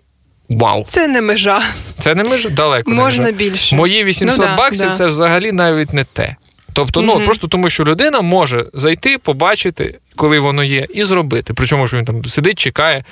Вау, 0.50 0.86
це 0.88 1.08
не 1.08 1.22
межа. 1.22 1.64
Це 1.98 2.16
не 2.16 2.24
межа 2.24 2.50
далеко. 2.50 2.92
Можна 2.92 3.26
не 3.26 3.32
межа. 3.32 3.50
більше. 3.50 3.76
Мої 3.76 4.04
800 4.04 4.40
ну, 4.40 4.46
да, 4.46 4.56
баксів 4.56 4.88
да. 4.88 4.94
це 4.94 5.08
взагалі 5.08 5.52
навіть 5.52 5.94
не 5.94 6.04
те. 6.04 6.36
Тобто, 6.80 7.02
ну 7.02 7.16
Мгм. 7.16 7.26
просто 7.26 7.48
тому, 7.48 7.70
що 7.70 7.84
людина 7.84 8.22
може 8.22 8.66
зайти, 8.74 9.18
побачити, 9.18 9.96
коли 10.16 10.40
воно 10.40 10.64
є, 10.64 10.86
і 10.94 11.04
зробити. 11.04 11.54
Причому, 11.54 11.88
що 11.88 11.98
він 11.98 12.06
там 12.06 12.26
сидить, 12.26 12.60
чекає. 12.60 13.04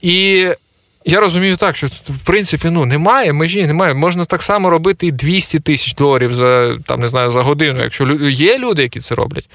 І 0.00 0.46
я 1.04 1.20
розумію 1.20 1.56
так, 1.56 1.76
що 1.76 1.86
в 1.86 2.18
принципі 2.24 2.68
ну 2.70 2.86
немає 2.86 3.32
межі, 3.32 3.66
немає. 3.66 3.94
Можна 3.94 4.24
так 4.24 4.42
само 4.42 4.70
робити 4.70 5.06
і 5.06 5.10
200 5.10 5.60
тисяч 5.60 5.94
доларів 5.94 6.34
за 6.34 6.76
там 6.86 7.00
не 7.00 7.08
знаю 7.08 7.30
за 7.30 7.42
годину, 7.42 7.82
якщо 7.82 8.18
є 8.28 8.58
люди, 8.58 8.82
які 8.82 9.00
це 9.00 9.14
роблять. 9.14 9.48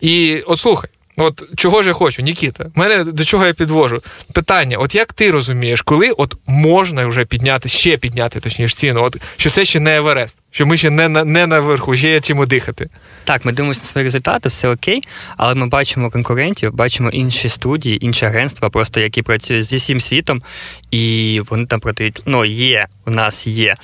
І 0.00 0.42
от 0.46 0.60
слухай. 0.60 0.90
От 1.20 1.42
чого 1.56 1.82
ж 1.82 1.88
я 1.88 1.94
хочу, 1.94 2.22
Нікіта? 2.22 2.66
Мене 2.74 3.04
до 3.04 3.24
чого 3.24 3.46
я 3.46 3.52
підвожу? 3.52 4.02
Питання: 4.32 4.78
от 4.78 4.94
як 4.94 5.12
ти 5.12 5.30
розумієш, 5.30 5.82
коли 5.82 6.10
от 6.10 6.34
можна 6.46 7.06
вже 7.06 7.24
підняти, 7.24 7.68
ще 7.68 7.96
підняти, 7.96 8.40
точніше, 8.40 8.74
ціну, 8.74 9.02
от 9.02 9.16
що 9.36 9.50
це 9.50 9.64
ще 9.64 9.80
не 9.80 9.96
Еверест, 9.96 10.38
що 10.58 10.66
ми 10.66 10.76
ще 10.76 10.90
не, 10.90 11.08
на- 11.08 11.24
не 11.24 11.46
наверху, 11.46 11.96
ще 11.96 12.08
є 12.10 12.20
чим 12.20 12.46
дихати. 12.46 12.88
Так, 13.24 13.44
ми 13.44 13.52
дивимося 13.52 13.80
на 13.80 13.86
свої 13.86 14.04
результати, 14.04 14.48
все 14.48 14.68
окей, 14.68 15.02
але 15.36 15.54
ми 15.54 15.66
бачимо 15.66 16.10
конкурентів, 16.10 16.72
бачимо 16.74 17.10
інші 17.10 17.48
студії, 17.48 18.04
інші 18.06 18.26
агентства, 18.26 18.70
просто 18.70 19.00
які 19.00 19.22
працюють 19.22 19.64
зі 19.64 19.76
всім 19.76 20.00
світом, 20.00 20.42
і 20.90 21.40
вони 21.50 21.66
там 21.66 21.80
продають. 21.80 22.22
Ну, 22.26 22.44
є, 22.44 22.86
у 23.06 23.10
нас 23.10 23.46
є. 23.46 23.76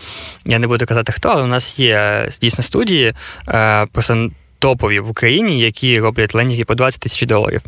Я 0.47 0.59
не 0.59 0.67
буду 0.67 0.87
казати 0.87 1.13
хто, 1.13 1.29
але 1.29 1.43
у 1.43 1.47
нас 1.47 1.79
є 1.79 1.95
е, 1.95 2.31
дійсно 2.41 2.65
студії, 2.65 3.13
е, 3.49 3.87
просто 3.93 4.31
топові 4.65 5.01
в 5.01 5.11
Україні, 5.11 5.61
які 5.61 6.01
роблять 6.01 6.35
лендінги 6.35 6.65
по 6.65 6.75
20 6.75 7.01
тисяч 7.01 7.23
доларів. 7.23 7.61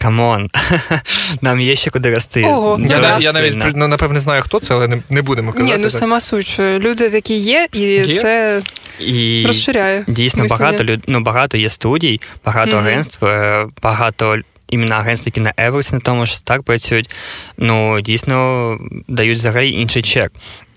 Come 0.00 0.27
on, 0.27 0.48
нам 1.40 1.60
є 1.60 1.76
ще 1.76 1.90
куди 1.90 2.14
рости. 2.14 2.44
Ого, 2.44 2.80
Я, 2.80 3.00
да. 3.00 3.18
я 3.20 3.32
навіть 3.32 3.56
ну, 3.74 3.88
напевне 3.88 4.20
знаю, 4.20 4.42
хто 4.42 4.60
це, 4.60 4.74
але 4.74 4.88
не, 4.88 5.02
не 5.10 5.22
будемо 5.22 5.52
казати. 5.52 5.72
Ні, 5.72 5.78
ну 5.78 5.90
так. 5.90 5.98
сама 5.98 6.20
суть, 6.20 6.46
що 6.46 6.62
люди 6.62 7.10
такі 7.10 7.34
є, 7.34 7.68
і 7.72 7.80
Є? 7.80 8.16
це 8.16 8.62
І 9.00 9.44
розширяє. 9.46 10.04
Дійсно, 10.08 10.42
мислення. 10.42 10.64
багато 10.64 10.84
люд... 10.84 11.00
ну, 11.06 11.20
багато 11.20 11.56
є 11.56 11.70
студій, 11.70 12.20
багато 12.44 12.76
Мгм. 12.76 12.86
агентств, 12.86 13.24
е, 13.24 13.66
багато 13.82 14.36
іменно 14.68 14.94
агентств, 14.94 15.28
які 15.28 15.40
на 15.40 15.52
Еверсі 15.56 15.94
на 15.94 16.00
тому 16.00 16.26
ж 16.26 16.44
так 16.44 16.62
працюють. 16.62 17.10
Ну, 17.58 18.00
дійсно 18.00 18.78
дають 19.08 19.38
взагалі 19.38 19.70
інший 19.70 20.02
чек. 20.02 20.32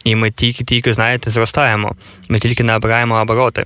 І 0.08 0.16
ми 0.16 0.32
тільки-тільки, 0.32 0.94
знаєте, 0.94 1.30
зростаємо. 1.30 1.96
Ми 2.30 2.40
тільки 2.40 2.64
набираємо 2.64 3.22
обороти. 3.22 3.66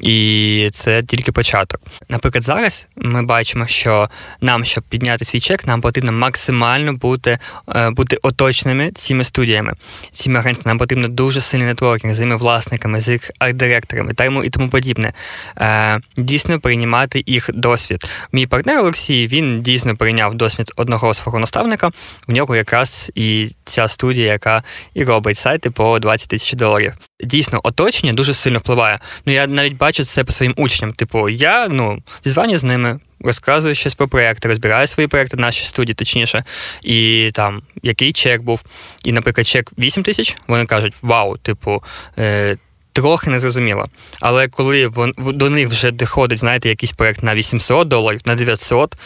І 0.00 0.68
це 0.72 1.02
тільки 1.02 1.32
початок. 1.32 1.80
Наприклад, 2.08 2.42
зараз 2.42 2.86
ми 2.96 3.22
бачимо, 3.22 3.66
що 3.66 4.08
нам, 4.40 4.64
щоб 4.64 4.84
підняти 4.84 5.24
свій 5.24 5.40
чек, 5.40 5.66
нам 5.66 5.80
потрібно 5.80 6.12
максимально 6.12 6.92
бути, 6.92 7.38
е, 7.76 7.90
бути 7.90 8.18
оточеними 8.22 8.90
цими 8.94 9.24
студіями, 9.24 9.72
цими 10.12 10.38
агентствами. 10.38 10.70
Нам 10.70 10.78
потрібно 10.78 11.08
дуже 11.08 11.40
сильний 11.40 11.68
нетворкінг 11.68 12.14
з 12.14 12.16
їхніми 12.16 12.36
власниками, 12.36 13.00
з 13.00 13.08
їх 13.08 13.30
арт-директорами 13.40 14.14
та 14.14 14.24
і 14.24 14.50
тому 14.50 14.68
подібне. 14.68 15.12
Е, 15.58 16.00
Дійсно 16.16 16.60
приймати 16.60 17.24
їх 17.26 17.50
досвід. 17.54 18.04
Мій 18.32 18.46
партнер 18.46 18.78
Олексій 18.78 19.26
він 19.26 19.62
дійсно 19.62 19.96
прийняв 19.96 20.34
досвід 20.34 20.72
одного 20.76 21.14
свого 21.14 21.38
наставника. 21.38 21.90
В 22.28 22.32
нього 22.32 22.56
якраз 22.56 23.12
і 23.14 23.48
ця 23.64 23.88
студія, 23.88 24.32
яка 24.32 24.62
і 24.94 25.04
робить 25.04 25.36
сайти 25.36 25.70
по 25.70 25.81
20 26.00 26.28
тисяч 26.28 26.52
доларів. 26.52 26.92
Дійсно, 27.24 27.60
оточення 27.64 28.12
дуже 28.12 28.34
сильно 28.34 28.58
впливає. 28.58 28.98
Ну 29.26 29.32
я 29.32 29.46
навіть 29.46 29.76
бачу 29.76 30.04
це 30.04 30.24
по 30.24 30.32
своїм 30.32 30.54
учням. 30.56 30.92
Типу, 30.92 31.28
я 31.28 31.68
ну 31.68 32.02
зізвання 32.24 32.58
з 32.58 32.64
ними. 32.64 33.00
Розказую 33.24 33.74
щось 33.74 33.94
про 33.94 34.08
проекти, 34.08 34.48
розбираю 34.48 34.86
свої 34.86 35.08
проекти, 35.08 35.36
наші 35.36 35.64
студії, 35.64 35.94
точніше, 35.94 36.44
і 36.82 37.30
там 37.34 37.62
який 37.82 38.12
чек 38.12 38.42
був. 38.42 38.62
І, 39.04 39.12
наприклад, 39.12 39.46
чек 39.46 39.70
8 39.78 40.02
тисяч, 40.02 40.36
вони 40.46 40.66
кажуть, 40.66 40.94
вау, 41.02 41.36
типу, 41.36 41.82
е, 42.18 42.56
трохи 42.92 43.30
незрозуміло. 43.30 43.88
Але 44.20 44.48
коли 44.48 44.86
вон, 44.86 45.14
до 45.18 45.50
них 45.50 45.68
вже 45.68 45.90
доходить, 45.90 46.38
знаєте, 46.38 46.68
якийсь 46.68 46.92
проект 46.92 47.22
на 47.22 47.34
800 47.34 47.88
доларів, 47.88 48.20
на 48.24 48.34
900, 48.34 48.96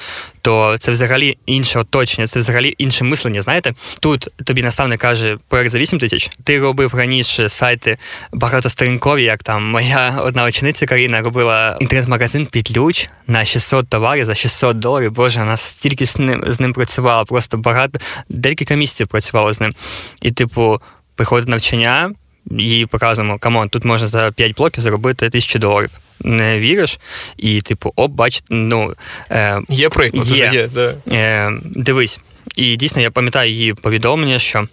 то 0.43 0.77
це 0.79 0.91
взагалі 0.91 1.39
інше 1.47 1.79
оточення, 1.79 2.27
це 2.27 2.39
взагалі 2.39 2.75
інше 2.79 3.05
мислення. 3.05 3.43
Знаєте, 3.43 3.75
тут 4.01 4.29
тобі 4.45 4.63
наставник 4.63 5.01
каже 5.01 5.37
проект 5.49 5.71
за 5.71 5.79
8 5.79 5.99
тисяч. 5.99 6.31
Ти 6.45 6.61
робив 6.61 6.95
раніше 6.95 7.49
сайти 7.49 7.97
багатосторінкові, 8.33 9.23
як 9.23 9.43
там 9.43 9.65
моя 9.65 10.21
одна 10.23 10.45
учениця 10.45 10.87
Каріна 10.87 11.21
робила 11.21 11.77
інтернет-магазин 11.81 12.47
під 12.47 12.69
ключ 12.69 13.09
на 13.27 13.45
600 13.45 13.89
товарів 13.89 14.25
за 14.25 14.35
600 14.35 14.79
доларів. 14.79 15.13
Боже, 15.13 15.41
вона 15.41 15.57
стільки 15.57 16.07
з 16.07 16.19
ним 16.19 16.45
з 16.47 16.61
ним 16.61 16.73
працювала, 16.73 17.25
просто 17.25 17.57
багато 17.57 17.99
декілька 18.29 18.75
місяців 18.75 19.09
працювала 19.09 19.53
з 19.53 19.61
ним. 19.61 19.75
І, 20.23 20.31
типу, 20.31 20.81
приходить 21.15 21.49
навчання. 21.49 22.11
І 22.51 22.87
показуємо, 22.91 23.39
come 23.39 23.56
on, 23.56 23.69
тут 23.69 23.85
можна 23.85 24.09
за 24.09 24.33
5 24.33 24.55
блоків 24.55 24.83
заробити 24.83 25.31
тисячу 25.31 25.59
доларів. 25.59 25.91
Не 26.21 26.61
віриш? 26.61 26.99
І, 27.37 27.61
типу, 27.61 27.93
оп, 27.97 28.13
бач, 28.13 28.43
ну 28.51 28.95
е, 29.31 29.61
Є 29.69 29.89
приклад, 29.89 30.27
Є. 30.27 30.51
є. 30.53 30.69
Да. 30.75 30.95
Е, 31.13 31.53
дивись, 31.63 32.21
і 32.57 32.77
дійсно 32.77 33.03
я 33.03 33.11
пам'ятаю 33.11 33.51
її 33.53 33.75
повідомлення, 33.75 34.39
що. 34.39 34.69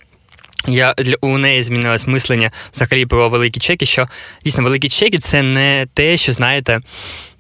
Я 0.68 0.96
у 1.22 1.38
неї 1.38 1.64
змінилось 1.64 2.08
мислення 2.08 2.52
взагалі 2.74 3.06
про 3.06 3.30
великі 3.30 3.60
чеки. 3.60 3.86
Що 3.86 4.08
дійсно 4.44 4.64
великі 4.64 4.90
чеки 4.90 5.18
це 5.18 5.42
не 5.42 5.88
те, 5.94 6.18
що 6.18 6.34
знаєте, 6.34 6.80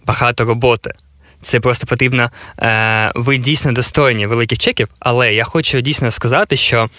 багато 0.05 0.45
роботи. 0.45 0.93
Це 1.41 1.59
просто 1.59 1.87
потрібно. 1.87 2.29
Е, 2.59 3.11
ви 3.15 3.37
дійсно 3.37 3.71
достойні 3.71 4.27
великих 4.27 4.57
чеків, 4.57 4.87
але 4.99 5.33
я 5.33 5.43
хочу 5.43 5.81
дійсно 5.81 6.11
сказати, 6.11 6.55
що 6.55 6.89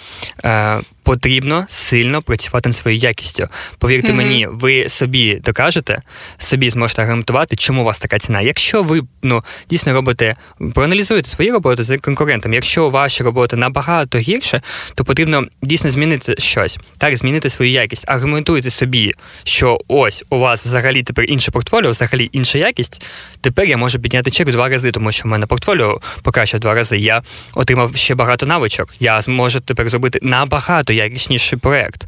е, 0.44 0.80
потрібно 1.04 1.64
сильно 1.68 2.22
працювати 2.22 2.68
над 2.68 2.76
своєю 2.76 3.02
якістю. 3.02 3.48
Повірте 3.78 4.08
Мгм. 4.08 4.16
мені, 4.16 4.46
ви 4.50 4.88
собі 4.88 5.34
докажете, 5.44 5.98
собі 6.38 6.70
зможете 6.70 7.02
аргументувати, 7.02 7.56
чому 7.56 7.82
у 7.82 7.84
вас 7.84 7.98
така 7.98 8.18
ціна. 8.18 8.40
Якщо 8.40 8.82
ви 8.82 9.00
ну 9.22 9.42
дійсно 9.70 9.92
робите, 9.92 10.36
проаналізуєте 10.74 11.28
свої 11.28 11.50
роботи 11.50 11.82
з 11.82 11.98
конкурентами. 11.98 12.54
Якщо 12.54 12.90
ваші 12.90 13.22
роботи 13.24 13.56
набагато 13.56 14.18
гірше, 14.18 14.60
то 14.94 15.04
потрібно 15.04 15.44
дійсно 15.62 15.90
змінити 15.90 16.34
щось, 16.38 16.78
так 16.98 17.16
змінити 17.16 17.50
свою 17.50 17.70
якість. 17.70 18.04
Аргументуйте 18.08 18.70
собі, 18.70 19.14
що 19.44 19.78
ось 19.88 20.24
у 20.30 20.38
вас 20.38 20.64
взагалі 20.66 21.02
тепер 21.02 21.24
інше 21.24 21.50
портфоліо, 21.50 21.90
взагалі 21.90 22.28
інша 22.32 22.58
якість. 22.58 23.02
Тепер 23.40 23.68
я 23.68 23.76
можу 23.76 23.98
підняти 24.00 24.30
чек 24.30 24.48
в 24.48 24.52
два 24.52 24.68
рази, 24.68 24.90
тому 24.90 25.12
що 25.12 25.24
в 25.24 25.26
мене 25.26 25.46
портфоліо 25.46 26.00
покраще 26.22 26.56
в 26.56 26.60
два 26.60 26.74
рази. 26.74 26.98
Я 26.98 27.22
отримав 27.54 27.96
ще 27.96 28.14
багато 28.14 28.46
навичок. 28.46 28.94
Я 29.00 29.20
зможу 29.20 29.60
тепер 29.60 29.88
зробити 29.88 30.18
набагато 30.22 30.92
якісніший 30.94 31.58
проект. 31.58 32.04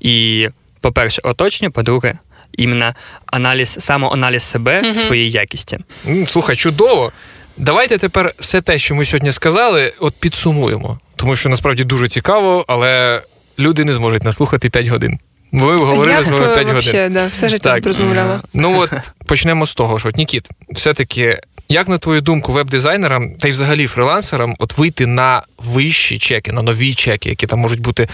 І, 0.00 0.48
по-перше, 0.80 1.20
оточення, 1.24 1.70
по-друге, 1.70 2.18
іменно 2.52 2.94
аналіз, 3.26 3.76
самоаналіз 3.80 4.42
себе, 4.42 4.82
Мгм. 4.82 4.94
своєї 4.94 5.30
якісті. 5.30 5.78
Слухай, 6.26 6.56
чудово. 6.56 7.12
Давайте 7.56 7.98
тепер 7.98 8.34
все 8.38 8.60
те, 8.60 8.78
що 8.78 8.94
ми 8.94 9.04
сьогодні 9.04 9.32
сказали, 9.32 9.92
от 10.00 10.14
підсумуємо. 10.14 10.98
Тому 11.16 11.36
що 11.36 11.48
насправді 11.48 11.84
дуже 11.84 12.08
цікаво, 12.08 12.64
але 12.68 13.22
люди 13.58 13.84
не 13.84 13.92
зможуть 13.92 14.24
нас 14.24 14.36
слухати 14.36 14.70
5 14.70 14.88
годин. 14.88 15.18
Бо 15.52 15.66
Ми 15.66 15.76
говорили 15.76 16.24
з 16.24 16.28
вами 16.28 16.54
5 16.54 16.68
годин. 16.68 17.12
да, 17.12 17.26
все 17.26 17.48
життя 17.48 17.74
Так. 17.74 17.86
розмовляла. 17.86 18.42
Ну 18.54 18.78
от 18.80 18.90
почнемо 19.26 19.66
з 19.66 19.74
того, 19.74 19.98
що 19.98 20.08
от, 20.08 20.16
Нікіт, 20.16 20.48
все-таки, 20.72 21.38
як 21.70 21.88
на 21.88 21.98
твою 21.98 22.20
думку, 22.20 22.52
веб-дизайнерам 22.52 23.34
та 23.34 23.48
й 23.48 23.50
взагалі 23.50 23.86
фрилансерам 23.86 24.54
от 24.58 24.78
вийти 24.78 25.06
на 25.06 25.42
вищі 25.58 26.18
чеки, 26.18 26.52
на 26.52 26.62
нові 26.62 26.94
чеки, 26.94 27.28
які 27.28 27.46
там 27.46 27.58
можуть 27.58 27.80
бути 27.80 28.08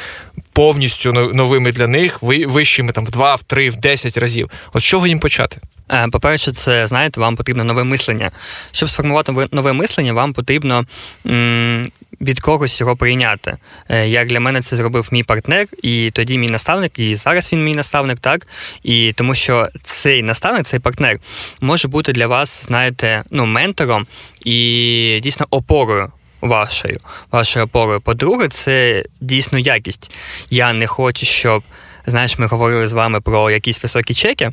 повністю 0.53 1.13
новими 1.13 1.73
для 1.73 1.87
них, 1.87 2.19
вищими 2.23 2.93
там 2.93 3.05
в 3.05 3.11
2, 3.11 3.35
в 3.35 3.43
3, 3.43 3.71
в 3.71 3.77
10 3.77 4.17
разів. 4.17 4.51
От 4.73 4.83
з 4.83 4.85
чого 4.85 5.07
їм 5.07 5.21
почати? 5.21 5.61
Е, 5.93 6.09
По-перше, 6.13 6.53
це 6.53 6.87
знаєте, 6.87 7.21
вам 7.21 7.37
потрібно 7.37 7.65
нове 7.65 7.85
мислення. 7.85 8.31
Щоб 8.73 8.91
сформувати 8.91 9.33
нове- 9.33 9.73
мислення, 9.73 10.13
вам 10.13 10.33
потрібно 10.33 10.85
м, 11.27 11.87
від 12.21 12.41
когось 12.41 12.81
його 12.81 12.97
прийняти. 12.97 13.57
Е, 13.89 14.09
Як 14.09 14.29
для 14.29 14.41
мене 14.41 14.61
це 14.61 14.77
зробив 14.77 15.09
мій 15.11 15.23
партнер, 15.23 15.67
і 15.83 16.11
тоді 16.11 16.39
мій 16.39 16.49
наставник, 16.49 16.99
і 16.99 17.14
зараз 17.14 17.53
він 17.53 17.64
мій 17.64 17.75
наставник, 17.75 18.19
так. 18.19 18.47
І 18.83 19.12
тому 19.12 19.35
що 19.35 19.69
цей 19.83 20.23
наставник, 20.23 20.67
цей 20.67 20.81
партнер, 20.81 21.19
може 21.61 21.89
бути 21.89 22.12
для 22.12 22.27
вас, 22.27 22.67
знаєте, 22.67 23.25
ну, 23.31 23.47
ментором 23.47 24.07
і 24.45 25.21
дійсно 25.23 25.47
опорою. 25.51 26.12
Вашою, 26.41 26.97
вашою 27.33 27.64
опорою. 27.64 28.01
По-друге, 28.01 28.49
це 28.49 29.05
дійсно 29.21 29.59
якість. 29.59 30.11
Я 30.51 30.73
не 30.73 30.87
хочу, 30.87 31.27
щоб 31.27 31.62
знаєш, 32.07 32.39
ми 32.39 32.47
говорили 32.47 32.89
з 32.89 32.93
вами 32.93 33.21
про 33.21 33.51
якісь 33.51 33.83
високі 33.83 34.15
чеки, 34.15 34.51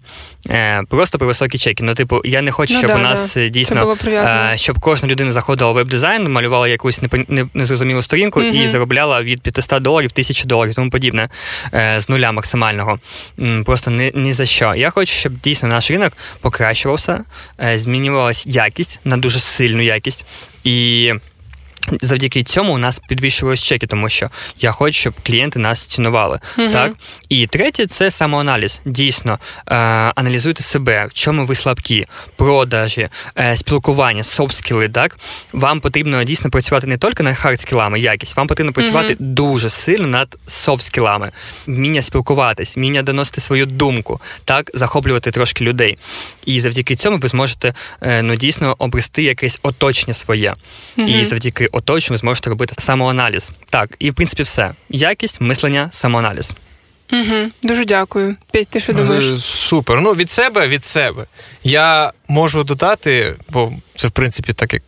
е, 0.49 0.84
просто 0.89 1.18
про 1.18 1.28
високі 1.28 1.58
чеки. 1.58 1.84
Ну, 1.84 1.93
типу, 1.93 2.22
я 2.26 2.41
не 2.41 2.51
хочу, 2.51 2.74
Ну 2.74 2.80
щоб 2.80 2.91
да, 2.91 2.95
у 2.95 2.99
нас 2.99 3.36
да. 3.36 3.41
е, 3.41 3.49
дійсно 3.49 3.97
е, 4.08 4.54
щоб 4.56 4.80
кожна 4.80 5.10
людина 5.10 5.32
заходила 5.32 5.72
в 5.72 5.74
веб-дизайн, 5.74 6.32
малювала 6.32 6.68
якусь 6.68 7.01
незрозумілу 7.54 8.01
сторінку 8.01 8.41
і 8.41 8.68
заробляла 8.68 9.24
від 9.24 9.41
500 9.41 9.84
доларів, 9.84 10.10
1000 10.14 10.47
доларів, 10.47 10.76
тому 10.76 10.89
подібне 10.89 11.30
з 11.97 12.10
нуля 12.10 12.32
максимального. 12.32 12.99
Просто 13.66 13.91
ні, 13.91 14.12
ні 14.16 14.34
за 14.34 14.45
що. 14.45 14.74
Я 14.76 14.89
хочу, 14.89 15.14
щоб 15.14 15.34
дійсно 15.39 15.70
наш 15.70 15.91
ринок 15.91 16.14
покращувався, 16.41 17.24
змінювалась 17.76 18.47
якість 18.47 18.99
на 19.04 19.18
дуже 19.18 19.39
сильну 19.39 19.82
якість. 19.82 20.26
І 20.64 21.14
завдяки 22.01 22.43
цьому 22.43 22.73
у 22.73 22.77
нас 22.77 22.99
підвищувалися 22.99 23.65
чеки, 23.65 23.88
тому 23.88 24.09
що 24.09 24.29
я 24.59 24.71
хочу, 24.71 24.99
щоб 24.99 25.13
клієнти 25.23 25.59
нас 25.59 25.86
цінували. 25.86 26.39
Мгм. 26.57 26.71
Так? 26.71 26.93
І 27.29 27.47
третє 27.47 27.86
це 27.86 28.11
самоаналіз. 28.11 28.81
Дійсно, 28.86 29.39
е, 29.67 29.75
аналізуйте 30.15 30.63
себе, 30.63 31.05
в 31.05 31.13
чому 31.13 31.45
ви 31.45 31.55
слабкі, 31.55 32.05
продажі, 32.36 33.09
е, 33.39 33.57
спілкування, 33.57 34.23
софт-скіли, 34.23 34.89
так? 34.89 35.17
Вам 35.53 35.79
потрібно 35.79 36.23
дійсно 36.23 36.49
працювати 36.49 36.88
не 36.88 36.97
тільки 36.97 37.23
над 37.23 37.36
хард-скілами, 37.36 37.97
якість, 37.97 38.38
вам 38.38 38.47
потрібно 38.47 38.73
працювати 38.73 39.15
дуже 39.19 39.69
сильно 39.69 40.07
над 40.07 40.38
софт-скілами. 40.47 41.31
Вміння 41.67 42.01
спілкуватись, 42.01 42.77
вміння 42.77 43.01
доносити 43.01 43.41
свою 43.41 43.65
думку, 43.65 44.21
так, 44.45 44.71
захоплювати 44.73 45.31
трошки 45.31 45.65
людей. 45.65 45.97
І 46.45 46.59
завдяки 46.59 46.95
цьому 46.95 47.17
ви 47.17 47.27
зможете 47.27 47.73
е, 48.01 48.21
ну, 48.21 48.36
дійсно 48.36 48.75
обрести 48.77 49.23
якесь 49.23 49.59
оточення 49.63 50.13
своє. 50.13 50.55
І 50.97 51.23
завдяки 51.23 51.67
оточенню 51.74 52.13
ви 52.13 52.17
зможете 52.17 52.49
робити 52.49 52.74
самоаналіз. 52.78 53.51
Так, 53.69 53.95
і 53.99 54.11
в 54.11 54.13
принципі 54.13 54.43
все. 54.43 54.71
Якість, 54.89 55.41
мислення, 55.41 55.89
самоаналіз. 55.91 56.53
Угу. 57.13 57.49
Дуже 57.63 57.86
дякую. 57.86 58.36
Петь, 58.51 58.67
ти 58.67 58.80
що 58.80 58.93
думаєш? 58.93 59.26
Е, 59.26 59.38
Супер. 59.38 60.01
Ну, 60.01 60.11
від 60.13 60.32
себе, 60.32 60.67
від 60.67 60.86
себе. 60.86 61.26
Я 61.63 62.11
можу 62.28 62.63
додати, 62.63 63.36
бо 63.49 63.74
це, 63.95 64.07
в 64.07 64.11
принципі, 64.11 64.53
так 64.53 64.74
як 64.74 64.84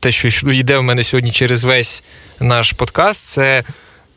те, 0.00 0.12
що 0.12 0.52
йде 0.52 0.78
в 0.78 0.82
мене 0.82 1.04
сьогодні 1.04 1.30
через 1.30 1.64
весь 1.64 2.04
наш 2.40 2.72
подкаст, 2.72 3.26
це 3.26 3.64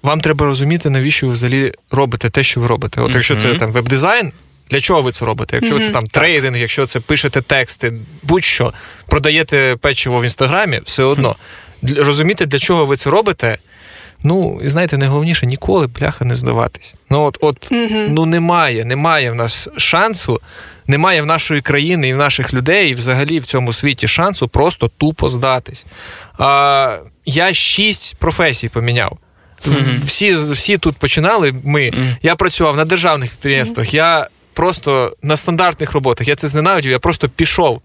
вам 0.04 0.22
треба 0.22 0.46
розуміти, 0.46 0.90
навіщо 0.90 1.28
ви 1.28 1.34
взагалі 1.34 1.72
робите 1.92 2.30
те, 2.30 2.44
що 2.44 2.62
ви 2.62 2.68
робите. 2.68 3.02
От 3.02 3.16
якщо 3.16 3.36
це 3.36 3.56
там 3.56 3.72
веб-дизайн, 3.72 4.32
для 4.70 4.82
чого 4.82 5.02
ви 5.02 5.12
це 5.12 5.26
робите? 5.26 5.56
Якщо 5.62 5.80
це 5.80 5.90
там 5.90 6.04
трейдинг, 6.04 6.58
якщо 6.58 6.86
це 6.86 7.00
пишете 7.00 7.42
тексти, 7.42 7.94
будь-що, 8.24 8.74
продаєте 9.08 9.76
печиво 9.82 10.20
в 10.20 10.24
інстаграмі, 10.24 10.82
все 10.86 11.04
одно. 11.04 11.36
Для- 11.82 12.04
Розуміти, 12.04 12.46
для 12.46 12.60
чого 12.60 12.86
ви 12.86 12.96
це 12.98 13.10
робите. 13.10 13.58
Ну, 14.24 14.62
і 14.64 14.70
знаєте, 14.70 14.98
найголовніше 14.98 15.46
ніколи 15.46 15.88
бляха 15.88 16.26
не 16.26 16.36
здаватись. 16.36 16.96
Ну, 17.10 17.22
от, 17.24 17.38
от 17.42 17.72
Мгм. 17.72 18.06
ну 18.10 18.26
немає, 18.26 18.86
немає 18.86 19.32
в 19.32 19.36
нас 19.36 19.68
шансу, 19.78 20.40
немає 20.88 21.22
в 21.22 21.26
нашої 21.26 21.62
країни 21.62 22.08
і 22.08 22.14
в 22.14 22.18
наших 22.18 22.54
людей, 22.54 22.90
і 22.90 22.94
взагалі 22.94 23.40
в 23.40 23.46
цьому 23.46 23.74
світі 23.74 24.08
шансу 24.08 24.48
просто 24.48 24.92
тупо 24.98 25.30
здатись. 25.30 25.86
А, 26.40 26.98
я 27.26 27.54
шість 27.54 28.16
професій 28.16 28.70
поміняв. 28.70 29.18
Мгм. 29.66 30.02
Всі, 30.06 30.32
всі 30.32 30.78
тут 30.78 30.98
починали. 30.98 31.54
Ми. 31.64 31.92
Мгм. 31.94 32.16
Я 32.22 32.36
працював 32.36 32.78
на 32.78 32.86
державних 32.86 33.30
підприємствах, 33.30 33.94
я 33.94 34.28
просто 34.54 35.16
на 35.24 35.38
стандартних 35.38 35.92
роботах, 35.94 36.28
я 36.28 36.36
це 36.36 36.48
зненавидів, 36.48 36.92
я 36.92 37.00
просто 37.00 37.30
пішов 37.30 37.82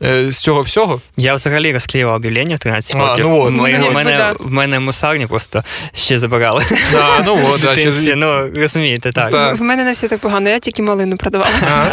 з 0.00 0.36
цього 0.36 0.60
всього. 0.60 1.00
Я 1.16 1.34
взагалі 1.34 1.72
розклеював 1.72 2.14
об'явлення 2.16 2.56
в 2.56 2.58
13 2.58 2.96
А, 2.96 3.08
років. 3.08 3.24
ну 3.28 3.40
от. 3.40 3.50
Ми- 3.52 3.78
Ну, 3.78 3.88
в, 3.90 3.92
мене, 3.92 4.10
да. 4.10 4.34
в 4.38 4.50
мене 4.52 4.80
мусарні 4.80 5.26
просто 5.26 5.64
ще 5.94 6.18
забирали. 6.18 6.64
Да, 6.92 7.22
ну, 7.26 7.40
от, 7.52 7.60
В 7.60 7.62
да, 7.62 7.76
ще- 7.76 8.16
Ну, 8.16 8.50
розумієте, 8.56 9.12
так. 9.12 9.30
Так. 9.30 9.56
В 9.58 9.62
мене 9.62 9.84
не 9.84 9.92
все 9.92 10.08
так 10.08 10.20
погано, 10.20 10.50
я 10.50 10.58
тільки 10.58 10.82
малину 10.82 11.16
продавала. 11.16 11.50
А, 11.70 11.86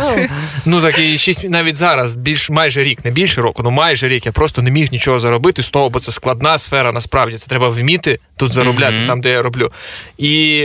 ну, 0.65 0.81
так 0.81 0.99
і 0.99 1.17
шість 1.17 1.49
навіть 1.49 1.75
зараз, 1.75 2.15
більш 2.15 2.49
майже 2.49 2.83
рік, 2.83 3.05
не 3.05 3.11
більше 3.11 3.41
року, 3.41 3.61
ну 3.63 3.71
майже 3.71 4.07
рік. 4.07 4.25
Я 4.25 4.31
просто 4.31 4.61
не 4.61 4.71
міг 4.71 4.91
нічого 4.91 5.19
заробити 5.19 5.63
з 5.63 5.69
того, 5.69 5.89
бо 5.89 5.99
це 5.99 6.11
складна 6.11 6.59
сфера. 6.59 6.91
Насправді 6.91 7.37
це 7.37 7.47
треба 7.47 7.69
вміти 7.69 8.19
тут 8.37 8.53
заробляти, 8.53 8.95
Мгм. 8.97 9.07
там 9.07 9.21
де 9.21 9.29
я 9.29 9.41
роблю. 9.41 9.71
І... 10.17 10.63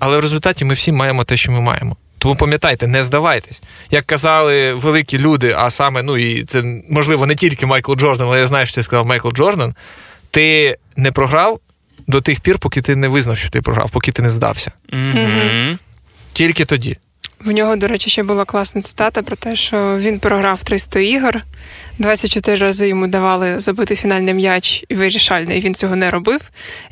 Але 0.00 0.18
в 0.18 0.20
результаті 0.20 0.64
ми 0.64 0.74
всі 0.74 0.92
маємо 0.92 1.24
те, 1.24 1.36
що 1.36 1.52
ми 1.52 1.60
маємо. 1.60 1.96
Тому 2.18 2.36
пам'ятайте, 2.36 2.86
не 2.86 3.02
здавайтесь. 3.02 3.62
Як 3.90 4.06
казали 4.06 4.74
великі 4.74 5.18
люди, 5.18 5.54
а 5.58 5.70
саме, 5.70 6.02
ну 6.02 6.16
і 6.16 6.44
це 6.44 6.82
можливо 6.90 7.26
не 7.26 7.34
тільки 7.34 7.66
Майкл 7.66 7.94
Джордан, 7.94 8.26
але 8.26 8.38
я 8.38 8.46
знаю, 8.46 8.66
що 8.66 8.74
ти 8.74 8.82
сказав 8.82 9.06
Майкл 9.06 9.28
Джордан. 9.28 9.74
Ти 10.30 10.76
не 10.96 11.10
програв 11.10 11.60
до 12.06 12.20
тих 12.20 12.40
пір, 12.40 12.58
поки 12.58 12.80
ти 12.80 12.96
не 12.96 13.08
визнав, 13.08 13.38
що 13.38 13.50
ти 13.50 13.62
програв, 13.62 13.90
поки 13.90 14.12
ти 14.12 14.22
не 14.22 14.30
здався. 14.30 14.72
Мгм. 14.92 15.78
Тільки 16.32 16.64
тоді. 16.64 16.96
В 17.44 17.50
нього, 17.50 17.76
до 17.76 17.88
речі, 17.88 18.10
ще 18.10 18.22
була 18.22 18.44
класна 18.44 18.82
цитата 18.82 19.22
про 19.22 19.36
те, 19.36 19.56
що 19.56 19.96
він 20.00 20.18
програв 20.18 20.64
300 20.64 21.00
ігор, 21.00 21.42
24 21.98 22.58
рази 22.58 22.88
йому 22.88 23.06
давали 23.06 23.58
забити 23.58 23.96
фінальний 23.96 24.34
м'яч 24.34 24.84
і 24.88 24.94
вирішальний. 24.94 25.58
і 25.58 25.60
Він 25.60 25.74
цього 25.74 25.96
не 25.96 26.10
робив. 26.10 26.40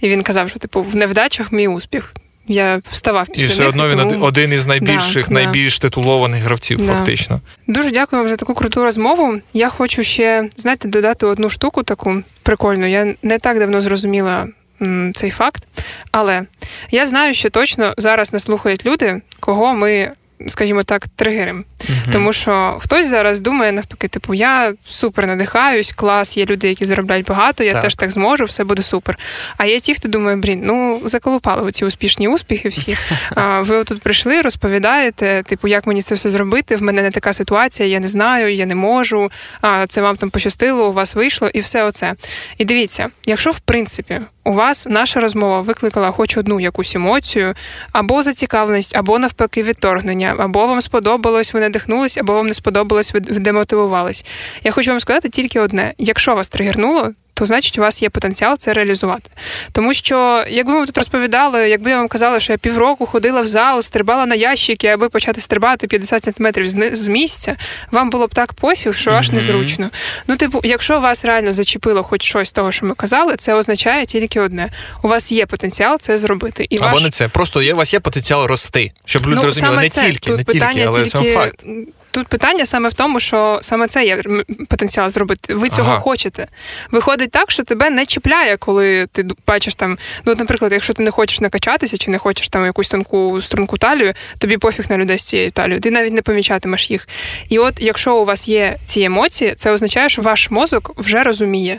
І 0.00 0.08
він 0.08 0.22
казав, 0.22 0.50
що 0.50 0.58
типу 0.58 0.82
в 0.82 0.96
невдачах 0.96 1.52
мій 1.52 1.68
успіх. 1.68 2.14
Я 2.48 2.80
вставав 2.90 3.26
після 3.26 3.44
І 3.44 3.48
все 3.48 3.60
них, 3.60 3.68
одно 3.68 3.88
він 3.88 3.98
тому... 3.98 4.24
один 4.24 4.52
із 4.52 4.66
найбільших, 4.66 5.28
Да, 5.28 5.34
да. 5.34 5.34
найбільш 5.34 5.78
титулованих 5.78 6.42
гравців, 6.42 6.78
Да. 6.78 6.84
фактично. 6.92 7.40
Дуже 7.66 7.90
дякую 7.90 8.22
вам 8.22 8.28
за 8.28 8.36
таку 8.36 8.54
круту 8.54 8.82
розмову. 8.84 9.34
Я 9.52 9.68
хочу 9.68 10.02
ще, 10.02 10.48
знаєте, 10.56 10.88
додати 10.88 11.26
одну 11.26 11.50
штуку 11.50 11.82
таку 11.82 12.22
прикольну. 12.42 12.86
Я 12.86 13.14
не 13.22 13.38
так 13.38 13.58
давно 13.58 13.80
зрозуміла 13.80 14.46
м, 14.82 15.12
цей 15.14 15.30
факт, 15.30 15.68
але 16.12 16.42
я 16.90 17.06
знаю, 17.06 17.34
що 17.34 17.50
точно 17.50 17.94
зараз 17.98 18.32
нас 18.32 18.42
слухають 18.42 18.86
люди, 18.86 19.20
кого 19.40 19.74
ми. 19.74 20.10
Скажімо 20.46 20.82
так, 20.82 21.08
тригерим. 21.16 21.64
Мгм. 21.88 22.12
Тому 22.12 22.32
що 22.32 22.78
хтось 22.80 23.06
зараз 23.06 23.40
думає 23.40 23.72
навпаки, 23.72 24.08
типу, 24.08 24.34
я 24.34 24.74
супер 24.86 25.26
надихаюсь, 25.26 25.92
клас, 25.92 26.36
є 26.36 26.44
люди, 26.44 26.68
які 26.68 26.84
заробляють 26.84 27.26
багато, 27.26 27.64
я 27.64 27.72
Так. 27.72 27.82
теж 27.82 27.94
так 27.94 28.10
зможу, 28.10 28.44
все 28.44 28.64
буде 28.64 28.82
супер. 28.82 29.18
А 29.56 29.64
є 29.64 29.80
ті, 29.80 29.94
хто 29.94 30.08
думає, 30.08 30.36
блін, 30.36 30.60
ну 30.64 31.00
заколупали 31.04 31.62
оці 31.62 31.84
успішні 31.84 32.28
успіхи 32.28 32.68
всі. 32.68 32.96
А, 33.34 33.60
ви 33.60 33.84
тут 33.84 34.02
прийшли, 34.02 34.42
розповідаєте, 34.42 35.42
типу, 35.42 35.68
як 35.68 35.86
мені 35.86 36.02
це 36.02 36.14
все 36.14 36.30
зробити. 36.30 36.76
В 36.76 36.82
мене 36.82 37.02
не 37.02 37.10
така 37.10 37.32
ситуація, 37.32 37.88
я 37.88 38.00
не 38.00 38.08
знаю, 38.08 38.54
я 38.54 38.66
не 38.66 38.74
можу. 38.74 39.30
А 39.60 39.86
це 39.86 40.02
вам 40.02 40.16
там 40.16 40.30
пощастило, 40.30 40.88
у 40.88 40.92
вас 40.92 41.14
вийшло, 41.14 41.50
і 41.54 41.60
все 41.60 41.84
оце. 41.84 42.14
І 42.58 42.64
дивіться, 42.64 43.08
якщо 43.26 43.50
в 43.50 43.58
принципі 43.60 44.20
у 44.44 44.52
вас 44.52 44.86
наша 44.90 45.20
розмова 45.20 45.60
викликала 45.60 46.10
хоч 46.10 46.36
одну 46.36 46.60
якусь 46.60 46.94
емоцію, 46.94 47.54
або 47.92 48.22
зацікавленість, 48.22 48.96
або 48.96 49.18
навпаки 49.18 49.62
відторгнення, 49.62 50.25
або 50.38 50.66
вам 50.66 50.80
сподобалось, 50.80 51.54
ви 51.54 51.60
надихнулись, 51.60 52.18
або 52.18 52.34
вам 52.34 52.46
не 52.46 52.54
сподобалось, 52.54 53.14
ви 53.14 53.20
демотивувались. 53.20 54.24
Я 54.64 54.72
хочу 54.72 54.90
вам 54.90 55.00
сказати 55.00 55.28
тільки 55.28 55.60
одне: 55.60 55.94
якщо 55.98 56.34
вас 56.34 56.48
тригернуло. 56.48 57.12
То 57.38 57.46
значить, 57.46 57.78
у 57.78 57.80
вас 57.80 58.02
є 58.02 58.10
потенціал 58.10 58.56
це 58.58 58.72
реалізувати. 58.72 59.30
Тому 59.72 59.94
що, 59.94 60.44
якби 60.48 60.72
ми 60.72 60.86
тут 60.86 60.98
розповідали, 60.98 61.68
якби 61.68 61.90
я 61.90 61.96
вам 61.96 62.08
казала, 62.08 62.40
що 62.40 62.52
я 62.52 62.58
півроку 62.58 63.06
ходила 63.06 63.40
в 63.40 63.46
зал, 63.46 63.82
стрибала 63.82 64.26
на 64.26 64.34
ящики, 64.34 64.86
аби 64.86 65.08
почати 65.08 65.40
стрибати 65.40 65.86
50 65.86 66.24
сантиметрів 66.24 66.68
з, 66.68 67.08
місця, 67.08 67.56
вам 67.90 68.10
було 68.10 68.26
б 68.26 68.34
так 68.34 68.52
пофіг, 68.52 68.94
що 68.94 69.10
аж 69.10 69.32
незручно. 69.32 69.90
Ну, 70.26 70.36
типу, 70.36 70.60
якщо 70.64 71.00
вас 71.00 71.24
реально 71.24 71.52
зачепило 71.52 72.02
хоч 72.02 72.22
щось 72.22 72.48
з 72.48 72.52
того, 72.52 72.72
що 72.72 72.86
ми 72.86 72.94
казали, 72.94 73.36
це 73.36 73.54
означає 73.54 74.06
тільки 74.06 74.40
одне: 74.40 74.70
у 75.02 75.08
вас 75.08 75.32
є 75.32 75.46
потенціал 75.46 75.98
це 75.98 76.18
зробити. 76.18 76.66
І 76.70 76.76
Або 76.76 76.86
ваш... 76.86 77.02
не 77.02 77.10
це. 77.10 77.28
Просто 77.28 77.62
є, 77.62 77.72
у 77.72 77.76
вас 77.76 77.94
є 77.94 78.00
потенціал 78.00 78.46
рости. 78.46 78.92
Щоб 79.04 79.26
люди 79.26 79.42
розуміли, 79.42 79.74
саме 79.74 79.82
не 79.82 79.88
це. 79.88 80.00
тільки, 80.00 80.30
Тут 80.30 80.38
не 80.38 80.44
тільки, 80.44 80.82
але 80.82 81.06
сам 81.06 81.24
факт. 81.24 81.64
Тут 82.16 82.28
питання 82.28 82.66
саме 82.66 82.88
в 82.88 82.92
тому, 82.92 83.20
що 83.20 83.58
саме 83.62 83.86
це 83.86 84.04
є 84.04 84.22
потенціал 84.68 85.08
зробити. 85.10 85.54
Ви 85.54 85.68
цього 85.68 85.90
Ага. 85.90 86.00
хочете. 86.00 86.46
Виходить 86.90 87.30
так, 87.30 87.50
що 87.50 87.62
тебе 87.62 87.90
не 87.90 88.06
чіпляє, 88.06 88.56
коли 88.56 89.06
ти 89.12 89.26
бачиш 89.46 89.74
там. 89.74 89.98
Ну, 90.24 90.32
от, 90.32 90.38
наприклад, 90.38 90.72
якщо 90.72 90.92
ти 90.92 91.02
не 91.02 91.10
хочеш 91.10 91.40
накачатися 91.40 91.96
чи 91.96 92.10
не 92.10 92.18
хочеш 92.18 92.48
там 92.48 92.64
якусь 92.64 92.88
тонку 92.88 93.40
струнку 93.40 93.78
талію, 93.78 94.12
тобі 94.38 94.56
пофіг 94.56 94.86
на 94.90 94.98
людей 94.98 95.18
з 95.18 95.24
цією 95.24 95.50
талією. 95.50 95.80
Ти 95.80 95.90
навіть 95.90 96.12
не 96.12 96.22
помічатимеш 96.22 96.90
їх. 96.90 97.08
І 97.48 97.58
от, 97.58 97.74
якщо 97.78 98.16
у 98.16 98.24
вас 98.24 98.48
є 98.48 98.76
ці 98.84 99.02
емоції, 99.02 99.54
це 99.56 99.70
означає, 99.70 100.08
що 100.08 100.22
ваш 100.22 100.50
мозок 100.50 100.92
вже 100.96 101.22
розуміє, 101.22 101.78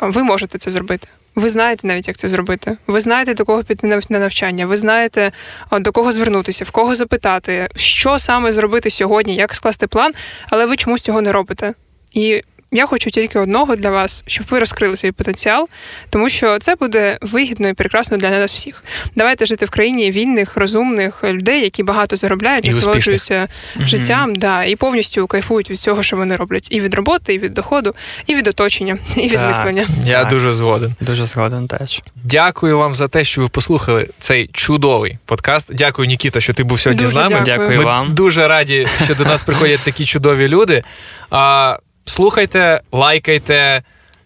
ви 0.00 0.22
можете 0.22 0.58
це 0.58 0.70
зробити. 0.70 1.08
Ви 1.36 1.48
знаєте 1.48 1.86
навіть, 1.86 2.08
як 2.08 2.16
це 2.16 2.28
зробити. 2.28 2.76
Ви 2.86 3.00
знаєте, 3.00 3.34
до 3.34 3.44
кого 3.44 3.64
піти 3.64 3.86
на- 3.86 4.00
на 4.08 4.18
навчання. 4.18 4.66
Ви 4.66 4.76
знаєте, 4.76 5.32
до 5.72 5.92
кого 5.92 6.12
звернутися, 6.12 6.64
в 6.64 6.70
кого 6.70 6.94
запитати, 6.94 7.68
що 7.76 8.18
саме 8.18 8.52
зробити 8.52 8.90
сьогодні, 8.90 9.36
як 9.36 9.54
скласти 9.54 9.86
план, 9.86 10.12
але 10.50 10.66
ви 10.66 10.76
чомусь 10.76 11.00
цього 11.00 11.20
не 11.22 11.32
робите. 11.32 11.74
І 12.12 12.42
я 12.72 12.86
хочу 12.86 13.10
тільки 13.10 13.38
одного 13.38 13.76
для 13.76 13.90
вас, 13.90 14.24
щоб 14.26 14.46
ви 14.50 14.58
розкрили 14.58 14.96
свій 14.96 15.12
потенціал, 15.12 15.68
тому 16.10 16.28
що 16.28 16.58
це 16.58 16.74
буде 16.74 17.18
вигідно 17.22 17.68
і 17.68 17.74
прекрасно 17.74 18.16
для 18.16 18.30
нас 18.30 18.52
всіх. 18.52 18.84
Давайте 19.14 19.46
жити 19.46 19.66
в 19.66 19.70
країні 19.70 20.10
вільних, 20.10 20.56
розумних 20.56 21.24
людей, 21.24 21.62
які 21.62 21.82
багато 21.82 22.16
заробляють, 22.16 22.64
І 22.64 22.70
насолоджуються 22.70 23.48
життям, 23.80 24.36
да, 24.36 24.64
і 24.64 24.76
повністю 24.76 25.26
кайфують 25.26 25.70
від 25.70 25.78
цього, 25.78 26.02
що 26.02 26.16
вони 26.16 26.36
роблять, 26.36 26.68
і 26.72 26.80
від 26.80 26.94
роботи, 26.94 27.34
і 27.34 27.38
від 27.38 27.54
доходу, 27.54 27.94
і 28.26 28.34
від 28.34 28.48
оточення, 28.48 28.98
і 29.16 29.20
від 29.20 29.32
Так. 29.32 29.48
мислення. 29.48 29.86
Я 30.04 30.20
Так. 30.20 30.28
дуже 30.30 30.52
згоден. 30.52 30.94
Дуже 31.00 31.24
згоден 31.24 31.68
теж. 31.68 32.02
Дякую 32.24 32.78
вам 32.78 32.94
за 32.94 33.08
те, 33.08 33.24
що 33.24 33.40
ви 33.40 33.48
послухали 33.48 34.08
цей 34.18 34.50
чудовий 34.52 35.18
подкаст. 35.24 35.74
Дякую, 35.74 36.08
Нікіта, 36.08 36.40
що 36.40 36.52
ти 36.52 36.64
був 36.64 36.80
сьогодні 36.80 37.04
Дуже 37.04 37.12
з 37.14 37.16
нами. 37.16 37.28
дякую. 37.30 37.44
Дякую 37.58 37.78
Ми 37.78 37.84
вам. 37.84 38.14
дуже 38.14 38.48
раді, 38.48 38.86
що 39.04 39.14
до 39.14 39.24
нас 39.24 39.42
приходять 39.42 39.80
такі 39.84 40.04
чудові 40.04 40.48
люди. 40.48 40.82
А, 41.30 41.78
слухайте, 42.06 42.80
лайкайте. 42.92 43.82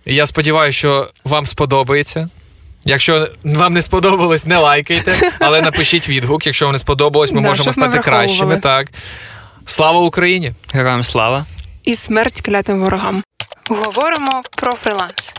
Я 0.07 0.27
сподіваюся, 0.27 0.79
що 0.79 1.11
вам 1.25 1.47
сподобається. 1.47 2.29
Якщо 2.85 3.29
вам 3.45 3.75
не 3.75 3.83
сподобалось, 3.83 4.47
не 4.47 4.59
лайкайте, 4.59 5.15
але 5.41 5.63
напишіть 5.63 6.09
відгук. 6.09 6.47
Якщо 6.47 6.67
вам 6.67 6.73
не 6.73 6.79
сподобалось, 6.79 7.33
ми 7.33 7.41
Да, 7.43 7.49
можемо 7.49 7.73
стати 7.73 7.97
ми 7.97 8.03
кращими. 8.03 8.57
Так. 8.57 8.89
Слава 9.65 9.99
Україні! 10.01 10.53
Героям 10.73 11.03
слава! 11.03 11.45
І 11.85 11.95
смерть 11.95 12.41
клятим 12.41 12.81
ворогам. 12.81 13.23
Говоримо 13.69 14.43
про 14.57 14.75
фриланс. 14.75 15.35